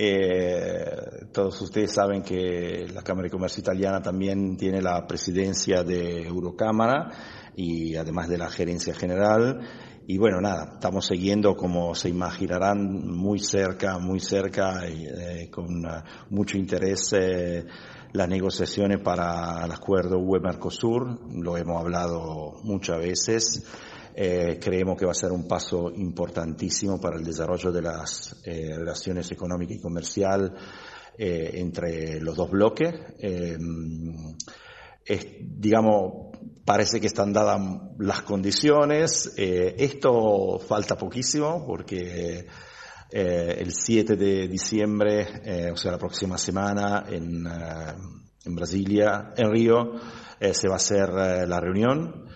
Eh, 0.00 1.26
todos 1.32 1.60
ustedes 1.60 1.92
saben 1.92 2.22
que 2.22 2.86
la 2.94 3.02
Cámara 3.02 3.24
de 3.24 3.30
Comercio 3.30 3.60
Italiana 3.60 4.00
también 4.00 4.56
tiene 4.56 4.80
la 4.80 5.04
presidencia 5.08 5.82
de 5.82 6.22
Eurocámara 6.22 7.10
y 7.56 7.96
además 7.96 8.28
de 8.28 8.38
la 8.38 8.48
gerencia 8.48 8.94
general. 8.94 9.60
Y 10.10 10.16
bueno, 10.16 10.40
nada, 10.40 10.70
estamos 10.72 11.04
siguiendo, 11.04 11.54
como 11.54 11.94
se 11.94 12.08
imaginarán, 12.08 13.06
muy 13.06 13.40
cerca, 13.40 13.98
muy 13.98 14.20
cerca 14.20 14.80
eh, 14.86 15.50
con 15.50 15.84
uh, 15.84 16.02
mucho 16.30 16.56
interés 16.56 17.12
eh, 17.12 17.66
las 18.12 18.26
negociaciones 18.26 19.02
para 19.02 19.62
el 19.66 19.70
acuerdo 19.70 20.16
UE-Mercosur. 20.18 21.30
Lo 21.30 21.58
hemos 21.58 21.78
hablado 21.78 22.54
muchas 22.62 22.98
veces. 23.00 23.66
Eh, 24.14 24.58
creemos 24.58 24.96
que 24.96 25.04
va 25.04 25.10
a 25.10 25.14
ser 25.14 25.30
un 25.30 25.46
paso 25.46 25.90
importantísimo 25.90 26.98
para 26.98 27.16
el 27.16 27.22
desarrollo 27.22 27.70
de 27.70 27.82
las 27.82 28.34
eh, 28.46 28.78
relaciones 28.78 29.30
económicas 29.30 29.76
y 29.76 29.80
comercial 29.82 30.54
eh, 31.18 31.50
entre 31.52 32.18
los 32.22 32.34
dos 32.34 32.50
bloques. 32.50 32.94
digamos, 35.38 36.27
parece 36.68 37.00
que 37.00 37.06
están 37.06 37.32
dadas 37.32 37.58
las 37.98 38.20
condiciones. 38.20 39.32
esto 39.34 40.58
falta 40.58 40.98
poquísimo 40.98 41.64
porque 41.66 42.46
el 43.10 43.72
7 43.72 44.16
de 44.16 44.48
diciembre, 44.48 45.70
o 45.72 45.76
sea, 45.78 45.92
la 45.92 45.98
próxima 45.98 46.36
semana 46.36 47.06
en, 47.08 47.46
en 48.44 48.54
Brasilia, 48.54 49.32
en 49.34 49.50
Río, 49.50 49.92
se 50.38 50.68
va 50.68 50.74
a 50.74 50.76
hacer 50.76 51.08
la 51.08 51.58
reunión 51.58 52.26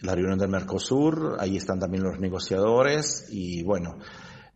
la 0.00 0.14
reunión 0.14 0.38
del 0.38 0.48
Mercosur, 0.48 1.36
ahí 1.38 1.56
están 1.56 1.78
también 1.78 2.04
los 2.04 2.18
negociadores 2.18 3.26
y 3.30 3.62
bueno, 3.62 3.98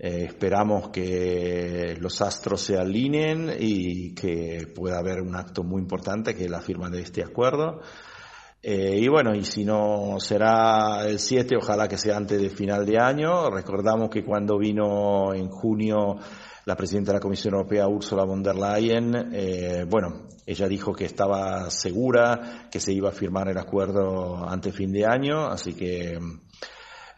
Eh, 0.05 0.24
esperamos 0.24 0.88
que 0.88 1.96
los 2.00 2.20
astros 2.22 2.61
se 2.61 2.76
alineen 2.76 3.53
y 3.57 4.12
que 4.16 4.66
pueda 4.74 4.98
haber 4.98 5.20
un 5.20 5.36
acto 5.36 5.62
muy 5.62 5.80
importante 5.80 6.34
que 6.34 6.46
es 6.46 6.50
la 6.50 6.61
firma 6.61 6.90
de 6.90 7.03
este 7.03 7.22
acuerdo. 7.22 7.80
Eh, 8.61 8.98
y 8.98 9.07
bueno, 9.07 9.32
y 9.32 9.44
si 9.44 9.64
no 9.64 10.16
será 10.18 11.07
el 11.07 11.20
7, 11.20 11.55
ojalá 11.57 11.86
que 11.86 11.98
sea 11.98 12.16
antes 12.16 12.40
del 12.40 12.50
final 12.50 12.84
de 12.84 12.98
año. 12.98 13.48
Recordamos 13.48 14.11
que 14.11 14.24
cuando 14.24 14.59
vino 14.59 15.32
en 15.34 15.48
junio 15.48 16.16
la 16.64 16.74
presidenta 16.74 17.12
de 17.12 17.18
la 17.18 17.22
Comisión 17.22 17.55
Europea, 17.55 17.86
Ursula 17.86 18.24
von 18.24 18.42
der 18.42 18.57
Leyen, 18.57 19.30
eh, 19.32 19.86
bueno, 19.88 20.26
ella 20.44 20.66
dijo 20.66 20.92
que 20.92 21.05
estaba 21.05 21.70
segura 21.70 22.66
que 22.72 22.80
se 22.80 22.92
iba 22.92 23.11
a 23.11 23.12
firmar 23.12 23.48
el 23.50 23.59
acuerdo 23.59 24.48
antes 24.48 24.74
fin 24.74 24.90
de 24.90 25.07
año, 25.07 25.46
así 25.46 25.74
que 25.74 26.18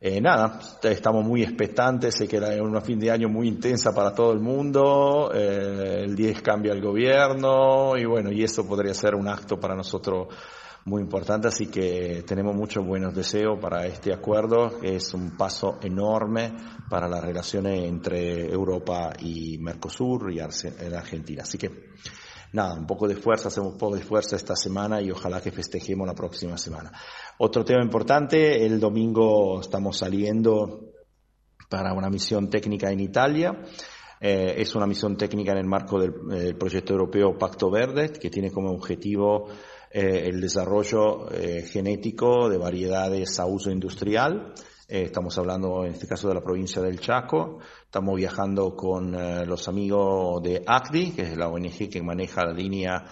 eh, 0.07 0.20
nada, 0.20 0.61
estamos 0.82 1.24
muy 1.24 1.42
expectantes, 1.42 2.14
sé 2.14 2.28
que 2.28 2.36
era 2.36 2.62
una 2.62 2.82
fin 2.82 3.00
de 3.00 3.11
año 3.11 3.30
muy 3.30 3.48
intensa 3.48 3.94
para 3.94 4.12
todo 4.14 4.32
el 4.32 4.38
mundo, 4.38 5.30
eh, 5.34 6.02
el 6.05 6.14
10 6.14 6.42
cambia 6.42 6.74
el 6.74 6.82
gobierno 6.82 7.96
y 7.96 8.05
bueno, 8.05 8.30
y 8.30 8.44
eso 8.44 8.68
podría 8.68 8.92
ser 8.92 9.14
un 9.14 9.28
acto 9.28 9.59
para 9.59 9.74
nosotros 9.74 10.28
muy 10.84 11.00
importante, 11.00 11.48
así 11.48 11.68
que 11.68 12.22
tenemos 12.26 12.55
muchos 12.55 12.86
buenos 12.86 13.14
deseos 13.14 13.59
para 13.59 13.86
este 13.86 14.12
acuerdo, 14.12 14.78
que 14.78 14.96
es 14.96 15.14
un 15.14 15.38
paso 15.38 15.78
enorme 15.82 16.52
para 16.90 17.09
las 17.09 17.24
relaciones 17.24 17.84
entre 17.84 18.52
Europa 18.52 19.11
y 19.20 19.57
Mercosur 19.57 20.30
y 20.30 20.38
Argentina. 20.38 21.44
Así 21.44 21.57
que 21.57 21.70
nada, 22.55 22.74
un 22.74 22.86
poco 22.86 23.09
de 23.09 23.16
fuerza, 23.16 23.48
hacemos 23.48 23.72
un 23.72 23.78
poco 23.78 23.96
de 23.96 24.02
fuerza 24.02 24.36
esta 24.36 24.55
semana 24.55 25.02
y 25.02 25.11
ojalá 25.11 25.40
que 25.40 25.50
festejemos 25.50 26.07
la 26.07 26.14
próxima 26.14 26.57
semana. 26.57 26.92
Otro 27.38 27.64
tema 27.64 27.82
importante, 27.82 28.64
el 28.64 28.78
domingo 28.78 29.61
estamos 29.61 29.98
saliendo 29.98 30.92
para 31.68 31.92
una 31.92 32.09
misión 32.09 32.48
técnica 32.48 32.90
en 32.92 33.00
Italia. 33.00 33.61
Eh, 34.20 34.55
es 34.59 34.74
una 34.76 34.86
misión 34.86 35.16
técnica 35.16 35.50
en 35.50 35.59
el 35.59 35.66
marco 35.66 35.98
del, 35.98 36.57
proyecto 36.57 36.92
europeo 36.92 37.36
Pacto 37.36 37.70
Verde, 37.70 38.12
que 38.12 38.30
tiene 38.30 38.52
como 38.52 38.70
objetivo 38.70 39.48
eh, 39.90 40.22
el 40.26 40.40
desarrollo 40.40 41.28
eh, 41.32 41.62
genético 41.62 42.48
de 42.48 42.57
variedades 42.57 43.40
a 43.40 43.46
uso 43.46 43.72
industrial. 43.72 44.55
Eh, 44.95 45.07
estamos 45.07 45.36
hablando 45.38 45.84
en 45.84 45.90
este 45.90 46.07
caso 46.07 46.28
de 46.28 46.34
la 46.34 46.40
provincia 46.40 46.80
del 46.80 47.01
Chaco. 47.01 47.59
Estamos 47.84 48.14
viajando 48.14 48.76
con 48.76 49.11
los 49.45 49.66
amigos 49.66 50.40
de 50.40 50.62
ACDI, 50.64 51.11
que 51.11 51.22
es 51.22 51.36
la 51.36 51.49
ONG 51.49 51.90
que 51.90 52.01
maneja 52.01 52.45
la 52.45 52.53
línea 52.53 53.05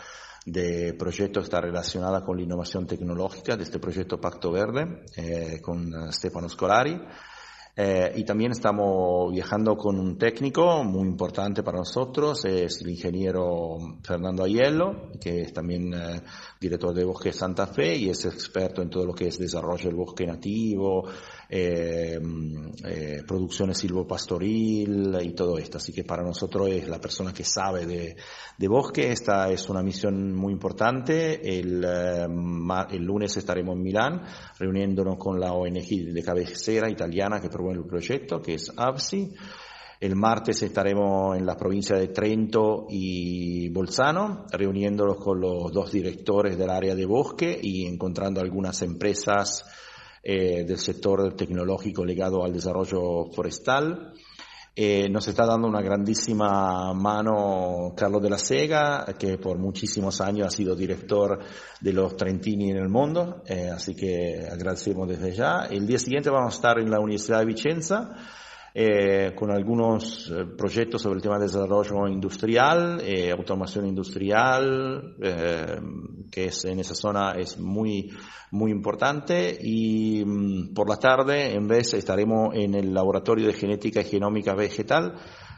de 0.47 0.95
proyectos 0.95 1.43
que 1.43 1.47
está 1.47 1.61
relacionada 1.61 2.25
con 2.25 2.37
la 2.37 2.45
innovación 2.45 2.87
tecnológica 2.87 3.57
de 3.57 3.65
este 3.65 3.81
proyecto 3.81 4.21
Pacto 4.21 4.53
Verde, 4.53 5.03
con 5.61 6.13
Stefano 6.13 6.49
Scolari. 6.49 7.01
Eh, 7.75 8.13
y 8.17 8.25
también 8.25 8.53
estamos 8.53 9.33
viajando 9.33 9.79
con 9.79 9.99
un 9.99 10.19
técnico 10.19 10.85
muy 10.85 11.09
importante 11.09 11.63
para 11.63 11.79
nosotros, 11.79 12.45
es 12.45 12.83
el 12.83 12.91
ingeniero 12.91 13.79
Fernando 14.03 14.45
Aiello, 14.45 15.11
que 15.19 15.41
es 15.41 15.55
también 15.55 15.95
eh, 15.95 16.21
director 16.61 16.93
de 16.93 17.05
Bosque 17.05 17.33
Santa 17.33 17.67
Fe 17.67 17.97
y 17.97 18.11
es 18.11 18.27
experto 18.27 18.83
en 18.83 18.91
todo 18.91 19.07
lo 19.07 19.15
que 19.15 19.29
es 19.29 19.39
desarrollo 19.39 19.87
del 19.87 19.97
bosque 19.97 20.27
nativo, 20.27 21.09
eh, 21.55 22.19
eh, 22.85 23.23
producciones 23.29 23.77
silvopastoril 23.77 25.19
y 25.21 25.35
todo 25.35 25.59
esto. 25.59 25.77
Así 25.77 25.93
que 25.93 26.03
para 26.03 26.23
nosotros 26.23 26.69
es 26.71 26.89
la 26.89 26.99
persona 26.99 27.31
que 27.35 27.45
sabe 27.45 27.85
de, 27.85 28.17
de 28.57 28.69
bosque. 28.69 29.13
Esta 29.13 29.51
es 29.51 29.69
una 29.69 29.83
misión 29.83 30.33
muy 30.35 30.55
importante. 30.55 31.59
El, 31.59 31.85
eh, 31.85 32.27
el 32.91 33.05
lunes 33.05 33.37
estaremos 33.37 33.77
en 33.77 33.83
Milán 33.83 34.23
reuniéndonos 34.59 35.19
con 35.19 35.39
la 35.39 35.53
ONG 35.53 36.15
de 36.15 36.23
cabecera 36.23 36.89
italiana 36.89 37.39
que 37.39 37.51
promueve 37.51 37.81
el 37.81 37.87
proyecto, 37.87 38.41
que 38.41 38.55
es 38.55 38.73
ABSI. 38.75 39.35
El 40.01 40.17
martes 40.17 40.63
estaremos 40.63 41.37
en 41.37 41.45
la 41.45 41.55
provincia 41.55 41.97
de 41.97 42.09
Trento 42.09 42.87
y 42.89 43.69
Bolzano, 43.69 44.47
reuniéndonos 44.51 45.19
con 45.19 45.39
los 45.39 45.71
dos 45.71 45.93
directores 45.93 46.57
del 46.57 46.71
área 46.71 46.95
de 46.95 47.05
bosque 47.05 47.61
y 47.63 47.87
encontrando 47.87 48.41
algunas 48.41 48.81
empresas 48.81 49.67
eh, 50.23 50.65
del 50.65 50.79
sector 50.79 51.35
tecnológico 51.35 52.05
ligado 52.05 52.45
al 52.45 52.53
desarrollo 52.53 53.27
forestal. 53.33 54.13
Eh, 54.75 55.09
nos 55.11 55.29
está 55.29 55.45
dando 55.45 55.69
una 55.69 55.83
grandísima 55.83 56.95
mano 56.95 57.93
Carlos 57.95 58.23
de 58.23 58.31
la 58.31 58.39
Sega, 58.39 59.05
que 59.19 59.37
por 59.37 59.59
muchísimos 59.59 60.23
años 60.23 60.47
ha 60.47 60.51
sido 60.51 60.75
director 60.75 61.41
de 61.81 61.93
los 61.93 62.17
Trentini 62.17 62.71
en 62.71 62.79
el 62.79 62.89
mundo, 62.89 63.43
eh, 63.47 63.69
así 63.69 63.95
que 63.95 64.49
agradecemos 64.51 65.09
desde 65.09 65.35
ya. 65.35 65.67
El 65.71 65.87
día 65.87 65.99
siguiente 65.99 66.31
vamos 66.31 66.55
a 66.55 66.57
estar 66.57 66.79
en 66.79 66.91
la 66.91 67.01
Universidad 67.01 67.41
de 67.41 67.47
Vicenza 67.47 68.17
eh, 68.75 69.35
con 69.35 69.51
algunos 69.51 70.31
eh, 70.31 70.45
proyectos 70.57 71.03
sobre 71.03 71.17
el 71.17 71.23
tema 71.23 71.39
de 71.39 71.47
desarrollo 71.47 72.09
industrial, 72.09 73.01
eh, 73.05 73.31
automación 73.31 73.87
industrial, 73.87 75.17
eh, 75.21 75.81
que 76.31 76.47
es 76.47 76.65
en 76.65 76.81
esa 76.81 76.95
zona 76.95 77.33
es 77.33 77.59
muy, 77.59 78.11
muy 78.51 78.71
importante. 78.71 79.59
Y 79.61 80.25
mm, 80.25 80.73
por 80.75 80.89
la 80.89 80.97
tarde, 80.97 81.55
en 81.55 81.67
vez, 81.67 81.93
estaremos 81.95 82.55
en 82.55 82.75
el 82.75 82.95
Laboratorio 82.95 83.47
de 83.47 83.53
Genética 83.53 84.01
y 84.01 84.05
Genómica 84.05 84.55
Vegetal 84.55 85.15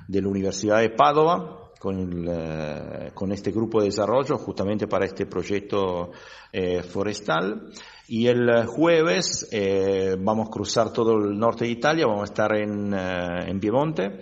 de 0.08 0.22
la 0.22 0.28
Universidad 0.28 0.80
de 0.80 0.90
Padova, 0.90 1.64
con, 1.78 1.98
el, 1.98 2.26
eh, 2.28 3.10
con, 3.14 3.30
este 3.32 3.50
grupo 3.50 3.80
de 3.80 3.86
desarrollo 3.86 4.38
justamente 4.38 4.86
para 4.86 5.04
este 5.04 5.26
proyecto 5.26 6.12
eh, 6.52 6.82
forestal. 6.82 7.70
Y 8.06 8.26
el 8.26 8.66
jueves 8.66 9.48
eh, 9.50 10.16
vamos 10.18 10.48
a 10.48 10.50
cruzar 10.50 10.92
todo 10.92 11.16
el 11.16 11.38
norte 11.38 11.64
de 11.64 11.70
Italia, 11.70 12.06
vamos 12.06 12.22
a 12.22 12.32
estar 12.32 12.54
en, 12.54 12.92
eh, 12.92 13.48
en 13.48 13.58
Piemonte. 13.58 14.20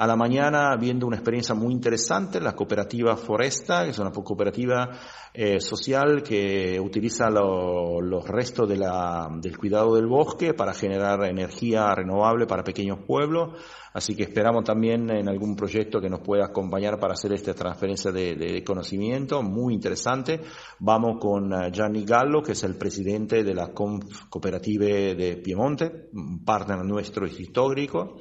A 0.00 0.06
la 0.06 0.14
mañana 0.14 0.76
viendo 0.76 1.08
una 1.08 1.16
experiencia 1.16 1.56
muy 1.56 1.72
interesante, 1.72 2.40
la 2.40 2.54
cooperativa 2.54 3.16
Foresta, 3.16 3.82
que 3.82 3.90
es 3.90 3.98
una 3.98 4.12
cooperativa 4.12 4.90
eh, 5.34 5.58
social 5.60 6.22
que 6.22 6.78
utiliza 6.78 7.28
lo, 7.30 8.00
los 8.00 8.24
restos 8.28 8.68
del 8.68 9.58
cuidado 9.58 9.96
del 9.96 10.06
bosque 10.06 10.54
para 10.54 10.72
generar 10.72 11.24
energía 11.24 11.92
renovable 11.96 12.46
para 12.46 12.62
pequeños 12.62 13.00
pueblos. 13.08 13.60
Así 13.92 14.14
que 14.14 14.22
esperamos 14.22 14.62
también 14.62 15.10
en 15.10 15.28
algún 15.28 15.56
proyecto 15.56 16.00
que 16.00 16.08
nos 16.08 16.20
pueda 16.20 16.44
acompañar 16.44 17.00
para 17.00 17.14
hacer 17.14 17.32
esta 17.32 17.52
transferencia 17.52 18.12
de, 18.12 18.62
conocimiento, 18.64 19.42
muy 19.42 19.74
interesante. 19.74 20.42
Vamos 20.78 21.18
con 21.20 21.52
uh, 21.52 21.72
Gianni 21.72 22.04
Gallo, 22.04 22.40
que 22.40 22.52
es 22.52 22.62
el 22.62 22.76
presidente 22.76 23.42
de 23.42 23.52
la 23.52 23.72
Conf 23.72 24.26
Cooperative 24.28 25.16
de 25.16 25.38
Piemonte, 25.38 26.08
un 26.12 26.44
partner 26.44 26.84
nuestro 26.84 27.26
histórico. 27.26 28.18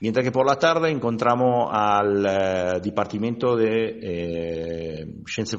Mientras 0.00 0.24
que 0.24 0.32
por 0.32 0.46
la 0.46 0.56
tarde 0.56 0.90
encontramos 0.90 1.68
al 1.72 2.26
eh, 2.26 2.80
de 3.56 3.98
eh, 4.02 5.06
Scienze 5.26 5.56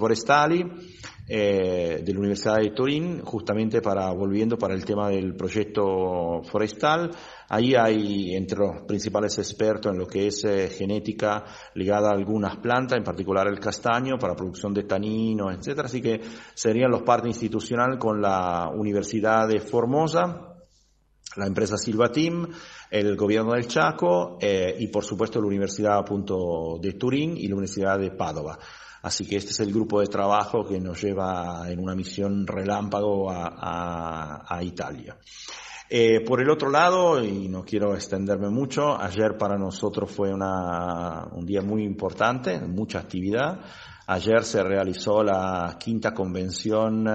eh, 1.29 2.01
de 2.05 2.13
la 2.13 2.19
Universidad 2.19 2.55
de 2.55 2.71
Turín, 2.71 3.19
justamente 3.21 3.81
para, 3.81 4.11
volviendo 4.11 4.57
para 4.57 4.73
el 4.73 4.85
tema 4.85 5.09
del 5.09 5.35
proyecto 5.35 6.41
forestal. 6.43 7.11
Ahí 7.49 7.75
hay 7.75 8.33
entre 8.33 8.59
los 8.59 8.81
principales 8.87 9.37
expertos 9.37 9.91
en 9.91 9.99
lo 9.99 10.07
que 10.07 10.27
es 10.27 10.45
eh, 10.45 10.69
genética 10.69 11.43
ligada 11.73 12.11
a 12.11 12.13
algunas 12.13 12.55
plantas, 12.57 12.97
en 12.97 13.03
particular 13.03 13.47
el 13.47 13.59
castaño, 13.59 14.17
para 14.17 14.35
producción 14.35 14.73
de 14.73 14.83
tanino, 14.83 15.51
etcétera. 15.51 15.87
Así 15.87 16.01
que 16.01 16.21
serían 16.53 16.91
los 16.91 17.01
partes 17.01 17.27
institucional 17.27 17.97
con 17.99 18.21
la 18.21 18.69
Universidad 18.73 19.49
de 19.49 19.59
Formosa, 19.59 20.56
la 21.37 21.47
empresa 21.47 21.77
Silva 21.77 22.11
Team, 22.11 22.47
el 22.89 23.15
gobierno 23.15 23.53
del 23.53 23.67
Chaco 23.67 24.37
eh, 24.41 24.75
y 24.79 24.87
por 24.87 25.03
supuesto 25.03 25.39
la 25.39 25.47
Universidad 25.47 26.03
punto, 26.05 26.79
de 26.81 26.93
Turín 26.93 27.37
y 27.37 27.47
la 27.47 27.55
Universidad 27.55 27.99
de 27.99 28.11
Padova. 28.11 28.57
Así 29.03 29.25
que 29.25 29.37
este 29.37 29.51
es 29.51 29.59
el 29.59 29.71
grupo 29.71 30.01
de 30.01 30.07
trabajo 30.07 30.67
que 30.67 30.79
nos 30.79 31.01
lleva 31.01 31.69
en 31.69 31.79
una 31.79 31.95
misión 31.95 32.45
relámpago 32.45 33.29
a 33.31 34.59
Italia. 34.63 35.17
Eh, 35.89 36.19
por 36.19 36.41
el 36.41 36.49
otro 36.49 36.69
lado, 36.69 37.23
y 37.23 37.47
no 37.47 37.63
quiero 37.63 37.95
extenderme 37.95 38.49
mucho, 38.49 38.99
ayer 38.99 39.37
para 39.37 39.57
nosotros 39.57 40.11
fue 40.11 40.33
una, 40.33 41.27
un 41.31 41.45
día 41.45 41.61
muy 41.61 41.83
importante, 41.83 42.59
mucha 42.59 42.99
actividad. 42.99 43.61
Ayer 44.05 44.43
se 44.43 44.63
realizó 44.63 45.23
la 45.23 45.77
quinta 45.79 46.13
convención 46.13 47.05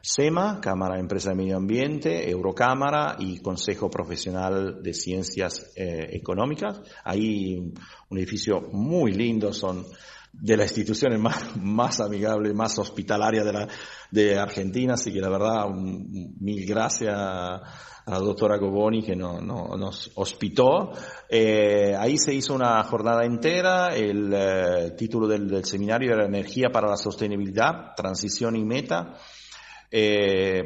SEMA, 0.00 0.60
Cámara 0.60 0.94
de 0.94 1.00
Empresa 1.00 1.30
de 1.30 1.36
Medio 1.36 1.56
Ambiente, 1.56 2.28
Eurocámara 2.30 3.16
y 3.18 3.40
Consejo 3.40 3.90
Profesional 3.90 4.82
de 4.82 4.94
Ciencias 4.94 5.72
eh, 5.74 6.10
Económicas. 6.12 6.80
Ahí 7.04 7.72
un 8.08 8.18
edificio 8.18 8.60
muy 8.72 9.12
lindo, 9.12 9.52
son 9.52 9.84
de 10.32 10.56
las 10.56 10.68
instituciones 10.68 11.20
más, 11.20 11.56
más 11.60 12.00
amigables, 12.00 12.54
más 12.54 12.78
hospitalarias 12.78 13.44
de, 13.44 13.68
de 14.10 14.38
Argentina, 14.38 14.94
así 14.94 15.12
que 15.12 15.20
la 15.20 15.28
verdad, 15.28 15.68
mil 15.70 16.66
gracias 16.66 17.14
a 17.14 17.62
la 18.06 18.18
doctora 18.18 18.58
Goboni 18.58 19.02
que 19.02 19.14
no, 19.14 19.40
no, 19.40 19.76
nos 19.76 20.10
hospitó. 20.16 20.90
Eh, 21.28 21.94
ahí 21.96 22.18
se 22.18 22.34
hizo 22.34 22.54
una 22.54 22.82
jornada 22.84 23.24
entera, 23.24 23.94
el 23.94 24.32
eh, 24.34 24.90
título 24.96 25.28
del, 25.28 25.64
seminario 25.64 26.12
era 26.12 26.26
Energía 26.26 26.70
para 26.70 26.88
la 26.88 26.96
Sostenibilidad, 26.96 27.94
Transición 27.94 28.56
y 28.56 28.64
Meta. 28.64 29.14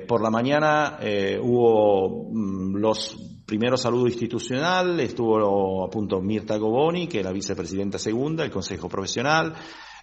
por 0.09 0.23
la 0.23 0.31
mañana 0.31 0.99
hubo 1.43 2.31
mm, 2.33 2.77
los 2.77 3.36
primeros 3.47 3.81
saludos 3.81 4.11
institucional, 4.11 4.99
estuvo 4.99 5.85
a 5.85 5.89
punto 5.89 6.21
Mirta 6.21 6.57
Goboni, 6.57 7.07
que 7.07 7.21
es 7.21 7.25
la 7.25 7.33
vicepresidenta 7.33 7.99
segunda 7.99 8.43
del 8.43 8.53
Consejo 8.53 8.89
Profesional, 8.89 9.55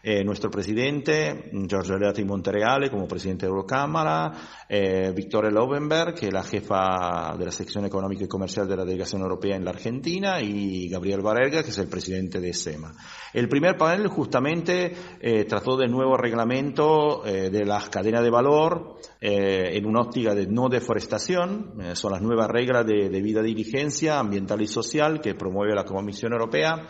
eh, 0.05 0.21
nuestro 0.21 0.51
presidente, 0.51 1.49
Giorgio 1.65 1.97
Leati 1.97 2.25
Montereale, 2.25 2.89
como 2.89 3.07
presidente 3.07 3.45
de 3.45 3.51
Eurocámara, 3.51 4.33
eh, 4.67 5.13
Victoria 5.15 5.49
Lovenberg, 5.49 6.13
que 6.13 6.27
es 6.27 6.33
la 6.33 6.43
jefa 6.43 7.33
de 7.39 7.45
la 7.45 7.51
sección 7.51 7.85
económica 7.85 8.25
y 8.25 8.27
comercial 8.27 8.67
de 8.67 8.75
la 8.75 8.83
delegación 8.83 9.21
europea 9.21 9.55
en 9.55 9.63
la 9.63 9.71
Argentina, 9.71 10.41
y 10.41 10.89
Gabriel 10.89 11.21
Varelga, 11.21 11.63
que 11.63 11.69
es 11.69 11.77
el 11.77 11.87
presidente 11.87 12.41
de 12.41 12.53
SEMA. 12.53 12.93
El 13.33 13.47
primer 13.47 13.77
panel 13.77 14.09
justamente 14.09 14.93
eh, 15.21 15.45
trató 15.45 15.77
del 15.77 15.89
nuevo 15.89 16.17
reglamento 16.17 17.25
eh, 17.25 17.49
de 17.49 17.63
las 17.63 17.87
cadenas 17.87 18.23
de 18.23 18.29
valor 18.29 18.97
en 19.25 19.85
una 19.85 20.01
óptica 20.01 20.35
de 20.35 20.47
no 20.47 20.67
deforestación, 20.67 21.75
son 21.93 22.11
las 22.11 22.21
nuevas 22.21 22.49
reglas 22.49 22.85
de 22.85 23.07
debida 23.07 23.41
diligencia 23.41 24.19
ambiental 24.19 24.61
y 24.61 24.67
social 24.67 25.21
que 25.21 25.33
promueve 25.33 25.73
la 25.73 25.85
Comisión 25.85 26.33
Europea 26.33 26.85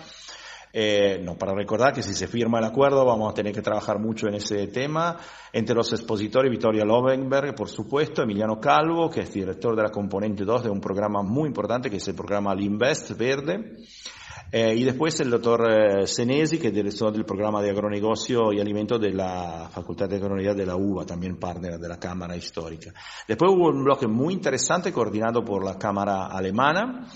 eh, 0.75 1.21
no, 1.23 1.37
para 1.37 1.53
recordar 1.53 1.93
que 1.93 2.01
si 2.01 2.15
se 2.15 2.27
firma 2.27 2.57
el 2.57 2.65
acuerdo 2.65 3.05
vamos 3.05 3.31
a 3.31 3.35
tener 3.35 3.53
que 3.53 3.61
trabajar 3.61 3.99
mucho 3.99 4.27
en 4.27 4.33
ese 4.33 4.65
tema. 4.67 5.17
Entre 5.51 5.75
los 5.75 5.93
expositores, 5.93 6.49
Vittoria 6.49 6.83
Lovenberg, 6.83 7.53
por 7.53 7.69
supuesto, 7.69 8.23
Emiliano 8.23 8.59
Calvo, 8.59 9.07
que 9.07 9.21
es 9.21 9.31
director 9.31 9.75
de 9.75 9.83
la 9.83 9.91
componente 9.91 10.43
2 10.43 10.63
de 10.63 10.69
un 10.71 10.81
programa 10.81 11.21
muy 11.21 11.47
importante 11.47 11.91
que 11.91 11.97
es 11.97 12.07
el 12.07 12.15
programa 12.15 12.55
L'Invest 12.55 13.11
Verde. 13.11 13.77
Eh, 14.51 14.75
y 14.75 14.83
después 14.83 15.19
el 15.19 15.31
doctor 15.31 15.67
eh, 15.67 16.07
Senesi, 16.07 16.59
que 16.59 16.67
es 16.67 16.73
director 16.73 17.11
del 17.11 17.25
programa 17.25 17.61
de 17.61 17.71
agronegocio 17.71 18.53
y 18.53 18.59
alimento 18.59 18.99
de 18.99 19.11
la 19.11 19.67
Facultad 19.71 20.07
de 20.07 20.17
Agronomía 20.17 20.53
de 20.53 20.65
la 20.65 20.75
UBA, 20.75 21.05
también 21.05 21.37
partner 21.37 21.79
de 21.79 21.87
la 21.87 21.99
Cámara 21.99 22.35
Histórica. 22.35 22.93
Después 23.27 23.51
hubo 23.51 23.69
un 23.69 23.83
bloque 23.83 24.07
muy 24.07 24.33
interesante 24.33 24.91
coordinado 24.91 25.43
por 25.43 25.63
la 25.63 25.77
Cámara 25.77 26.27
Alemana, 26.27 27.07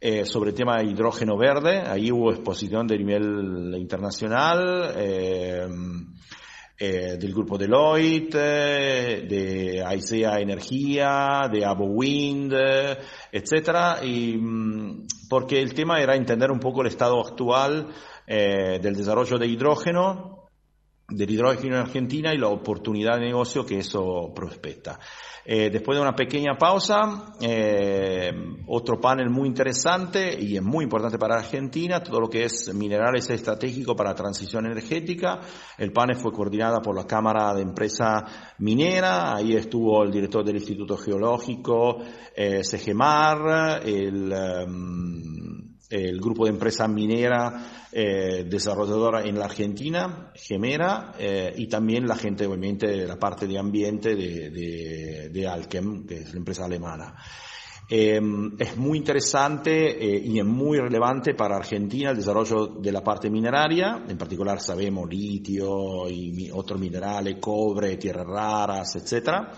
eh, 0.00 0.24
sobre 0.24 0.50
el 0.50 0.56
tema 0.56 0.76
de 0.76 0.84
hidrógeno 0.84 1.36
verde. 1.36 1.80
Ahí 1.80 2.12
hubo 2.12 2.30
exposición 2.30 2.86
de 2.86 2.98
nivel 2.98 3.74
internacional. 3.76 4.92
Eh, 4.96 5.66
eh, 6.80 7.16
del 7.18 7.32
grupo 7.32 7.58
Deloitte, 7.58 8.38
de 8.38 9.82
Aisea 9.84 10.38
Energía, 10.38 11.48
de 11.52 11.64
Abo 11.64 11.86
Wind, 11.86 12.54
etcétera, 13.32 13.98
y 14.04 14.36
mm, 14.36 15.08
porque 15.28 15.60
el 15.60 15.74
tema 15.74 16.00
era 16.00 16.14
entender 16.14 16.52
un 16.52 16.60
poco 16.60 16.82
el 16.82 16.86
estado 16.86 17.18
actual 17.20 17.88
del 18.28 18.94
desarrollo 18.94 19.38
de 19.38 19.46
hidrógeno, 19.48 20.37
del 21.10 21.30
hidrógeno 21.30 21.76
en 21.76 21.82
Argentina 21.82 22.34
y 22.34 22.38
la 22.38 22.48
oportunidad 22.48 23.14
de 23.14 23.26
negocio 23.26 23.64
que 23.64 23.78
eso 23.78 24.30
prospecta. 24.34 24.98
Eh, 25.42 25.70
después 25.70 25.96
de 25.96 26.02
una 26.02 26.14
pequeña 26.14 26.58
pausa, 26.58 27.32
eh, 27.40 28.30
otro 28.66 29.00
panel 29.00 29.30
muy 29.30 29.48
interesante 29.48 30.36
y 30.38 30.56
es 30.56 30.62
muy 30.62 30.84
importante 30.84 31.16
para 31.18 31.36
Argentina, 31.36 32.02
todo 32.02 32.20
lo 32.20 32.28
que 32.28 32.44
es 32.44 32.74
minerales 32.74 33.30
estratégico 33.30 33.96
para 33.96 34.10
la 34.10 34.16
transición 34.16 34.66
energética. 34.66 35.40
El 35.78 35.92
panel 35.92 36.16
fue 36.16 36.32
coordinado 36.32 36.82
por 36.82 36.94
la 36.94 37.06
Cámara 37.06 37.54
de 37.54 37.62
Empresa 37.62 38.26
Minera, 38.58 39.34
ahí 39.34 39.56
estuvo 39.56 40.04
el 40.04 40.10
director 40.10 40.44
del 40.44 40.56
Instituto 40.56 40.98
Geológico, 40.98 42.02
eh, 42.36 42.60
CGMAR, 42.62 43.80
el... 43.82 44.30
Em, 44.30 45.67
el 45.88 46.20
grupo 46.20 46.44
de 46.44 46.50
empresa 46.50 46.86
minera 46.86 47.88
eh, 47.90 48.44
desarrolladora 48.48 49.22
en 49.22 49.38
la 49.38 49.46
Argentina, 49.46 50.32
Gemera, 50.34 51.14
eh, 51.18 51.52
y 51.56 51.66
también 51.66 52.06
la 52.06 52.16
gente 52.16 52.46
obviamente 52.46 52.86
de 52.86 53.06
la 53.06 53.18
parte 53.18 53.46
de 53.46 53.58
ambiente 53.58 54.14
de, 54.14 54.50
de, 54.50 55.28
de 55.30 55.48
Alchem, 55.48 56.06
que 56.06 56.18
es 56.18 56.32
la 56.32 56.38
empresa 56.38 56.66
alemana. 56.66 57.14
Eh, 57.90 58.20
es 58.58 58.76
muy 58.76 58.98
interesante 58.98 59.72
eh, 59.88 60.22
y 60.22 60.38
es 60.38 60.44
muy 60.44 60.78
relevante 60.78 61.32
para 61.32 61.56
Argentina 61.56 62.10
el 62.10 62.18
desarrollo 62.18 62.66
de 62.66 62.92
la 62.92 63.02
parte 63.02 63.30
mineraria, 63.30 64.04
en 64.06 64.18
particular 64.18 64.60
sabemos 64.60 65.08
litio 65.08 66.06
y 66.10 66.50
otros 66.52 66.78
minerales, 66.78 67.38
cobre, 67.40 67.96
tierras 67.96 68.26
raras, 68.26 68.94
etcétera. 68.96 69.52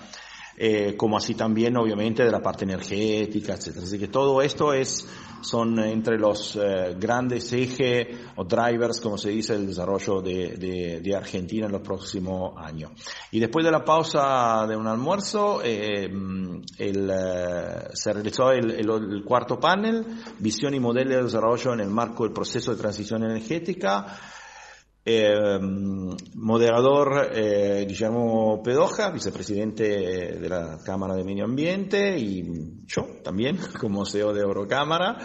Eh, 0.62 0.94
como 0.94 1.16
así 1.16 1.34
también 1.34 1.74
obviamente 1.78 2.22
de 2.22 2.30
la 2.30 2.42
parte 2.42 2.64
energética, 2.64 3.54
etcétera. 3.54 3.86
Así 3.86 3.98
que 3.98 4.08
todo 4.08 4.42
esto 4.42 4.74
es 4.74 5.08
son 5.40 5.78
entre 5.78 6.18
los 6.18 6.56
eh, 6.56 6.96
grandes 6.98 7.52
ejes 7.52 8.08
o 8.36 8.44
drivers, 8.44 9.00
como 9.00 9.16
se 9.16 9.30
dice, 9.30 9.54
del 9.54 9.68
desarrollo 9.68 10.20
de, 10.20 11.00
de, 11.02 11.16
Argentina 11.16 11.66
en 11.66 11.72
los 11.72 11.80
próximos 11.80 12.54
años. 12.58 12.92
Y 13.30 13.40
después 13.40 13.64
de 13.64 13.70
la 13.70 13.84
pausa 13.84 14.66
de 14.68 14.76
un 14.76 14.86
almuerzo, 14.86 15.61
eh, 15.64 16.04
el, 16.04 17.11
eh, 17.11 17.88
se 17.94 18.12
realizó 18.12 18.52
el, 18.52 18.70
el, 18.70 19.24
cuarto 19.24 19.58
panel, 19.58 20.04
visión 20.38 20.74
y 20.74 20.80
modelo 20.80 21.16
de 21.16 21.22
desarrollo 21.22 21.72
en 21.72 21.80
el 21.80 21.90
marco 21.90 22.24
del 22.24 22.32
proceso 22.32 22.72
de 22.72 22.76
transición 22.76 23.24
energética. 23.24 24.18
Eh, 25.03 25.59
moderador 26.34 27.30
eh, 27.32 27.86
Guillermo 27.88 28.62
Pedoja, 28.62 29.11
vicepresidente 29.11 30.38
de 30.38 30.48
la 30.48 30.78
Cámara 30.84 31.14
de 31.14 31.24
Medio 31.24 31.44
Ambiente, 31.44 32.18
y 32.18 32.84
yo 32.86 33.07
también, 33.24 33.59
como 33.80 34.05
CEO 34.05 34.34
de 34.34 34.42
Eurocámara. 34.42 35.16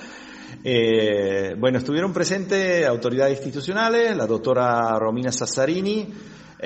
Eh, 0.64 1.56
bueno, 1.60 1.80
estuvieron 1.80 2.14
presentes 2.14 2.88
autoridades 2.88 3.38
institucionales, 3.38 4.16
la 4.16 4.26
doctora 4.26 4.98
Romina 4.98 5.32
Sassarini, 5.32 6.08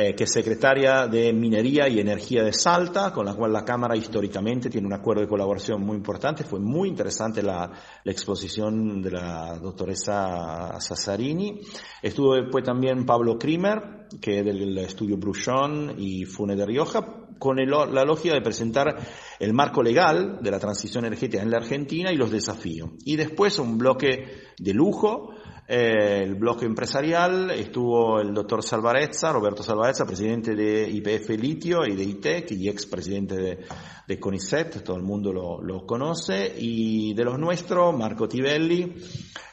eh, 0.01 0.15
que 0.15 0.23
es 0.23 0.31
secretaria 0.31 1.07
de 1.07 1.33
Minería 1.33 1.89
y 1.89 1.99
Energía 1.99 2.41
de 2.41 2.53
Salta, 2.53 3.11
con 3.11 3.25
la 3.25 3.33
cual 3.33 3.51
la 3.51 3.65
Cámara 3.65 3.97
históricamente 3.97 4.69
tiene 4.69 4.87
un 4.87 4.93
acuerdo 4.93 5.23
de 5.23 5.27
colaboración 5.27 5.81
muy 5.81 5.97
importante. 5.97 6.45
Fue 6.45 6.57
muy 6.57 6.87
interesante 6.87 7.43
la, 7.43 7.69
la 8.01 8.11
exposición 8.13 9.01
de 9.01 9.11
la 9.11 9.59
doctoresa 9.59 10.79
Sassarini. 10.79 11.59
Estuvo 12.01 12.35
después 12.35 12.63
también 12.63 13.05
Pablo 13.05 13.37
Krimer, 13.37 14.07
que 14.21 14.39
es 14.39 14.45
del 14.45 14.77
estudio 14.77 15.17
Bruchon 15.17 15.95
y 15.97 16.23
Fune 16.23 16.55
de 16.55 16.65
Rioja, 16.65 17.05
con 17.37 17.59
el, 17.59 17.69
la 17.69 18.05
lógica 18.05 18.35
de 18.35 18.41
presentar 18.41 18.95
el 19.37 19.53
marco 19.53 19.83
legal 19.83 20.39
de 20.41 20.49
la 20.49 20.59
transición 20.59 21.03
energética 21.03 21.43
en 21.43 21.51
la 21.51 21.57
Argentina 21.57 22.09
y 22.09 22.15
los 22.15 22.31
desafíos. 22.31 22.91
Y 23.03 23.17
después 23.17 23.59
un 23.59 23.77
bloque 23.77 24.47
de 24.57 24.73
lujo 24.73 25.33
eh, 25.71 26.23
el 26.23 26.33
bloque 26.33 26.65
empresarial 26.65 27.51
estuvo 27.51 28.19
el 28.19 28.33
doctor 28.33 28.63
Salvarezza, 28.63 29.31
Roberto 29.31 29.61
Salvarezza, 29.61 30.03
presidente 30.03 30.55
de 30.55 30.89
IPF 30.89 31.29
Litio 31.39 31.85
y 31.85 31.95
de 31.95 32.03
ITEC 32.05 32.51
y 32.53 32.69
ex 32.69 32.87
presidente 32.87 33.35
de, 33.35 33.59
de 34.07 34.19
CONICET, 34.19 34.81
todo 34.83 34.97
el 34.97 35.03
mundo 35.03 35.31
lo, 35.31 35.85
conoce, 35.85 36.55
y 36.57 37.13
de 37.13 37.23
los 37.23 37.37
nuestros, 37.37 37.95
Marco 37.95 38.27
Tivelli, 38.27 38.95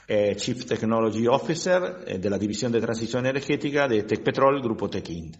eh, 0.08 0.34
Chief 0.36 0.64
Technology 0.64 1.26
Officer 1.26 2.04
eh, 2.06 2.18
de 2.18 2.30
la 2.30 2.38
División 2.38 2.72
de 2.72 2.80
Transición 2.80 3.26
Energética 3.26 3.86
de 3.86 4.04
Tecpetrol, 4.04 4.62
Grupo 4.62 4.88
Techind. 4.88 5.36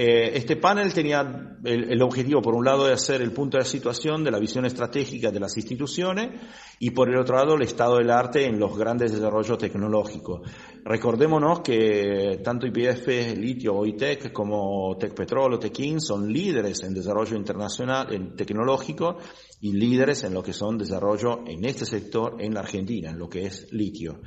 Eh, 0.00 0.38
este 0.38 0.54
panel 0.54 0.94
tenía 0.94 1.56
el, 1.64 2.00
objetivo, 2.02 2.40
por 2.40 2.54
un 2.54 2.64
lado, 2.64 2.86
de 2.86 2.92
hacer 2.92 3.20
el 3.20 3.32
punto 3.32 3.58
de 3.58 3.64
situación 3.64 4.22
de 4.22 4.30
la 4.30 4.38
visión 4.38 4.64
estratégica 4.64 5.32
de 5.32 5.40
las 5.40 5.56
instituciones 5.56 6.40
y, 6.78 6.90
por 6.90 7.08
el 7.08 7.18
otro 7.18 7.34
lado, 7.34 7.56
el 7.56 7.62
estado 7.62 7.96
del 7.96 8.12
arte 8.12 8.46
en 8.46 8.60
los 8.60 8.78
grandes 8.78 9.10
desarrollos 9.10 9.58
tecnológicos. 9.58 10.48
Recordémonos 10.84 11.62
que 11.62 12.40
tanto 12.44 12.68
IPF, 12.68 13.36
Litio, 13.38 13.74
OITEC 13.74 14.32
como 14.32 14.96
Tecpetrol 14.96 15.54
o 15.54 15.58
Tekin 15.58 16.00
son 16.00 16.32
líderes 16.32 16.84
en 16.84 16.94
desarrollo 16.94 17.36
internacional, 17.36 18.14
en 18.14 18.36
tecnológico 18.36 19.16
y 19.60 19.72
líderes 19.72 20.22
en 20.22 20.32
lo 20.32 20.44
que 20.44 20.52
son 20.52 20.78
desarrollo 20.78 21.40
en 21.44 21.64
este 21.64 21.84
sector 21.84 22.36
en 22.38 22.56
Argentina, 22.56 23.10
en 23.10 23.18
lo 23.18 23.28
que 23.28 23.46
es 23.46 23.72
litio. 23.72 24.20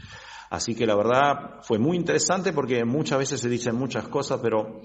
Así 0.51 0.75
que 0.75 0.85
la 0.85 0.97
verdad 0.97 1.61
fue 1.61 1.79
muy 1.79 1.95
interesante 1.95 2.51
porque 2.51 2.83
muchas 2.83 3.19
veces 3.19 3.39
se 3.39 3.47
dicen 3.47 3.73
muchas 3.73 4.09
cosas, 4.09 4.41
pero 4.43 4.81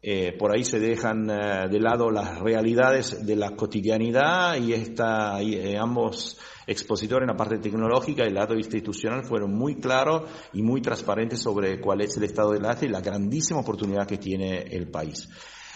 eh, 0.00 0.36
por 0.38 0.52
ahí 0.52 0.62
se 0.62 0.78
dejan 0.78 1.28
eh, 1.28 1.68
de 1.68 1.80
lado 1.80 2.08
las 2.10 2.38
realidades 2.38 3.26
de 3.26 3.34
la 3.34 3.56
cotidianidad 3.56 4.56
y, 4.56 4.72
esta, 4.72 5.40
eh, 5.42 5.76
ambos 5.76 6.38
expositores 6.68 7.24
en 7.24 7.34
la 7.34 7.36
parte 7.36 7.58
tecnológica 7.58 8.22
y 8.22 8.28
el 8.28 8.34
lado 8.34 8.54
institucional 8.54 9.24
fueron 9.24 9.52
muy 9.52 9.74
claros 9.74 10.30
y 10.52 10.62
muy 10.62 10.80
transparentes 10.80 11.42
sobre 11.42 11.80
cuál 11.80 12.02
es 12.02 12.16
el 12.16 12.24
estado 12.24 12.52
del 12.52 12.64
arte 12.64 12.86
y 12.86 12.90
la 12.90 13.00
grandísima 13.00 13.58
oportunidad 13.58 14.06
que 14.06 14.18
tiene 14.18 14.58
el 14.70 14.88
país. 14.88 15.28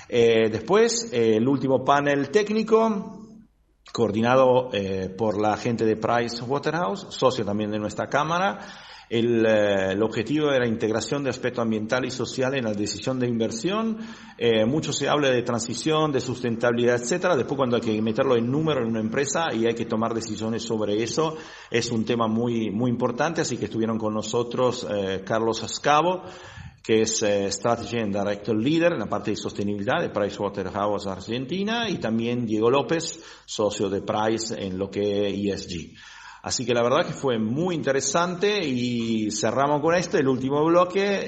después, 0.09 1.11
el 1.13 1.49
último 1.49 1.83
panel 1.83 2.29
técnico, 2.29 3.27
coordinado 3.91 4.71
por 5.17 5.41
la 5.41 5.57
gente 5.57 5.87
de 5.87 5.97
Price 5.97 6.45
Waterhouse, 6.45 7.07
socio 7.09 7.45
también 7.45 7.71
de 7.71 7.79
nuestra 7.79 8.07
Cámara, 8.09 8.59
el, 9.13 9.45
eh, 9.45 9.93
el, 9.93 10.03
objetivo 10.03 10.51
de 10.51 10.59
la 10.59 10.67
integración 10.67 11.23
de 11.23 11.29
aspecto 11.29 11.61
ambiental 11.61 12.07
y 12.07 12.11
social 12.11 12.55
en 12.55 12.65
la 12.65 12.73
decisión 12.73 13.19
de 13.19 13.29
inversión. 13.29 13.99
Eh, 14.39 14.65
mucho 14.65 14.91
se 14.91 15.07
habla 15.07 15.29
de 15.29 15.43
transición, 15.43 16.11
de 16.13 16.21
sustentabilidad, 16.23 16.97
etcétera. 16.97 17.37
Después, 17.37 17.59
cuando 17.59 17.77
hay 17.77 17.83
que 17.83 18.01
meterlo 18.01 18.37
en 18.37 18.51
número 18.51 18.81
en 18.81 18.89
una 18.89 19.01
empresa 19.01 19.53
y 19.53 19.67
hay 19.67 19.75
que 19.75 19.85
tomar 19.85 20.15
decisiones 20.15 20.63
sobre 20.63 21.03
eso, 21.03 21.37
es 21.71 21.91
un 21.91 22.07
tema 22.07 22.27
muy, 22.27 22.71
muy 22.71 22.91
importante. 22.91 23.43
Así 23.43 23.59
que 23.59 23.67
estuvieron 23.67 23.99
con 23.99 24.15
nosotros 24.15 24.87
eh, 24.91 25.21
Carlos 25.27 25.63
Ascavo, 25.63 26.23
que 26.83 27.03
es 27.03 27.23
eh, 27.23 27.53
Strategy 27.53 27.99
and 27.99 28.19
Director 28.19 28.57
Leader 28.57 28.95
en 28.95 29.01
la 29.01 29.11
parte 29.11 29.33
de 29.33 29.37
sostenibilidad 29.37 30.01
de 30.01 30.09
Pricewaterhouse 30.09 31.07
Argentina, 31.07 31.87
y 31.91 31.99
también 31.99 32.47
Diego 32.47 32.71
López, 32.71 33.23
socio 33.45 33.91
de 33.91 34.01
Price 34.01 34.55
en 34.59 34.79
lo 34.79 34.91
que 34.91 35.29
es 35.29 35.67
ESG. 35.67 35.93
Así 36.43 36.67
que 36.67 36.75
la 36.75 36.83
verdad 36.83 37.07
que 37.07 37.13
fue 37.13 37.39
muy 37.39 37.77
interesante 37.77 38.67
y 38.67 39.31
cerramos 39.31 39.81
con 39.81 39.95
esto 39.95 40.19
el 40.19 40.27
último 40.27 40.65
bloque, 40.65 41.21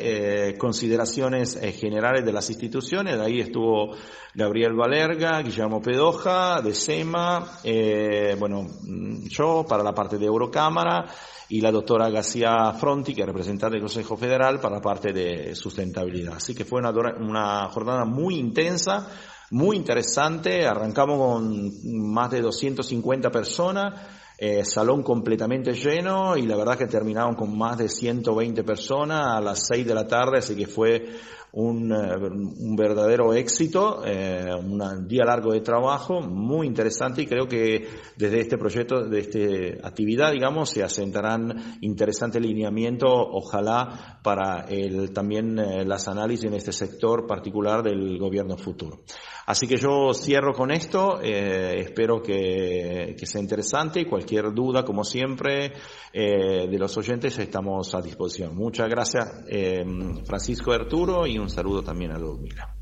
eh, 0.48 0.58
consideraciones 0.58 1.54
eh, 1.54 1.70
generales 1.70 2.24
de 2.24 2.32
las 2.32 2.50
instituciones. 2.50 3.20
Ahí 3.20 3.38
estuvo 3.38 3.94
Gabriel 4.34 4.74
Valerga, 4.74 5.40
Guillermo 5.40 5.80
Pedoja, 5.80 6.60
de 6.60 6.74
SEMA, 6.74 7.60
eh, 7.62 8.34
bueno, 8.40 8.62
mm, 8.62 9.28
yo 9.28 9.64
para 9.68 9.84
la 9.84 9.94
parte 9.94 10.18
de 10.18 10.26
Eurocámara 10.26 11.04
y 11.48 11.60
la 11.60 11.70
doctora 11.70 12.10
García 12.10 12.72
Fronti, 12.72 13.14
que 13.14 13.20
es 13.20 13.26
representante 13.28 13.74
del 13.76 13.82
Consejo 13.82 14.16
Federal 14.16 14.58
para 14.58 14.76
la 14.76 14.82
parte 14.82 15.12
de 15.12 15.54
sustentabilidad. 15.54 16.38
Así 16.38 16.56
que 16.56 16.64
fue 16.64 16.80
una, 16.80 16.90
una 16.90 17.68
jornada 17.68 18.04
muy 18.04 18.34
intensa, 18.34 19.08
muy 19.52 19.76
interesante. 19.76 20.66
Arrancamos 20.66 21.18
con 21.18 22.12
más 22.12 22.32
de 22.32 22.40
250 22.40 23.30
personas 23.30 24.23
eh, 24.38 24.64
salón 24.64 25.02
completamente 25.02 25.72
lleno 25.72 26.36
y 26.36 26.42
la 26.42 26.56
verdad 26.56 26.76
que 26.76 26.86
terminaron 26.86 27.34
con 27.34 27.56
más 27.56 27.78
de 27.78 27.88
120 27.88 28.64
personas 28.64 29.36
a 29.36 29.40
las 29.40 29.66
6 29.66 29.86
de 29.86 29.94
la 29.94 30.06
tarde, 30.06 30.38
así 30.38 30.56
que 30.56 30.66
fue 30.66 31.06
un, 31.54 31.92
eh, 31.92 32.16
un 32.16 32.74
verdadero 32.74 33.32
éxito, 33.32 34.02
eh, 34.04 34.50
un 34.58 35.06
día 35.06 35.24
largo 35.24 35.52
de 35.52 35.60
trabajo, 35.60 36.20
muy 36.20 36.66
interesante 36.66 37.22
y 37.22 37.26
creo 37.26 37.46
que 37.46 37.86
desde 38.16 38.40
este 38.40 38.58
proyecto, 38.58 39.04
de 39.04 39.20
esta 39.20 39.86
actividad, 39.86 40.32
digamos, 40.32 40.70
se 40.70 40.82
asentarán 40.82 41.78
interesantes 41.80 42.42
lineamientos, 42.42 43.08
ojalá 43.10 44.18
para 44.22 44.66
el, 44.68 45.12
también 45.12 45.58
eh, 45.58 45.84
las 45.84 46.08
análisis 46.08 46.46
en 46.46 46.54
este 46.54 46.72
sector 46.72 47.26
particular 47.26 47.84
del 47.84 48.18
gobierno 48.18 48.56
futuro. 48.56 49.02
Así 49.46 49.66
que 49.66 49.76
yo 49.76 50.14
cierro 50.14 50.54
con 50.54 50.70
esto, 50.70 51.20
eh, 51.22 51.80
espero 51.80 52.22
que, 52.22 53.14
que, 53.18 53.26
sea 53.26 53.42
interesante 53.42 54.00
y 54.00 54.06
cualquier 54.06 54.54
duda, 54.54 54.84
como 54.84 55.04
siempre, 55.04 55.72
eh, 56.12 56.66
de 56.66 56.78
los 56.78 56.96
oyentes 56.96 57.38
estamos 57.38 57.94
a 57.94 58.00
disposición. 58.00 58.56
Muchas 58.56 58.88
gracias, 58.88 59.44
eh, 59.48 59.84
Francisco 60.24 60.72
Arturo, 60.72 61.26
y 61.26 61.38
un 61.38 61.50
saludo 61.50 61.82
también 61.82 62.12
a 62.12 62.18
Ludmila. 62.18 62.74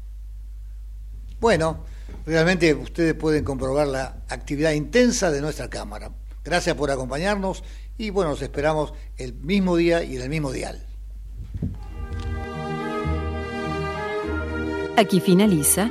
Bueno, 1.41 1.85
realmente 2.25 2.73
ustedes 2.75 3.15
pueden 3.15 3.43
comprobar 3.43 3.89
la 3.89 4.23
actividad 4.29 4.71
intensa 4.73 5.33
de 5.33 5.41
nuestra 5.41 5.69
Cámara. 5.69 6.13
Gracias 6.45 6.77
por 6.77 6.93
acompañarnos 6.93 7.65
y 7.99 8.11
bueno, 8.11 8.31
nos 8.31 8.43
esperamos 8.43 8.93
el 9.17 9.35
mismo 9.35 9.77
día 9.77 10.05
y 10.05 10.15
en 10.15 10.23
el 10.23 10.29
mismo 10.29 10.53
dial. 10.53 10.87
Aquí 14.97 15.21
finaliza 15.21 15.91